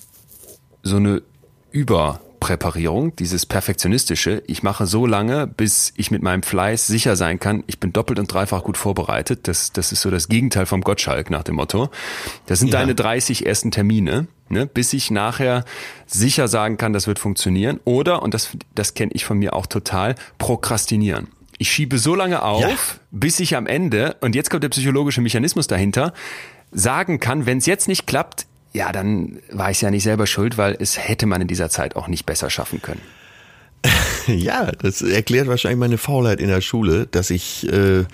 [0.81, 1.21] so eine
[1.69, 4.43] Über- Präparierung, dieses perfektionistische.
[4.47, 8.19] Ich mache so lange, bis ich mit meinem Fleiß sicher sein kann, ich bin doppelt
[8.19, 9.47] und dreifach gut vorbereitet.
[9.47, 11.89] Das, das ist so das Gegenteil vom Gottschalk nach dem Motto.
[12.47, 12.79] Das sind ja.
[12.79, 15.63] deine 30 ersten Termine, ne, bis ich nachher
[16.07, 17.79] sicher sagen kann, das wird funktionieren.
[17.85, 21.27] Oder, und das, das kenne ich von mir auch total, prokrastinieren.
[21.59, 22.75] Ich schiebe so lange auf, ja.
[23.11, 26.11] bis ich am Ende, und jetzt kommt der psychologische Mechanismus dahinter,
[26.71, 30.57] sagen kann, wenn es jetzt nicht klappt, ja, dann war ich ja nicht selber schuld,
[30.57, 33.01] weil es hätte man in dieser Zeit auch nicht besser schaffen können.
[34.27, 38.05] ja, das erklärt wahrscheinlich meine Faulheit in der Schule, dass ich äh,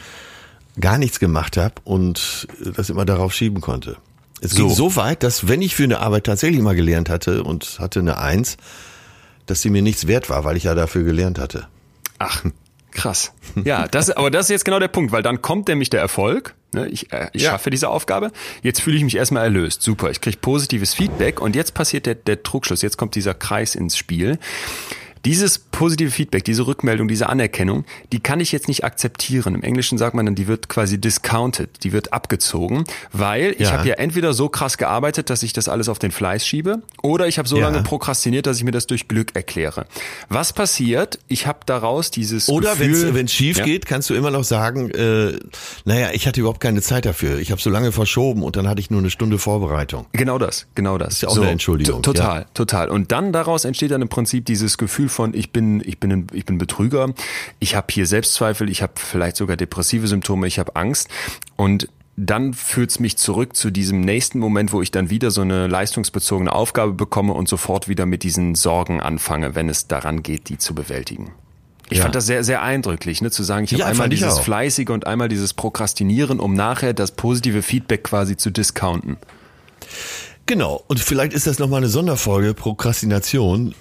[0.79, 3.97] gar nichts gemacht habe und das immer darauf schieben konnte.
[4.41, 4.57] Es so.
[4.57, 7.99] ging so weit, dass wenn ich für eine Arbeit tatsächlich mal gelernt hatte und hatte
[7.99, 8.57] eine Eins,
[9.45, 11.67] dass sie mir nichts wert war, weil ich ja dafür gelernt hatte.
[12.19, 12.43] Ach,
[12.91, 13.31] krass.
[13.63, 16.55] Ja, das, aber das ist jetzt genau der Punkt, weil dann kommt nämlich der Erfolg.
[16.73, 16.87] Ne?
[16.89, 17.51] Ich, äh, ich Ja.
[17.51, 18.31] schaffe diese Aufgabe.
[18.61, 19.81] Jetzt fühle ich mich erstmal erlöst.
[19.81, 22.81] Super, ich kriege positives Feedback und jetzt passiert der, der Trugschluss.
[22.81, 24.37] Jetzt kommt dieser Kreis ins Spiel.
[25.25, 29.55] Dieses positive Feedback, diese Rückmeldung, diese Anerkennung, die kann ich jetzt nicht akzeptieren.
[29.55, 33.71] Im Englischen sagt man dann, die wird quasi discounted, die wird abgezogen, weil ich Ja.
[33.73, 37.27] habe ja entweder so krass gearbeitet, dass ich das alles auf den Fleiß schiebe, oder
[37.27, 37.67] ich habe so Ja.
[37.69, 39.85] lange prokrastiniert, dass ich mir das durch Glück erkläre.
[40.29, 41.19] Was passiert?
[41.27, 43.65] Ich habe daraus dieses Oder wenn es schief Ja?
[43.65, 45.33] geht, kannst du immer noch sagen, äh,
[45.85, 47.39] naja, ich hatte überhaupt keine Zeit dafür.
[47.39, 50.05] Ich habe so lange verschoben und dann hatte ich nur eine Stunde Vorbereitung.
[50.13, 51.15] Genau das, genau das.
[51.15, 52.89] Ist ja auch eine Entschuldigung, Total, total.
[52.89, 56.27] Und dann daraus entsteht dann im Prinzip dieses Gefühl von ich bin, ich bin, ein,
[56.33, 57.13] ich bin Betrüger,
[57.59, 61.09] ich habe hier Selbstzweifel, ich habe vielleicht sogar depressive Symptome, ich habe Angst
[61.55, 61.89] und
[62.19, 66.51] dann führt's mich zurück zu diesem nächsten Moment, wo ich dann wieder so eine leistungsbezogene
[66.51, 70.73] Aufgabe bekomme und sofort wieder mit diesen Sorgen anfange, wenn es daran geht, die zu
[70.73, 71.31] bewältigen.
[71.89, 72.03] Ich Ja.
[72.03, 74.39] fand das sehr, sehr eindrücklich, ne, zu sagen, ich habe Ja, einmal dieses.
[74.39, 79.17] Fleißige und einmal dieses Prokrastinieren, um nachher das positive Feedback quasi zu discounten.
[80.47, 80.83] Genau.
[80.87, 83.75] Und vielleicht ist das nochmal eine Sonderfolge, Prokrastination.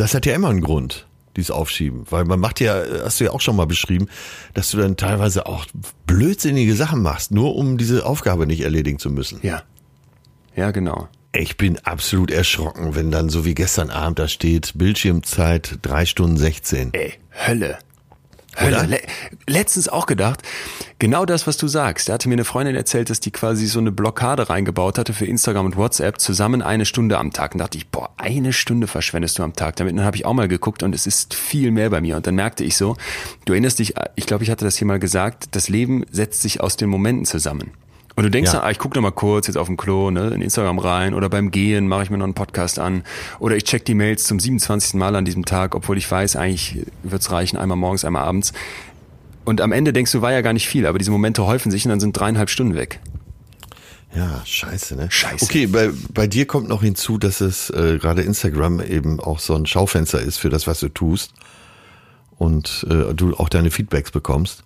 [0.00, 2.06] Das hat ja immer einen Grund, dieses Aufschieben.
[2.08, 4.08] Weil man macht ja, hast du ja auch schon mal beschrieben,
[4.54, 5.66] dass du dann teilweise auch
[6.06, 9.40] blödsinnige Sachen machst, nur um diese Aufgabe nicht erledigen zu müssen.
[9.42, 9.62] Ja.
[10.56, 11.08] Ja, genau.
[11.32, 16.38] Ich bin absolut erschrocken, wenn dann so wie gestern Abend da steht, Bildschirmzeit drei Stunden
[16.38, 16.94] 16.
[16.94, 17.12] Ey,
[17.46, 17.78] Hölle.
[18.56, 18.78] Hölle.
[18.78, 18.86] Oder?
[18.86, 19.00] Le
[19.46, 20.42] letztens auch gedacht,
[20.98, 22.08] genau das, was du sagst.
[22.08, 25.26] Da hatte mir eine Freundin erzählt, dass die quasi so eine Blockade reingebaut hatte für
[25.26, 27.54] Instagram und WhatsApp zusammen eine Stunde am Tag.
[27.54, 29.92] Und dachte ich, boah, eine Stunde verschwendest du am Tag damit.
[29.92, 32.16] Und dann habe ich auch mal geguckt und es ist viel mehr bei mir.
[32.16, 32.96] Und dann merkte ich so,
[33.44, 36.60] du erinnerst dich, ich glaube, ich hatte das hier mal gesagt, das Leben setzt sich
[36.60, 37.72] aus den Momenten zusammen.
[38.20, 38.58] Und du denkst Ja.
[38.58, 41.14] dann, ah, ich gucke noch mal kurz jetzt auf dem Klo, ne, in Instagram rein
[41.14, 43.02] oder beim Gehen mache ich mir noch einen Podcast an
[43.38, 44.94] oder ich check die Mails zum 27.
[44.94, 48.52] Mal an diesem Tag, obwohl ich weiß, eigentlich wird's reichen, einmal morgens, einmal abends.
[49.46, 51.86] Und am Ende denkst du, war ja gar nicht viel, aber diese Momente häufen sich
[51.86, 53.00] und dann sind dreieinhalb Stunden weg.
[54.14, 55.06] Ja, scheiße, ne?
[55.10, 55.44] Scheiße.
[55.44, 59.54] Okay, bei, bei dir kommt noch hinzu, dass es äh, gerade Instagram eben auch so
[59.54, 61.32] ein Schaufenster ist für das, was du tust.
[62.36, 64.64] Und äh, du auch deine Feedbacks bekommst.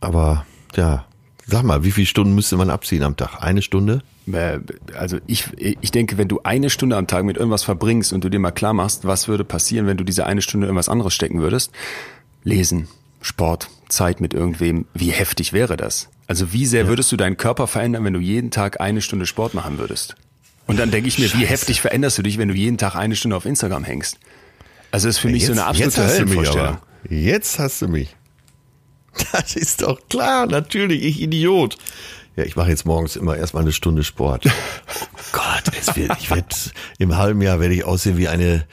[0.00, 0.44] Aber
[0.76, 1.04] ja,
[1.46, 3.42] sag mal, wie viele Stunden müsste man abziehen am Tag?
[3.42, 4.02] Eine Stunde?
[4.30, 4.58] Äh,
[4.96, 8.28] Also ich, ich denke, wenn du eine Stunde am Tag mit irgendwas verbringst und du
[8.28, 11.40] dir mal klar machst, was würde passieren, wenn du diese eine Stunde irgendwas anderes stecken
[11.40, 11.70] würdest,
[12.42, 12.88] lesen,
[13.20, 16.08] Sport, Zeit mit irgendwem, wie heftig wäre das?
[16.26, 19.54] Also wie sehr würdest du deinen Körper verändern, wenn du jeden Tag eine Stunde Sport
[19.54, 20.16] machen würdest?
[20.66, 21.46] Und dann denke ich mir, wie Scheiße.
[21.46, 24.18] heftig veränderst du dich, wenn du jeden Tag eine Stunde auf Instagram hängst?
[24.90, 26.78] Also das ist für mich so eine absolute Höllenvorstellung.
[27.08, 28.15] Jetzt hast du mich.
[29.32, 31.76] Das ist doch klar, natürlich, ich Idiot.
[32.36, 34.46] Ja, ich mache jetzt morgens immer erstmal eine Stunde Sport.
[34.46, 36.48] Oh Gott, es wird, ich werde
[36.98, 38.66] im halben Jahr werde ich aussehen wie eine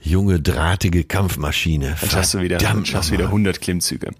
[0.00, 1.96] junge drahtige Kampfmaschine.
[2.00, 3.40] Dann schaffst du wieder, schaffst wieder nochmal.
[3.40, 4.10] 100 Klimmzüge.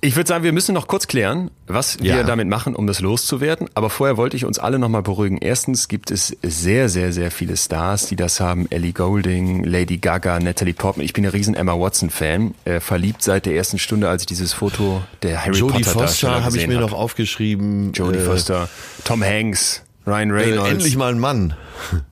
[0.00, 2.22] Ich würde sagen, wir müssen noch kurz klären, was wir Ja.
[2.22, 3.68] damit machen, um das loszuwerden.
[3.74, 5.38] Aber vorher wollte ich uns alle nochmal beruhigen.
[5.38, 8.66] Erstens gibt es sehr, sehr, sehr viele Stars, die das haben.
[8.70, 11.04] Ellie Golding, Lady Gaga, Natalie Portman.
[11.04, 12.54] Ich bin ein riesen Emma Watson-Fan.
[12.64, 16.44] Äh, verliebt seit der ersten Stunde, als ich dieses Foto der Harry Jodie Potter Foster
[16.44, 16.90] habe ich mir hab.
[16.90, 17.92] noch aufgeschrieben.
[17.92, 18.68] Jodie äh, Foster,
[19.04, 20.70] Tom Hanks, Ryan Äh, Reynolds.
[20.70, 21.54] endlich mal ein Mann.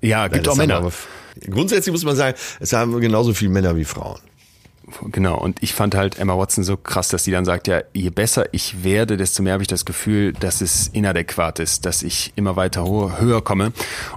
[0.00, 0.90] ja, gibt Das auch Männer.
[1.48, 4.18] grundsätzlich muss man sagen, es haben genauso viele Männer wie Frauen.
[5.10, 8.10] Genau, und ich fand halt Emma Watson so krass, dass sie dann sagt, ja, je
[8.10, 12.32] besser ich werde, desto mehr habe ich das Gefühl, dass es inadäquat ist, dass ich
[12.36, 12.84] immer weiter
[13.18, 13.72] höher komme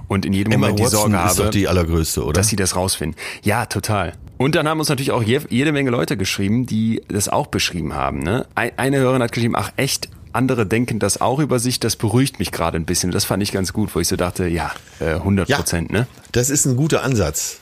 [0.06, 2.34] und in jedem Emma Moment die Watson Sorge ist doch habe, die allergrößte, oder?
[2.34, 3.18] dass sie das rausfinden.
[3.42, 4.12] Ja, total.
[4.38, 7.94] Und dann haben uns natürlich auch je, jede Menge Leute geschrieben, die das auch beschrieben
[7.94, 8.20] haben.
[8.20, 8.46] Ne?
[8.54, 12.38] Ein, eine Hörerin hat geschrieben, ach echt, andere denken das auch über sich, das beruhigt
[12.38, 13.10] mich gerade ein bisschen.
[13.10, 16.06] Das fand ich ganz gut, wo ich so dachte, ja, äh, 100 Prozent, ne?
[16.32, 17.59] Das ist ein guter Ansatz.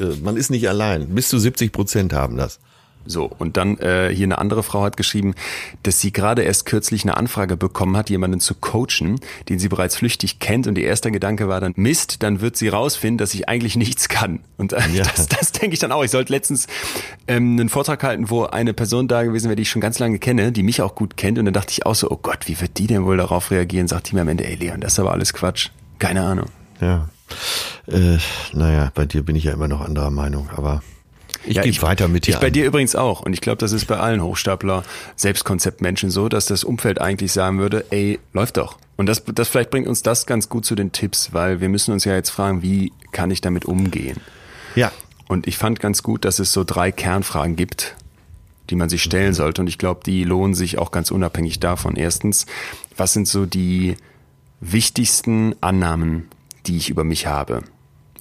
[0.00, 1.08] Äh, Man ist nicht allein.
[1.14, 2.58] Bis zu 70 Prozent haben das.
[3.06, 5.34] So, und dann äh, hier eine andere Frau hat geschrieben,
[5.84, 9.96] dass sie gerade erst kürzlich eine Anfrage bekommen hat, jemanden zu coachen, den sie bereits
[9.96, 10.66] flüchtig kennt.
[10.66, 14.10] Und ihr erster Gedanke war dann, Mist, dann wird sie rausfinden, dass ich eigentlich nichts
[14.10, 14.40] kann.
[14.58, 15.04] Und äh, Ja.
[15.16, 16.04] das, das denke ich dann auch.
[16.04, 16.66] Ich sollte letztens
[17.26, 20.18] ähm, einen Vortrag halten, wo eine Person da gewesen wäre, die ich schon ganz lange
[20.18, 21.38] kenne, die mich auch gut kennt.
[21.38, 23.88] Und dann dachte ich auch so, oh Gott, wie wird die denn wohl darauf reagieren?
[23.88, 25.70] Sagt die mir am Ende, ey Leon, das ist aber alles Quatsch.
[25.98, 26.46] Keine Ahnung.
[26.82, 27.08] Ja.
[27.86, 28.18] Äh,
[28.52, 30.82] naja, bei dir bin ich ja immer noch anderer Meinung, aber
[31.46, 32.34] ich Ja, gebe weiter mit dir.
[32.34, 32.52] Ich bei an.
[32.52, 33.20] dir übrigens auch.
[33.22, 34.84] Und ich glaube, das ist bei allen Hochstapler
[35.16, 38.76] Selbstkonzeptmenschen so, dass das Umfeld eigentlich sagen würde, ey, läuft doch.
[38.96, 41.92] Und das, das vielleicht bringt uns das ganz gut zu den Tipps, weil wir müssen
[41.92, 44.18] uns ja jetzt fragen, wie kann ich damit umgehen?
[44.74, 44.92] Ja.
[45.28, 47.96] Und ich fand ganz gut, dass es so drei Kernfragen gibt,
[48.68, 49.62] die man sich stellen sollte.
[49.62, 51.96] Und ich glaube, die lohnen sich auch ganz unabhängig davon.
[51.96, 52.44] Erstens,
[52.96, 53.96] was sind so die
[54.60, 56.28] wichtigsten Annahmen,
[56.66, 57.62] die ich über mich habe?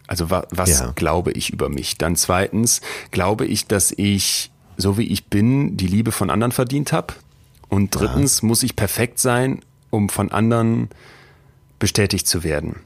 [0.07, 0.91] Also wa was ja.
[0.95, 1.97] glaube ich über mich?
[1.97, 2.81] Dann zweitens,
[3.11, 7.13] glaube ich, dass ich, so wie ich bin, die Liebe von anderen verdient habe?
[7.67, 8.47] Und drittens, ja.
[8.47, 9.59] muss ich perfekt sein,
[9.91, 10.89] um von anderen
[11.77, 12.77] bestätigt zu werden?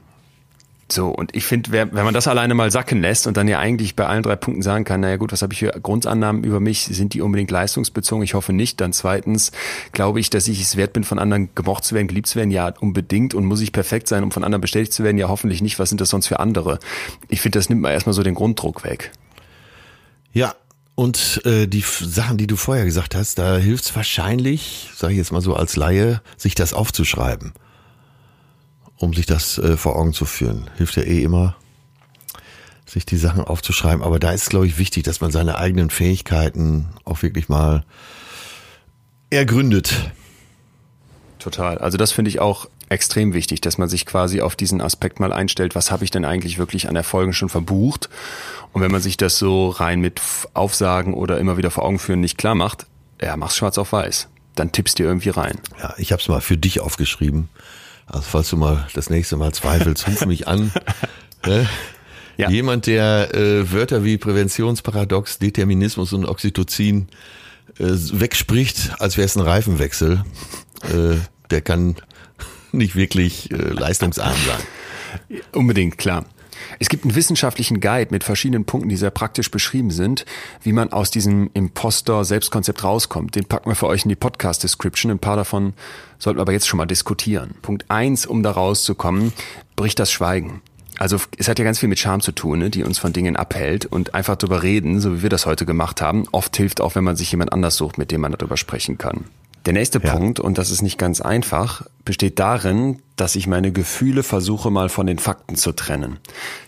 [0.90, 3.96] So, und ich finde, wenn man das alleine mal sacken lässt und dann ja eigentlich
[3.96, 6.84] bei allen drei Punkten sagen kann, naja gut, was habe ich für Grundannahmen über mich?
[6.84, 8.22] Sind die unbedingt leistungsbezogen?
[8.22, 8.80] Ich hoffe nicht.
[8.80, 9.50] Dann zweitens,
[9.92, 12.50] glaube ich, dass ich es wert bin, von anderen gemocht zu werden, geliebt zu werden?
[12.50, 13.32] Ja, unbedingt.
[13.32, 15.16] Und muss ich perfekt sein, um von anderen bestätigt zu werden?
[15.16, 15.78] Ja, hoffentlich nicht.
[15.78, 16.78] Was sind das sonst für andere?
[17.28, 19.10] Ich finde, das nimmt mal erstmal so den Grunddruck weg.
[20.32, 20.54] Ja,
[20.96, 25.18] und äh, die Sachen, die du vorher gesagt hast, da hilft es wahrscheinlich, sage ich
[25.18, 27.54] jetzt mal so als Laie, sich das aufzuschreiben
[28.98, 30.70] um sich das äh, vor Augen zu führen.
[30.76, 31.56] Hilft ja eh immer,
[32.86, 34.02] sich die Sachen aufzuschreiben.
[34.02, 37.84] Aber da ist, glaube ich, wichtig, dass man seine eigenen Fähigkeiten auch wirklich mal
[39.30, 40.12] ergründet.
[41.38, 41.78] Total.
[41.78, 45.32] Also das finde ich auch extrem wichtig, dass man sich quasi auf diesen Aspekt mal
[45.32, 48.08] einstellt, was habe ich denn eigentlich wirklich an Erfolgen schon verbucht?
[48.72, 50.20] Und wenn man sich das so rein mit
[50.52, 52.86] Aufsagen oder immer wieder vor Augen führen nicht klar macht,
[53.20, 54.28] ja, mach's schwarz auf weiß.
[54.54, 55.58] Dann tippst du irgendwie rein.
[55.80, 57.48] Ja, ich habe es mal für dich aufgeschrieben.
[58.06, 60.72] Also falls du mal das nächste Mal zweifelst, ruf mich an.
[61.46, 61.68] Ne?
[62.38, 62.48] Ja.
[62.48, 67.08] Jemand, der äh, Wörter wie Präventionsparadox, Determinismus und Oxytocin
[67.78, 70.24] äh, wegspricht, als wäre es ein Reifenwechsel,
[70.84, 71.16] äh,
[71.50, 71.96] der kann
[72.72, 75.38] nicht wirklich äh, leistungsarm sein.
[75.52, 76.24] Unbedingt, klar.
[76.78, 80.24] Es gibt einen wissenschaftlichen Guide mit verschiedenen Punkten, die sehr praktisch beschrieben sind,
[80.62, 83.34] wie man aus diesem Imposter-Selbstkonzept rauskommt.
[83.34, 85.10] Den packen wir für euch in die Podcast-Description.
[85.10, 85.74] Ein paar davon
[86.18, 87.54] sollten wir aber jetzt schon mal diskutieren.
[87.62, 89.32] Punkt eins, um da rauszukommen,
[89.76, 90.62] bricht das Schweigen.
[90.98, 93.36] Also es hat ja ganz viel mit Scham zu tun, ne, die uns von Dingen
[93.36, 96.94] abhält und einfach darüber reden, so wie wir das heute gemacht haben, oft hilft auch,
[96.94, 99.24] wenn man sich jemand anders sucht, mit dem man darüber sprechen kann.
[99.66, 100.12] Der nächste ja.
[100.12, 104.88] Punkt, und das ist nicht ganz einfach, besteht darin, dass ich meine Gefühle versuche mal
[104.88, 106.18] von den Fakten zu trennen.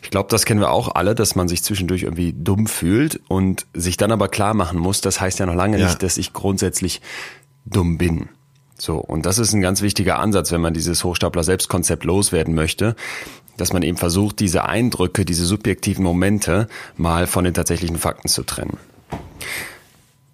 [0.02, 3.66] Ich glaube, das kennen wir auch alle, dass man sich zwischendurch irgendwie dumm fühlt und
[3.74, 5.86] sich dann aber klar machen muss, das heißt ja noch lange ja.
[5.86, 7.02] nicht, dass ich grundsätzlich
[7.66, 8.30] dumm bin.
[8.78, 12.94] So, und das ist ein ganz wichtiger Ansatz, wenn man dieses Hochstapler-Selbstkonzept loswerden möchte,
[13.56, 18.42] dass man eben versucht, diese Eindrücke, diese subjektiven Momente mal von den tatsächlichen Fakten zu
[18.42, 18.78] trennen.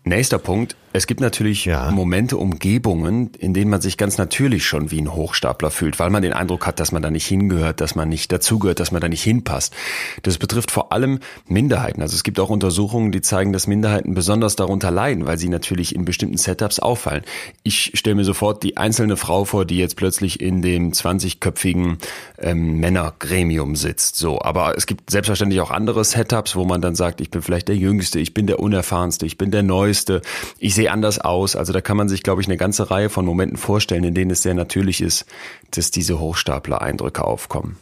[0.04, 1.90] Nächster Punkt, es gibt natürlich ja.
[1.90, 6.22] Momente, Umgebungen, in denen man sich ganz natürlich schon wie ein Hochstapler fühlt, weil man
[6.22, 9.09] den Eindruck hat, dass man da nicht hingehört, dass man nicht dazugehört, dass man da
[9.09, 9.74] nicht hinpasst.
[10.22, 12.03] Das betrifft vor allem Minderheiten.
[12.03, 15.95] Also es gibt auch Untersuchungen, die zeigen, dass Minderheiten besonders darunter leiden, weil sie natürlich
[15.95, 17.22] in bestimmten Setups auffallen.
[17.62, 21.99] Ich stelle mir sofort die einzelne Frau vor, die jetzt plötzlich in dem 20-köpfigen
[22.38, 24.16] ähm, Männergremium sitzt.
[24.16, 27.68] So, aber es gibt selbstverständlich auch andere Setups, wo man dann sagt, ich bin vielleicht
[27.68, 30.20] der Jüngste, ich bin der Unerfahrenste, ich bin der Neueste,
[30.59, 31.56] ich sehe anders aus.
[31.56, 34.30] Also da kann man sich, glaube ich, eine ganze Reihe von Momenten vorstellen, in denen
[34.30, 35.26] es sehr natürlich ist,
[35.70, 37.78] dass diese Hochstapler-Eindrücke aufkommen.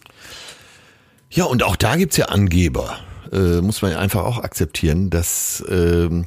[1.30, 2.98] Ja, und auch da gibt's ja Angeber.
[3.32, 6.26] Äh, muss man einfach auch akzeptieren, dass ähm,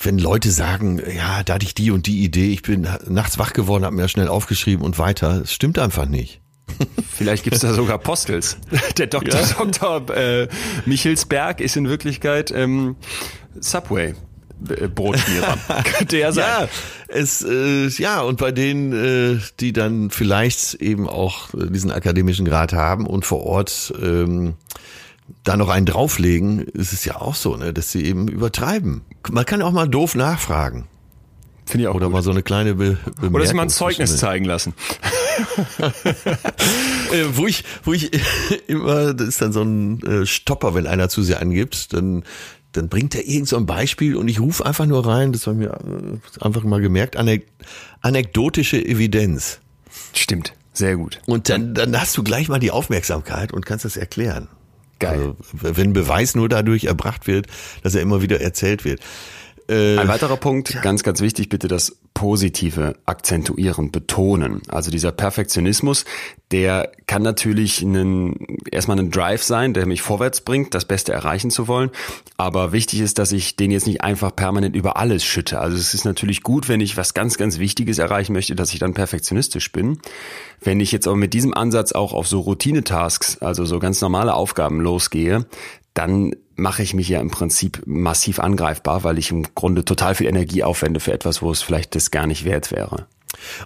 [0.00, 3.52] wenn Leute sagen, ja, da hatte ich die und die Idee, ich bin nachts wach
[3.52, 6.40] geworden, habe mir schnell aufgeschrieben und weiter, es stimmt einfach nicht.
[7.10, 8.58] Vielleicht gibt's da sogar Postels.
[8.98, 9.40] Der Dr.
[9.40, 9.64] Ja.
[9.64, 10.16] Dr.
[10.16, 10.48] Äh,
[10.86, 12.96] Michelsberg ist in Wirklichkeit ähm,
[13.58, 14.14] Subway.
[14.60, 15.56] Brotschmierer.
[15.84, 16.44] Könnte ja sein.
[16.44, 16.68] Ja,
[17.08, 22.44] es, äh, ja, und bei denen, äh, die dann vielleicht eben auch äh, diesen akademischen
[22.44, 24.54] Grad haben und vor Ort ähm,
[25.44, 29.02] da noch einen drauflegen, ist es ja auch so, ne, dass sie eben übertreiben.
[29.30, 30.86] Man kann auch mal doof nachfragen.
[31.68, 31.94] Finde ich auch.
[31.94, 32.14] Oder gut.
[32.14, 33.34] mal so eine kleine Be Bemerkung.
[33.34, 34.72] Oder sich mal ein Zeugnis zeigen lassen.
[37.12, 38.10] äh, wo ich, wo ich
[38.68, 42.24] immer, das ist dann so ein äh, Stopper, wenn einer zu sehr angibt, dann
[42.72, 45.60] dann bringt er irgend so ein Beispiel und ich rufe einfach nur rein, das haben
[45.60, 47.46] wir äh, einfach mal gemerkt, anek
[48.00, 49.60] anekdotische Evidenz.
[50.12, 51.20] Stimmt, sehr gut.
[51.26, 54.48] Und dann, dann hast du gleich mal die Aufmerksamkeit und kannst das erklären.
[54.98, 55.18] Geil.
[55.18, 55.36] Also,
[55.76, 57.46] wenn Beweis nur dadurch erbracht wird,
[57.82, 59.00] dass er immer wieder erzählt wird.
[59.68, 60.80] Äh, Ein weiterer Punkt, ja.
[60.80, 64.62] ganz, ganz wichtig, bitte das Positive akzentuieren, betonen.
[64.68, 66.06] Also dieser Perfektionismus,
[66.50, 71.50] der kann natürlich einen, erstmal ein Drive sein, der mich vorwärts bringt, das Beste erreichen
[71.50, 71.90] zu wollen.
[72.38, 75.60] Aber wichtig ist, dass ich den jetzt nicht einfach permanent über alles schütte.
[75.60, 78.78] Also es ist natürlich gut, wenn ich was ganz, ganz Wichtiges erreichen möchte, dass ich
[78.78, 79.98] dann perfektionistisch bin.
[80.60, 84.34] Wenn ich jetzt aber mit diesem Ansatz auch auf so Routine-Tasks, also so ganz normale
[84.34, 85.46] Aufgaben losgehe,
[85.98, 90.28] dann mache ich mich ja im Prinzip massiv angreifbar, weil ich im Grunde total viel
[90.28, 93.06] Energie aufwende für etwas, wo es vielleicht das gar nicht wert wäre.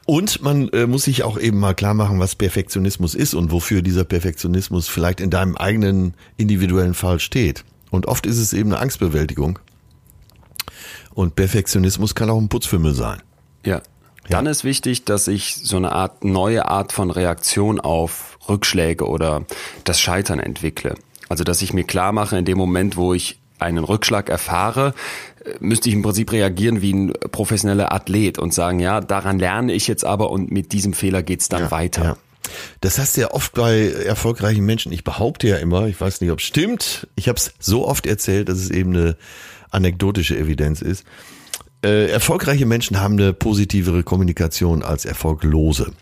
[0.07, 3.83] Und man äh, muss sich auch eben mal klar machen, was Perfektionismus ist und wofür
[3.83, 7.65] dieser Perfektionismus vielleicht in deinem eigenen individuellen Fall steht.
[7.91, 9.59] Und oft ist es eben eine Angstbewältigung.
[11.13, 13.23] Und Perfektionismus kann auch ein Putzfimmel sein.
[13.65, 13.83] Ja.
[14.31, 14.51] Dann ja.
[14.51, 19.45] ist wichtig, dass ich so eine Art neue Art von Reaktion auf Rückschläge oder
[19.85, 20.95] das Scheitern entwickle.
[21.33, 24.93] Also, dass ich mir klar mache, in dem Moment, wo ich einen Rückschlag erfahre,
[25.61, 29.89] müsste ich im Prinzip reagieren wie ein professioneller Athlet und sagen, ja, daran lerne ich
[29.89, 32.05] jetzt aber und mit diesem Fehler geht's dann Ja, weiter.
[32.05, 32.17] ja.
[32.83, 34.93] Das hast du ja oft bei erfolgreichen Menschen.
[34.93, 37.07] Ich behaupte ja immer, ich weiß nicht, ob es stimmt.
[37.17, 39.17] Ich habe es so oft erzählt, dass es eben eine
[39.71, 41.05] anekdotische Evidenz ist.
[41.83, 45.93] Äh, erfolgreiche Menschen haben eine positivere Kommunikation als erfolglose.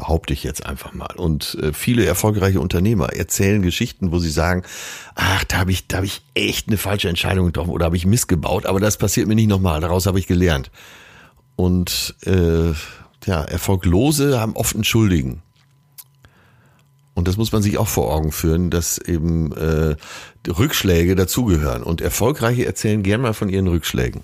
[0.00, 1.14] Behaupte ich jetzt einfach mal.
[1.16, 4.62] Und äh, viele erfolgreiche Unternehmer erzählen Geschichten, wo sie sagen,
[5.14, 8.06] ach, da habe ich, da habe ich echt eine falsche Entscheidung getroffen oder habe ich
[8.06, 10.70] missgebaut, aber das passiert mir nicht nochmal, daraus habe ich gelernt.
[11.54, 12.70] Und äh,
[13.26, 15.42] ja, Erfolglose haben oft einen Schuldigen.
[17.12, 19.96] Und das muss man sich auch vor Augen führen, dass eben äh,
[20.48, 21.82] Rückschläge dazugehören.
[21.82, 24.22] Und Erfolgreiche erzählen gern mal von ihren Rückschlägen.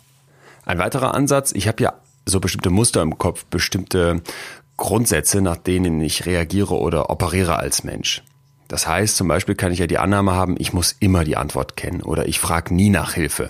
[0.65, 1.93] Ein weiterer Ansatz, ich habe ja
[2.25, 4.23] so bestimmte Muster im Kopf, bestimmte
[4.77, 8.23] Grundsätze, nach denen ich reagiere oder operiere als Mensch.
[8.69, 11.77] Das heißt, zum Beispiel kann ich ja die Annahme haben, ich muss immer die Antwort
[11.77, 13.49] kennen oder ich frage nie nach Hilfe.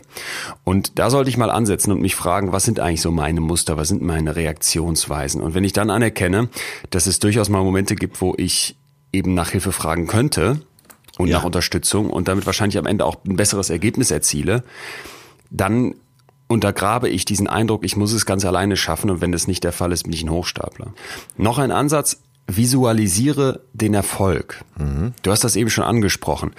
[0.62, 3.78] Und da sollte ich mal ansetzen und mich fragen, was sind eigentlich so meine Muster,
[3.78, 5.40] was sind meine Reaktionsweisen?
[5.40, 6.50] Und wenn ich dann anerkenne,
[6.90, 8.76] dass es durchaus mal Momente gibt, wo ich
[9.10, 10.60] eben nach Hilfe fragen könnte
[11.16, 11.38] und Ja.
[11.38, 14.64] nach Unterstützung und damit wahrscheinlich am Ende auch ein besseres Ergebnis erziele,
[15.50, 15.94] dann
[16.48, 19.72] untergrabe ich diesen Eindruck, ich muss es ganz alleine schaffen und wenn das nicht der
[19.72, 20.92] Fall ist, bin ich ein Hochstapler.
[21.36, 22.18] Noch ein Ansatz,
[22.48, 24.64] visualisiere den Erfolg.
[25.22, 26.52] Du hast das eben schon angesprochen.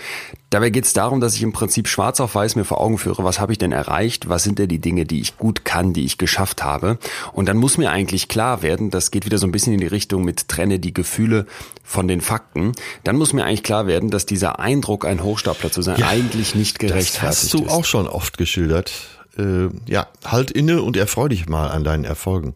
[0.49, 3.23] Dabei geht es darum, dass ich im Prinzip schwarz auf weiß mir vor Augen führe,
[3.23, 6.03] was habe ich denn erreicht, was sind denn die Dinge, die ich gut kann, die
[6.03, 6.97] ich geschafft habe.
[7.31, 9.87] Und dann muss mir eigentlich klar werden, das geht wieder so ein bisschen in die
[9.87, 11.45] Richtung mit trenne die Gefühle
[11.83, 12.73] von den Fakten,
[13.05, 16.83] dann muss mir eigentlich klar werden, dass dieser Eindruck, ein Hochstapler zu sein, eigentlich nicht
[16.83, 17.71] Das gerechtfertigt hast du ist.
[17.71, 18.91] auch schon oft geschildert.
[19.37, 22.55] Äh, ja, halt inne und erfreu dich mal an deinen Erfolgen.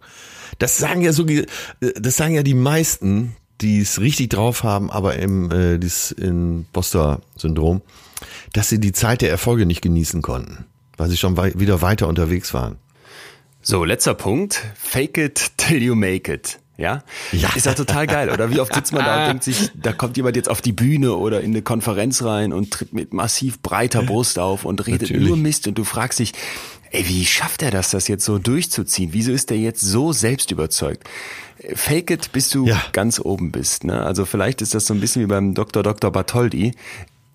[0.60, 1.46] Das sagen ja so, äh,
[1.80, 7.82] das sagen ja die meisten, die es richtig drauf haben, aber im äh, dieses Imposter-Syndrom,
[8.54, 10.66] dass sie die Zeit der Erfolge nicht genießen konnten,
[10.98, 12.78] weil sie schon wei wieder weiter unterwegs waren.
[13.62, 14.60] So, letzter Punkt.
[14.76, 16.60] Fake it till you make it.
[16.78, 17.04] Ja?
[17.32, 17.50] Ja.
[17.56, 18.50] Ist ja total geil, oder?
[18.50, 21.14] Wie oft sitzt man da und denkt sich, da kommt jemand jetzt auf die Bühne
[21.16, 25.28] oder in eine Konferenz rein und tritt mit massiv breiter Brust auf und redet Natürlich.
[25.28, 26.34] nur Mist und du fragst dich,
[26.92, 29.10] ey, wie schafft er das, das jetzt so durchzuziehen?
[29.14, 31.08] Wieso ist er jetzt so selbst überzeugt?
[31.76, 32.82] Fake it, bis du Ja.
[32.92, 33.84] ganz oben bist.
[33.84, 34.02] Ne?
[34.02, 35.84] Also vielleicht ist das so ein bisschen wie beim Dr.
[35.84, 36.12] Dr.
[36.12, 36.74] Bartholdi.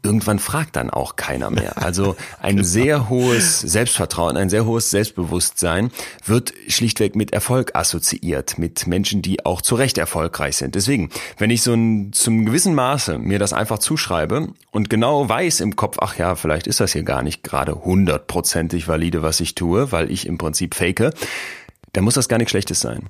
[0.07, 1.75] Irgendwann fragt dann auch keiner mehr.
[1.87, 5.91] Also ein sehr hohes Selbstvertrauen, ein sehr hohes Selbstbewusstsein
[6.25, 10.75] wird schlichtweg mit Erfolg assoziiert, mit Menschen, die auch zu Recht erfolgreich sind.
[10.75, 15.61] Deswegen, wenn ich so ein, zum gewissen Maße mir das einfach zuschreibe und genau weiß
[15.61, 19.55] im Kopf, ach ja, vielleicht ist das hier gar nicht gerade hundertprozentig valide, was ich
[19.55, 21.13] tue, weil ich im Prinzip fake,
[21.97, 23.09] dann muss das gar nichts Schlechtes sein.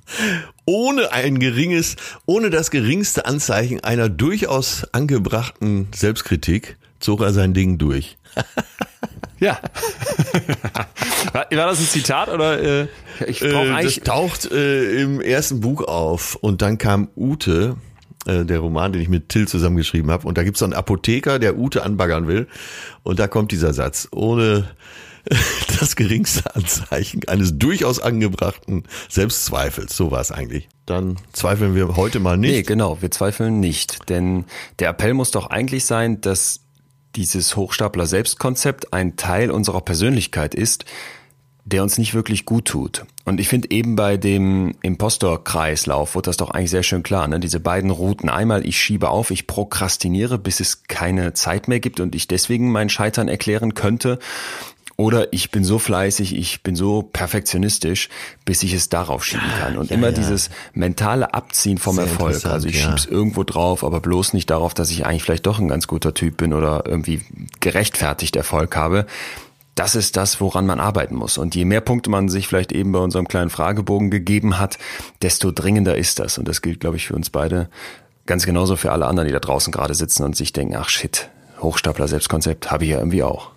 [0.65, 7.77] Ohne ein geringes, ohne das geringste Anzeichen einer durchaus angebrachten Selbstkritik zog er sein Ding
[7.77, 8.17] durch.
[9.39, 9.59] Ja.
[11.33, 12.87] war, das ein Zitat oder äh,
[13.27, 17.75] ich brauche Äh, das eigentlich taucht äh, im ersten Buch auf und dann kam Ute,
[18.25, 21.37] äh, der Roman, den ich mit Till zusammengeschrieben habe, und da gibt's so einen Apotheker,
[21.39, 22.47] der Ute anbaggern will
[23.03, 24.69] und da kommt dieser Satz, ohne
[25.79, 30.67] das geringste Anzeichen eines durchaus angebrachten Selbstzweifels, so war es eigentlich.
[30.87, 32.67] Dann zweifeln wir heute mal Nee, nicht.
[32.67, 34.45] genau, wir zweifeln nicht, denn
[34.79, 36.61] der Appell muss doch eigentlich sein, dass
[37.15, 40.85] dieses Hochstapler Selbstkonzept ein Teil unserer Persönlichkeit ist,
[41.65, 43.05] der uns nicht wirklich gut tut.
[43.25, 47.27] Und ich finde eben bei dem Impostor-Kreislauf wird das doch eigentlich sehr schön klar.
[47.27, 47.41] Ne?
[47.41, 48.29] Diese beiden Routen.
[48.29, 52.71] Einmal, ich schiebe auf, ich prokrastiniere, bis es keine Zeit mehr gibt und ich deswegen
[52.71, 54.19] mein Scheitern erklären könnte.
[54.99, 58.09] Oder ich bin so fleißig, ich bin so perfektionistisch,
[58.45, 59.77] bis ich es darauf schieben kann.
[59.77, 60.13] Und ja, immer ja.
[60.13, 62.43] dieses mentale Abziehen vom Sehr Erfolg.
[62.45, 62.89] Also ich ja.
[62.89, 66.15] schieb's irgendwo drauf, aber bloß nicht darauf, dass ich eigentlich vielleicht doch ein ganz guter
[66.15, 67.21] Typ bin oder irgendwie
[67.59, 69.05] gerechtfertigt Erfolg habe.
[69.75, 71.37] Das ist das, woran man arbeiten muss.
[71.37, 74.79] Und je mehr Punkte man sich vielleicht eben bei unserem kleinen Fragebogen gegeben hat,
[75.21, 76.39] desto dringender ist das.
[76.39, 77.69] Und das gilt, glaube ich, für uns beide
[78.25, 81.29] ganz genauso für alle anderen, die da draußen gerade sitzen und sich denken, ach shit,
[81.61, 83.51] Hochstapler Selbstkonzept habe ich ja irgendwie auch.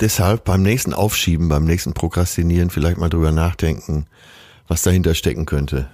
[0.00, 4.06] Deshalb beim nächsten Aufschieben, beim nächsten Prokrastinieren vielleicht mal drüber nachdenken,
[4.68, 5.88] was dahinter stecken könnte.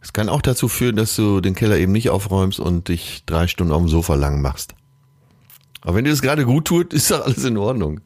[0.00, 3.46] Es kann auch dazu führen, dass du den Keller eben nicht aufräumst und dich drei
[3.46, 4.74] Stunden auf dem Sofa lang machst.
[5.80, 8.00] Aber wenn dir das gerade gut tut, ist doch alles in Ordnung.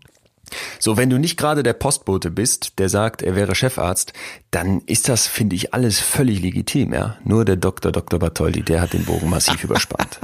[0.79, 4.13] So, wenn du nicht gerade der Postbote bist, der sagt, er wäre Chefarzt,
[4.51, 7.17] dann ist das, finde ich, alles völlig legitim, ja.
[7.25, 7.93] Nur der Dr.
[7.93, 8.19] Dr.
[8.19, 10.21] Bartholdi, der hat den Bogen massiv überspannt.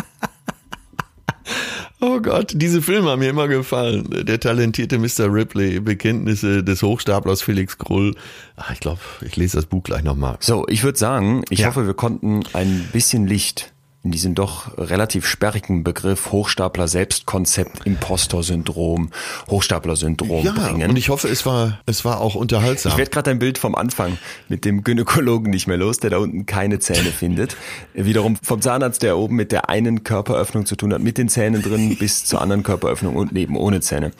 [2.04, 4.08] Oh Gott, diese Filme haben mir immer gefallen.
[4.26, 5.32] Der talentierte Mr.
[5.32, 8.16] Ripley, Bekenntnisse des Hochstaplers Felix Krull.
[8.56, 10.36] Ach, ich glaube, ich lese das Buch gleich nochmal.
[10.40, 11.68] So, ich würde sagen, ich Ja.
[11.68, 13.71] hoffe, wir konnten ein bisschen Licht
[14.04, 19.10] in diesen doch relativ sperrigen Begriff Hochstapler Selbstkonzept, Impostor-Syndrom,
[19.48, 20.90] Hochstapler-Syndrom Ja, bringen.
[20.90, 22.90] und ich hoffe, es war, es war auch unterhaltsam.
[22.92, 24.18] Ich werde gerade ein Bild vom Anfang
[24.48, 27.56] mit dem Gynäkologen nicht mehr los, der da unten keine Zähne findet.
[27.94, 31.62] Wiederum vom Zahnarzt, der oben mit der einen Körperöffnung zu tun hat, mit den Zähnen
[31.62, 34.10] drin bis zur anderen Körperöffnung und neben ohne Zähne.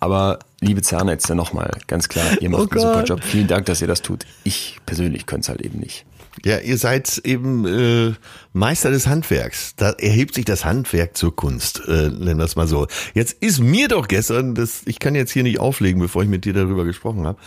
[0.00, 3.04] Aber liebe Zahnärzte, nochmal, ganz klar, ihr macht Oh einen super.
[3.04, 3.24] Job.
[3.24, 4.26] Vielen Dank, dass ihr das tut.
[4.44, 6.04] Ich persönlich könnte es halt eben nicht.
[6.44, 8.14] Ja, ihr seid eben äh,
[8.52, 9.74] Meister des Handwerks.
[9.76, 12.86] Da erhebt sich das Handwerk zur Kunst, äh, nennen wir es mal so.
[13.14, 16.44] Jetzt ist mir doch gestern, das, ich kann jetzt hier nicht auflegen, bevor ich mit
[16.44, 17.38] dir darüber gesprochen habe,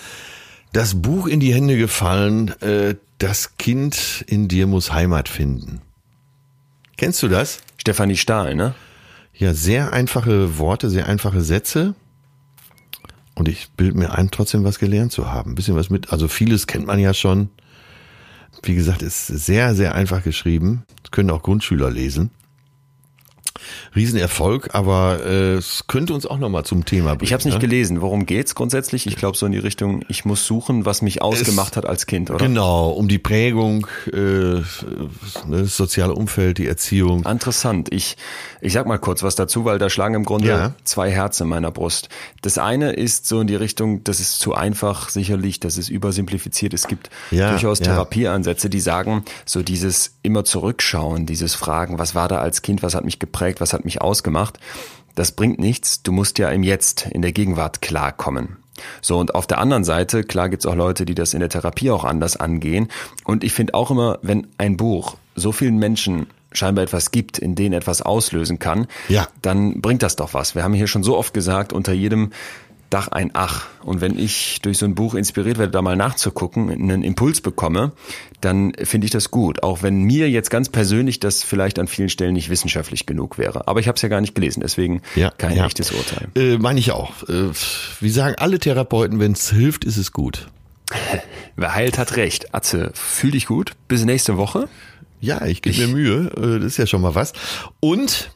[0.73, 5.81] das Buch in die Hände gefallen, äh, Das Kind in dir muss Heimat finden.
[6.97, 7.59] Kennst du das?
[7.77, 8.75] Stefanie Stahl, ne?
[9.33, 11.95] Ja, sehr einfache Worte, sehr einfache Sätze.
[13.35, 15.51] Und ich bild mir ein, trotzdem was gelernt zu haben.
[15.51, 17.49] Ein bisschen was mit, also vieles kennt man ja schon.
[18.61, 20.83] Wie gesagt, ist sehr, sehr einfach geschrieben.
[21.01, 22.29] Das können auch Grundschüler lesen.
[23.95, 27.23] Riesenerfolg, aber äh, es könnte uns auch nochmal zum Thema bringen.
[27.23, 27.59] Ich habe es nicht ne?
[27.59, 28.01] gelesen.
[28.01, 29.05] Worum geht's grundsätzlich?
[29.07, 32.31] Ich glaube so in die Richtung, ich muss suchen, was mich ausgemacht hat als Kind,
[32.31, 32.45] oder?
[32.45, 34.63] Genau, um die Prägung, äh, ne,
[35.49, 37.23] das soziale Umfeld, die Erziehung.
[37.25, 37.93] Interessant.
[37.93, 38.17] Ich,
[38.61, 40.73] ich sag mal kurz was dazu, weil da schlagen im Grunde Ja.
[40.83, 42.09] zwei Herzen in meiner Brust.
[42.41, 46.73] Das eine ist so in die Richtung, das ist zu einfach sicherlich, das ist übersimplifiziert.
[46.73, 47.85] Es gibt Ja, durchaus ja.
[47.85, 52.95] Therapieansätze, die sagen, so dieses immer zurückschauen, dieses Fragen, was war da als Kind, was
[52.95, 54.59] hat mich geprägt, was hat mich ausgemacht,
[55.15, 56.01] das bringt nichts.
[56.03, 58.57] Du musst ja im Jetzt, in der Gegenwart klarkommen.
[59.01, 61.91] So, und auf der anderen Seite, klar gibt's auch Leute, die das in der Therapie
[61.91, 62.89] auch anders angehen.
[63.23, 67.55] Und ich finde auch immer, wenn ein Buch so vielen Menschen scheinbar etwas gibt, in
[67.55, 69.27] denen etwas auslösen kann, Ja.
[69.41, 70.55] dann bringt das doch was.
[70.55, 72.31] Wir haben hier schon so oft gesagt, unter jedem
[72.93, 73.65] Dach ein Ach.
[73.83, 77.91] Und wenn ich durch so ein Buch inspiriert werde, da mal nachzugucken, einen Impuls bekomme,
[78.39, 79.63] dann finde ich das gut.
[79.63, 83.67] Auch wenn mir jetzt ganz persönlich das vielleicht an vielen Stellen nicht wissenschaftlich genug wäre.
[83.67, 85.65] Aber ich habe es ja gar nicht gelesen, deswegen Ja, kein ja.
[85.65, 86.27] echtes Urteil.
[86.35, 87.23] Äh, Meine ich auch.
[87.27, 87.49] Äh,
[87.99, 90.47] wie sagen alle Therapeuten, wenn es hilft, ist es gut.
[91.55, 92.53] Wer heilt, hat recht.
[92.53, 93.71] Atze, fühl dich gut.
[93.87, 94.67] Bis nächste Woche.
[95.19, 96.31] Ja, ich gebe mir Mühe.
[96.37, 97.33] Äh, Das ist ja schon mal was.
[97.79, 98.31] Und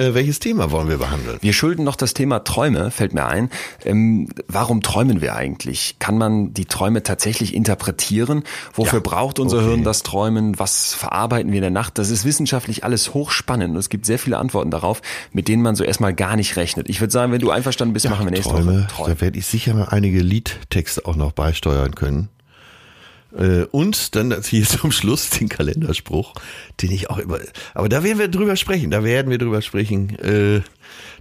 [0.00, 1.38] äh, welches Thema wollen wir behandeln?
[1.40, 3.50] Wir schulden noch das Thema Träume, fällt mir ein.
[3.84, 5.96] Ähm, warum träumen wir eigentlich?
[5.98, 8.44] Kann man die Träume tatsächlich interpretieren?
[8.72, 9.68] Wofür Ja, braucht unser okay.
[9.68, 10.58] Hirn das Träumen?
[10.58, 11.98] Was verarbeiten wir in der Nacht?
[11.98, 15.02] Das ist wissenschaftlich alles hochspannend und es gibt sehr viele Antworten darauf,
[15.32, 16.88] mit denen man so erstmal gar nicht rechnet.
[16.88, 19.46] Ich würde sagen, wenn du einverstanden bist, machen wir nächste Träume, Woche da werde ich
[19.46, 22.28] sicher mal einige Liedtexte auch noch beisteuern können.
[23.36, 26.34] Äh, Und dann hier zum Schluss den Kalenderspruch,
[26.80, 27.38] den ich auch immer.
[27.74, 28.90] Aber da werden wir drüber sprechen.
[28.90, 30.16] Da werden wir drüber sprechen.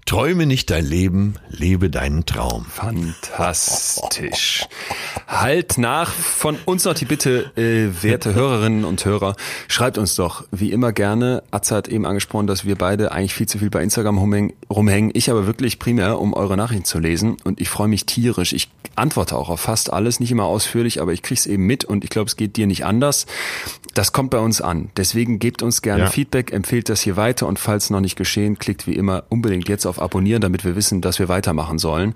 [0.10, 2.65] Träume nicht dein Leben, lebe deinen Traum.
[2.65, 4.65] Fantastisch.
[5.27, 9.36] Halt nach von uns noch die Bitte, äh, werte Hörerinnen und Hörer,
[9.68, 11.44] schreibt uns doch wie immer gerne.
[11.52, 15.11] Atze hat eben angesprochen, dass wir beide eigentlich viel zu viel bei Instagram rumhängen, rumhängen.
[15.14, 17.38] Ich aber wirklich primär, um eure Nachrichten zu lesen.
[17.44, 18.53] Und ich freue mich tierisch.
[18.53, 22.03] Ich antworte auch auf fast alles, nicht immer ausführlich, aber ich krieg's eben mit und
[22.03, 23.27] ich glaube, es geht dir nicht anders.
[24.00, 24.92] Das kommt bei uns an.
[24.96, 26.10] Deswegen gebt uns gerne Ja.
[26.10, 29.86] Feedback, empfehlt das hier weiter und falls noch nicht geschehen, klickt wie immer unbedingt jetzt
[29.86, 32.14] auf Abonnieren, damit wir wissen, dass wir weitermachen sollen.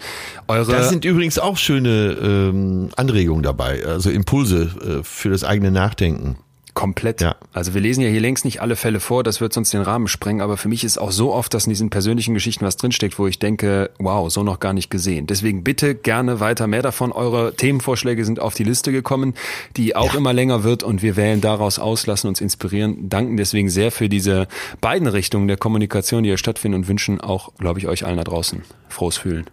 [0.48, 5.72] Eure Da sind übrigens auch schöne ähm, Anregungen dabei, also Impulse äh, für das eigene
[5.72, 6.38] Nachdenken.
[6.74, 7.22] Komplett.
[7.22, 7.36] Ja.
[7.54, 10.08] Also wir lesen ja hier längst nicht alle Fälle vor, das wird sonst den Rahmen
[10.08, 13.20] sprengen, aber für mich ist auch so oft, dass in diesen persönlichen Geschichten was drinsteckt,
[13.20, 15.28] wo ich denke, wow, so noch gar nicht gesehen.
[15.28, 17.12] Deswegen bitte gerne weiter mehr davon.
[17.12, 19.36] Eure Themenvorschläge sind auf die Liste gekommen,
[19.78, 23.70] die auch immer länger wird und wir wählen daraus aus, lassen uns inspirieren, danken deswegen
[23.70, 24.48] sehr für diese
[24.82, 28.24] beiden Richtungen der Kommunikation, die hier stattfinden und wünschen auch, glaube ich, euch allen da
[28.24, 29.45] draußen frohes Fühlen.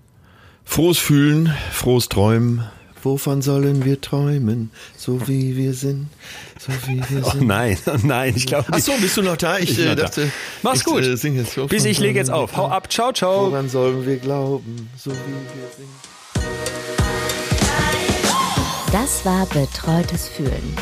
[0.65, 2.65] Frohes Fühlen, frohes Träumen.
[3.03, 6.09] Wovon sollen wir träumen, so wie wir sind,
[6.59, 7.47] so wie wir Oh sind?
[7.47, 9.59] nein, oh nein, ich glaube Ach so, bist du noch da?
[9.59, 10.03] Ich, Ich äh, noch da.
[10.03, 10.31] dachte,
[10.63, 11.03] Mach's ich, gut.
[11.03, 12.57] Äh, sing jetzt so Bis ich lege jetzt auf.
[12.57, 12.93] Hau ab.
[12.93, 13.51] Ciao, ciao.
[13.51, 15.89] Woran sollen wir glauben, so wie wir sind?
[18.93, 20.77] Das war Betreutes Fühlen.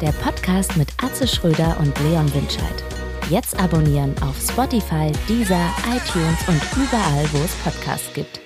[0.00, 2.84] Der Podcast mit Atze Schröder und Leon Winscheid.
[3.30, 8.40] Jetzt abonnieren auf Spotify, Deezer, iTunes und überall, wo es Podcasts gibt.